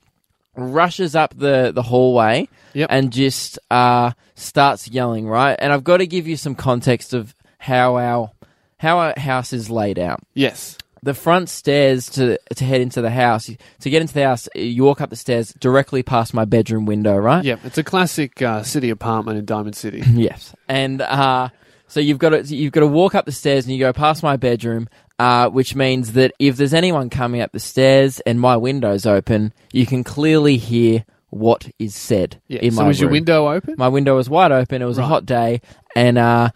rushes 0.56 1.14
up 1.14 1.36
the, 1.36 1.70
the 1.74 1.82
hallway 1.82 2.48
Yep. 2.74 2.88
and 2.90 3.12
just 3.12 3.58
uh, 3.70 4.12
starts 4.34 4.88
yelling, 4.88 5.26
right? 5.26 5.56
And 5.58 5.72
I've 5.72 5.84
got 5.84 5.98
to 5.98 6.06
give 6.06 6.26
you 6.26 6.36
some 6.36 6.54
context 6.54 7.14
of 7.14 7.34
how 7.58 7.96
our 7.96 8.30
how 8.78 8.98
our 8.98 9.14
house 9.18 9.54
is 9.54 9.70
laid 9.70 9.98
out. 9.98 10.20
yes. 10.34 10.76
The 11.02 11.14
front 11.14 11.48
stairs 11.48 12.08
to 12.10 12.38
to 12.56 12.64
head 12.64 12.80
into 12.80 13.00
the 13.02 13.10
house, 13.10 13.46
to 13.80 13.90
get 13.90 14.00
into 14.02 14.14
the 14.14 14.24
house, 14.24 14.48
you 14.54 14.82
walk 14.82 15.00
up 15.00 15.10
the 15.10 15.16
stairs 15.16 15.52
directly 15.60 16.02
past 16.02 16.34
my 16.34 16.44
bedroom 16.44 16.86
window, 16.86 17.16
right? 17.16 17.44
Yep. 17.44 17.60
It's 17.64 17.78
a 17.78 17.84
classic 17.84 18.40
uh, 18.42 18.62
city 18.62 18.90
apartment 18.90 19.38
in 19.38 19.44
Diamond 19.44 19.76
City. 19.76 20.02
Yes, 20.14 20.54
and 20.68 21.02
uh, 21.02 21.50
so 21.86 22.00
you've 22.00 22.18
got 22.18 22.30
to 22.30 22.42
you've 22.42 22.72
got 22.72 22.80
to 22.80 22.86
walk 22.86 23.14
up 23.14 23.26
the 23.26 23.32
stairs 23.32 23.66
and 23.66 23.74
you 23.74 23.78
go 23.78 23.92
past 23.92 24.22
my 24.22 24.36
bedroom, 24.36 24.88
uh, 25.18 25.48
which 25.50 25.74
means 25.76 26.12
that 26.14 26.32
if 26.38 26.56
there's 26.56 26.74
anyone 26.74 27.10
coming 27.10 27.40
up 27.42 27.52
the 27.52 27.60
stairs 27.60 28.18
and 28.20 28.40
my 28.40 28.56
window's 28.56 29.04
open, 29.06 29.52
you 29.72 29.86
can 29.86 30.02
clearly 30.02 30.56
hear 30.56 31.04
what 31.28 31.68
is 31.78 31.94
said 31.94 32.40
Yeah. 32.48 32.60
in 32.60 32.70
so 32.72 32.80
my 32.82 32.88
was 32.88 33.00
your 33.00 33.10
window 33.10 33.48
open? 33.52 33.74
My 33.76 33.88
window 33.88 34.16
was 34.16 34.30
wide 34.30 34.50
open. 34.52 34.80
It 34.80 34.86
was 34.86 34.98
a 34.98 35.04
hot 35.06 35.26
day, 35.26 35.60
and 35.94 36.16
uh, 36.16 36.50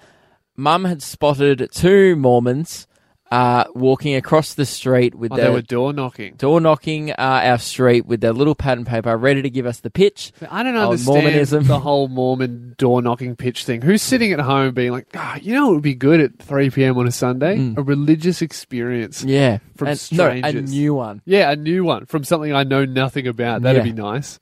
Mum 0.57 0.85
had 0.87 1.03
spotted 1.03 1.69
two 1.73 2.17
Mormons 2.17 2.87
uh, 3.31 3.65
walking 3.77 4.17
across 4.17 4.55
the 4.55 4.67
street 4.67 5.15
with 5.15 5.31
Oh, 5.33 5.37
their 5.37 5.45
they 5.47 5.53
were 5.53 5.63
door 5.63 5.93
knocking. 5.93 6.35
door 6.35 6.61
knocking 6.61 7.13
uh, 7.13 7.15
our 7.19 7.59
street 7.59 8.05
with 8.07 8.21
their 8.21 8.33
little 8.33 8.57
pad 8.57 8.77
and 8.79 8.87
paper, 8.87 9.17
ready 9.17 9.41
to 9.43 9.49
give 9.51 9.67
us 9.67 9.79
the 9.81 9.91
pitch. 9.91 10.33
I 10.51 10.63
don't 10.65 10.75
Oh, 10.77 10.91
understand 10.91 11.23
Mormonism. 11.25 11.65
the 11.69 11.79
whole 11.79 12.09
Mormon 12.09 12.75
door 12.77 13.03
knocking 13.03 13.37
pitch 13.37 13.65
thing. 13.65 13.83
Who's 13.83 14.03
sitting 14.03 14.33
at 14.33 14.41
home 14.41 14.75
being 14.75 14.91
like, 14.91 15.07
ah, 15.15 15.37
you 15.41 15.55
know, 15.55 15.71
it 15.71 15.75
would 15.75 15.83
be 15.83 15.95
good 15.95 16.21
at 16.21 16.39
3 16.41 16.71
p.m. 16.71 16.99
on 16.99 17.07
a 17.07 17.13
Sunday? 17.13 17.73
A 17.77 17.83
religious 17.83 18.43
experience. 18.43 19.23
Mm. 19.25 19.29
Yeah, 19.29 19.59
From 19.77 19.89
and, 19.89 20.13
no, 20.13 20.29
a 20.29 20.53
new 20.53 20.95
one. 20.95 21.23
Yeah, 21.25 21.51
a 21.53 21.57
new 21.57 21.85
one 21.85 22.07
from 22.07 22.25
something 22.25 22.53
I 22.53 22.65
know 22.65 22.85
nothing 22.85 23.29
about. 23.29 23.63
That'd 23.63 23.87
Yeah. 23.87 23.93
be 23.93 24.01
nice. 24.01 24.41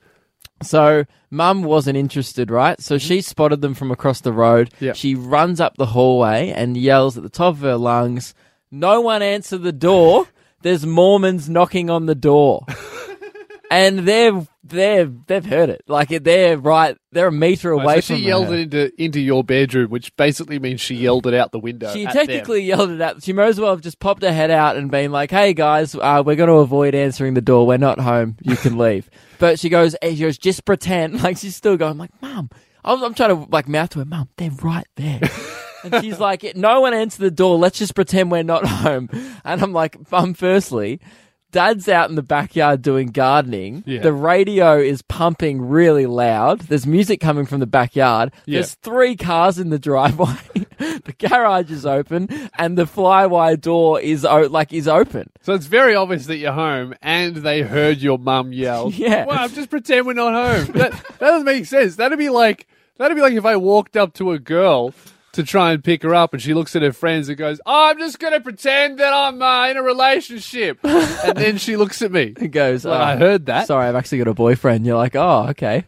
So 0.61 1.05
mum 1.31 1.63
wasn't 1.63 1.97
interested, 1.97 2.51
right? 2.51 2.81
So 2.81 2.97
she 2.97 3.21
spotted 3.21 3.61
them 3.61 3.73
from 3.75 3.91
across 3.91 4.21
the 4.21 4.33
road. 4.33 4.71
Mm-hmm. 4.81 4.93
She 4.93 5.15
runs 5.15 5.61
up 5.61 5.77
the 5.77 5.85
hallway 5.85 6.49
and 6.49 6.75
yells 6.75 7.15
at 7.17 7.23
the 7.23 7.29
top 7.29 7.53
of 7.55 7.61
her 7.61 7.77
lungs, 7.77 8.33
"No 8.71 9.01
one 9.01 9.21
answer 9.21 9.57
the 9.57 9.71
door. 9.71 10.27
There's 10.61 10.85
Mormons 10.85 11.49
knocking 11.49 11.89
on 11.89 12.05
the 12.05 12.15
door." 12.15 12.65
and 13.71 13.99
they've 13.99 14.47
they've 14.63 15.13
they've 15.27 15.45
heard 15.45 15.69
it. 15.69 15.81
Like 15.87 16.09
they're 16.09 16.57
right. 16.57 16.97
They're 17.11 17.27
a 17.27 17.31
meter 17.31 17.71
away 17.71 17.85
Right, 17.85 18.03
so 18.03 18.13
from 18.13 18.17
she 18.17 18.27
yelled 18.27 18.47
her. 18.47 18.53
it 18.55 18.59
into 18.73 19.01
into 19.03 19.19
your 19.19 19.43
bedroom, 19.43 19.89
which 19.89 20.15
basically 20.15 20.59
means 20.59 20.81
she 20.81 20.95
yelled 20.95 21.27
it 21.27 21.33
out 21.33 21.51
the 21.51 21.59
window. 21.59 21.91
She 21.93 22.05
at 22.05 22.13
them. 22.13 22.25
technically 22.27 22.63
yelled 22.63 22.89
it 22.91 23.01
out. 23.01 23.23
She 23.23 23.33
might 23.33 23.47
as 23.47 23.59
well 23.59 23.71
have 23.71 23.81
just 23.81 23.99
popped 23.99 24.23
her 24.23 24.31
head 24.33 24.51
out 24.51 24.75
and 24.77 24.89
been 24.91 25.11
like, 25.11 25.31
"Hey 25.31 25.53
guys, 25.53 25.95
uh, 25.95 26.23
we're 26.25 26.35
going 26.35 26.49
to 26.49 26.55
avoid 26.55 26.95
answering 26.95 27.33
the 27.35 27.41
door. 27.41 27.65
We're 27.67 27.77
not 27.77 27.99
home. 27.99 28.37
You 28.41 28.55
can 28.55 28.77
leave." 28.77 29.09
but 29.39 29.59
she 29.59 29.69
goes, 29.69 29.95
eh, 30.01 30.11
"She 30.15 30.21
goes, 30.21 30.37
just 30.37 30.65
pretend." 30.65 31.21
Like 31.23 31.37
she's 31.37 31.55
still 31.55 31.77
going, 31.77 31.97
like, 31.97 32.11
"Mom." 32.21 32.49
I 32.83 32.93
was, 32.93 33.01
I'm 33.03 33.13
trying 33.13 33.29
to 33.45 33.51
like 33.51 33.67
mouth 33.67 33.89
to 33.91 33.99
her, 33.99 34.05
"Mom, 34.05 34.29
they're 34.37 34.51
right 34.51 34.87
there." 34.95 35.19
And 35.83 36.03
she's 36.03 36.19
like, 36.19 36.55
"No 36.55 36.81
one 36.81 36.93
answered 36.93 37.21
the 37.21 37.31
door. 37.31 37.57
Let's 37.57 37.79
just 37.79 37.95
pretend 37.95 38.31
we're 38.31 38.43
not 38.43 38.65
home." 38.67 39.09
And 39.43 39.61
I'm 39.61 39.73
like, 39.73 40.11
"Mum, 40.11 40.33
firstly." 40.33 40.99
Dad's 41.51 41.89
out 41.89 42.11
in 42.11 42.15
the 42.15 42.21
backyard 42.21 42.83
doing 42.83 43.07
gardening. 43.07 43.83
Yeah. 43.87 44.01
The 44.01 44.13
radio 44.13 44.77
is 44.77 45.01
pumping 45.01 45.67
really 45.67 46.05
loud. 46.05 46.59
There's 46.59 46.85
music 46.85 47.19
coming 47.19 47.47
from 47.47 47.59
the 47.59 47.65
backyard. 47.65 48.31
Yeah. 48.45 48.57
There's 48.59 48.75
three 48.75 49.15
cars 49.15 49.57
in 49.57 49.71
the 49.71 49.79
driveway. 49.79 50.35
the 50.77 51.15
garage 51.17 51.71
is 51.71 51.87
open, 51.87 52.29
and 52.59 52.77
the 52.77 52.83
flywire 52.83 53.59
door 53.59 53.99
is 53.99 54.25
o- 54.25 54.41
like 54.41 54.71
is 54.73 54.87
open. 54.87 55.31
So 55.41 55.55
it's 55.55 55.65
very 55.65 55.95
obvious 55.95 56.27
that 56.27 56.37
you're 56.37 56.51
home, 56.53 56.93
and 57.01 57.37
they 57.37 57.63
heard 57.63 57.97
your 57.97 58.19
mum 58.19 58.53
yell. 58.53 58.91
Yeah. 58.99 59.25
Well, 59.25 59.49
just 59.49 59.71
pretend 59.71 60.05
we're 60.05 60.13
not 60.13 60.33
home. 60.33 60.65
That, 60.77 60.91
that 60.91 61.19
doesn't 61.19 61.45
make 61.45 61.65
sense. 61.65 61.95
That'd 61.95 62.19
be 62.19 62.29
like 62.29 62.67
that'd 62.97 63.17
be 63.17 63.21
like 63.23 63.33
if 63.33 63.45
I 63.45 63.55
walked 63.55 63.97
up 63.97 64.13
to 64.15 64.33
a 64.33 64.37
girl 64.39 64.93
to 65.33 65.43
try 65.43 65.71
and 65.73 65.83
pick 65.83 66.03
her 66.03 66.13
up, 66.15 66.33
and 66.33 66.41
she 66.41 66.53
looks 66.53 66.75
at 66.75 66.81
her 66.81 66.93
friends 66.93 67.29
and 67.29 67.37
goes, 67.37 67.59
oh, 67.65 67.89
"I'm 67.89 67.99
just 67.99 68.19
gonna 68.19 68.41
pretend 68.41 68.99
that 68.99 69.13
I'm 69.13 69.41
uh, 69.41 69.67
in 69.69 69.77
a 69.77 69.83
relationship," 69.83 70.79
and 70.83 71.37
then 71.37 71.57
she 71.57 71.75
looks 71.77 72.01
at 72.01 72.11
me. 72.11 72.33
and 72.37 72.51
goes. 72.51 72.85
Well, 72.85 72.95
"Oh, 72.95 73.03
I 73.03 73.15
heard 73.15 73.45
that. 73.47 73.67
Sorry, 73.67 73.87
I've 73.87 73.95
actually 73.95 74.19
got 74.19 74.27
a 74.27 74.33
boyfriend. 74.33 74.85
You're 74.85 74.97
like, 74.97 75.15
oh, 75.15 75.47
okay. 75.49 75.85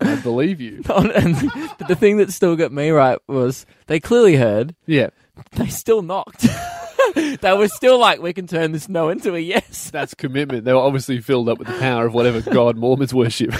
I 0.00 0.16
believe 0.22 0.60
you. 0.60 0.82
and, 0.94 1.36
but 1.78 1.88
the 1.88 1.96
thing 1.96 2.18
that 2.18 2.32
still 2.32 2.56
got 2.56 2.72
me 2.72 2.90
right 2.90 3.18
was 3.28 3.66
they 3.86 4.00
clearly 4.00 4.36
heard. 4.36 4.74
Yeah, 4.86 5.10
They 5.52 5.68
still 5.68 6.02
knocked. 6.02 6.46
they 7.14 7.52
were 7.52 7.68
still 7.68 7.98
like, 7.98 8.20
we 8.20 8.32
can 8.32 8.46
turn 8.46 8.72
this 8.72 8.88
no 8.88 9.08
into 9.08 9.34
a 9.34 9.38
yes. 9.38 9.90
that's 9.90 10.14
commitment. 10.14 10.64
They 10.64 10.72
were 10.72 10.80
obviously 10.80 11.20
filled 11.20 11.48
up 11.48 11.58
with 11.58 11.68
the 11.68 11.78
power 11.78 12.06
of 12.06 12.14
whatever 12.14 12.40
God 12.40 12.76
Mormons 12.76 13.14
worship. 13.14 13.54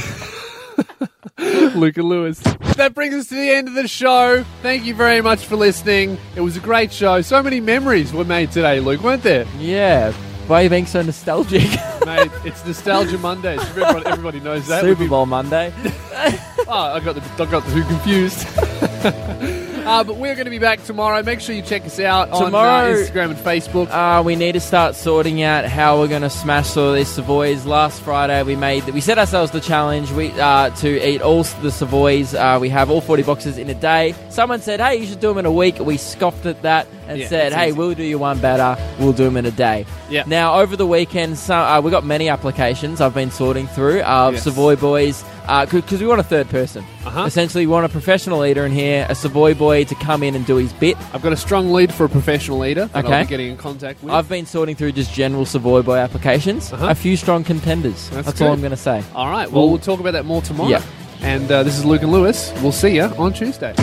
Luca 1.38 2.02
Lewis. 2.02 2.42
That 2.76 2.92
brings 2.94 3.14
us 3.14 3.28
to 3.28 3.34
the 3.34 3.50
end 3.50 3.68
of 3.68 3.74
the 3.74 3.88
show. 3.88 4.44
Thank 4.60 4.84
you 4.84 4.94
very 4.94 5.22
much 5.22 5.46
for 5.46 5.56
listening. 5.56 6.18
It 6.34 6.42
was 6.42 6.58
a 6.58 6.60
great 6.60 6.92
show. 6.92 7.22
So 7.22 7.42
many 7.42 7.58
memories 7.58 8.12
were 8.12 8.24
made 8.24 8.52
today, 8.52 8.80
Luke, 8.80 9.02
weren't 9.02 9.22
there? 9.22 9.46
Yeah. 9.58 10.12
Why 10.46 10.60
are 10.60 10.64
you 10.64 10.70
being 10.70 10.84
so 10.86 11.00
nostalgic? 11.00 11.62
Mate, 12.06 12.30
it's 12.44 12.64
Nostalgia 12.66 13.16
Mondays. 13.16 13.60
Everybody, 13.60 14.06
everybody 14.06 14.40
knows 14.40 14.66
that. 14.68 14.82
Super 14.82 15.08
Bowl 15.08 15.24
Monday. 15.24 15.72
Oh, 16.68 16.68
I 16.70 17.00
got 17.00 17.14
the 17.14 17.42
I 17.42 17.50
got 17.50 17.64
the 17.64 17.72
two 17.72 17.84
confused. 17.84 19.62
uh, 19.86 20.04
but 20.04 20.16
we're 20.16 20.34
going 20.34 20.44
to 20.46 20.50
be 20.50 20.58
back 20.58 20.82
tomorrow. 20.84 21.22
Make 21.22 21.40
sure 21.40 21.54
you 21.54 21.62
check 21.62 21.84
us 21.86 21.98
out 22.00 22.30
on 22.30 22.54
uh, 22.54 22.58
Instagram 22.58 23.30
and 23.30 23.38
Facebook. 23.38 23.88
Uh, 23.90 24.22
we 24.22 24.36
need 24.36 24.52
to 24.52 24.60
start 24.60 24.94
sorting 24.94 25.42
out 25.42 25.64
how 25.64 25.98
we're 25.98 26.08
going 26.08 26.22
to 26.22 26.30
smash 26.30 26.76
all 26.76 26.92
these 26.92 27.08
Savoys. 27.08 27.64
Last 27.66 28.00
Friday, 28.02 28.42
we 28.42 28.56
made 28.56 28.84
we 28.86 29.00
set 29.00 29.18
ourselves 29.18 29.52
the 29.52 29.60
challenge 29.60 30.10
we 30.12 30.30
uh, 30.40 30.70
to 30.70 31.08
eat 31.08 31.22
all 31.22 31.42
the 31.44 31.70
Savoys. 31.70 32.34
Uh, 32.34 32.58
we 32.60 32.68
have 32.68 32.90
all 32.90 33.00
forty 33.00 33.22
boxes 33.22 33.58
in 33.58 33.70
a 33.70 33.74
day. 33.74 34.14
Someone 34.30 34.60
said, 34.60 34.80
"Hey, 34.80 34.96
you 34.96 35.06
should 35.06 35.20
do 35.20 35.28
them 35.28 35.38
in 35.38 35.46
a 35.46 35.52
week." 35.52 35.78
We 35.78 35.96
scoffed 35.96 36.46
at 36.46 36.62
that 36.62 36.86
and 37.08 37.18
Yeah, 37.20 37.28
said, 37.28 37.52
"Hey, 37.52 37.68
easy. 37.68 37.78
we'll 37.78 37.94
do 37.94 38.02
you 38.02 38.18
one 38.18 38.40
better. 38.40 38.76
We'll 38.98 39.12
do 39.12 39.24
them 39.24 39.36
in 39.36 39.46
a 39.46 39.50
day." 39.50 39.86
Yeah. 40.10 40.24
Now, 40.26 40.60
over 40.60 40.76
the 40.76 40.86
weekend, 40.86 41.38
so, 41.38 41.54
uh, 41.54 41.80
we 41.82 41.90
got 41.90 42.04
many 42.04 42.28
applications. 42.28 43.00
I've 43.00 43.14
been 43.14 43.30
sorting 43.30 43.66
through 43.68 44.02
of 44.02 44.34
Yes. 44.34 44.44
Savoy 44.44 44.76
boys 44.76 45.24
because 45.70 46.00
we 46.00 46.06
want 46.06 46.20
a 46.20 46.24
third 46.24 46.48
person. 46.48 46.84
Uh-huh. 47.04 47.24
Essentially, 47.24 47.66
we 47.66 47.72
want 47.72 47.86
a 47.86 47.88
professional 47.88 48.44
eater 48.44 48.66
in 48.66 48.72
here, 48.72 49.06
a 49.08 49.14
Savoy 49.14 49.54
boy 49.54 49.84
to 49.84 49.94
come 49.96 50.22
in 50.22 50.34
and 50.34 50.44
do 50.44 50.56
his 50.56 50.72
bit. 50.72 50.96
I've 51.14 51.22
got 51.22 51.32
a 51.32 51.36
strong 51.36 51.72
lead 51.72 51.92
for 51.94 52.04
a 52.04 52.08
professional 52.08 52.64
eater 52.64 52.86
that 52.86 53.04
I'll 53.04 53.06
Okay. 53.06 53.22
be 53.22 53.28
getting 53.28 53.50
in 53.52 53.56
contact 53.56 54.02
with. 54.02 54.12
I've 54.12 54.28
been 54.28 54.46
sorting 54.46 54.74
through 54.76 54.92
just 54.92 55.12
general 55.12 55.46
Savoy 55.46 55.82
Boy 55.82 55.96
applications. 55.96 56.72
Uh-huh. 56.72 56.88
A 56.88 56.94
few 56.94 57.16
strong 57.16 57.44
contenders. 57.44 58.10
That's 58.10 58.26
That's, 58.26 58.40
all. 58.40 58.52
I'm 58.52 58.60
going 58.60 58.70
to 58.70 58.76
say. 58.76 59.02
All 59.14 59.30
right. 59.30 59.50
Well, 59.50 59.68
we'll 59.68 59.78
talk 59.78 60.00
about 60.00 60.12
that 60.12 60.24
more 60.24 60.42
tomorrow. 60.42 60.70
Yeah. 60.70 60.82
And 61.20 61.50
uh, 61.50 61.62
this 61.62 61.78
is 61.78 61.84
Luke 61.84 62.02
and 62.02 62.12
Lewis. 62.12 62.52
We'll 62.62 62.72
see 62.72 62.96
you 62.96 63.04
on 63.04 63.32
Tuesday. 63.32 63.74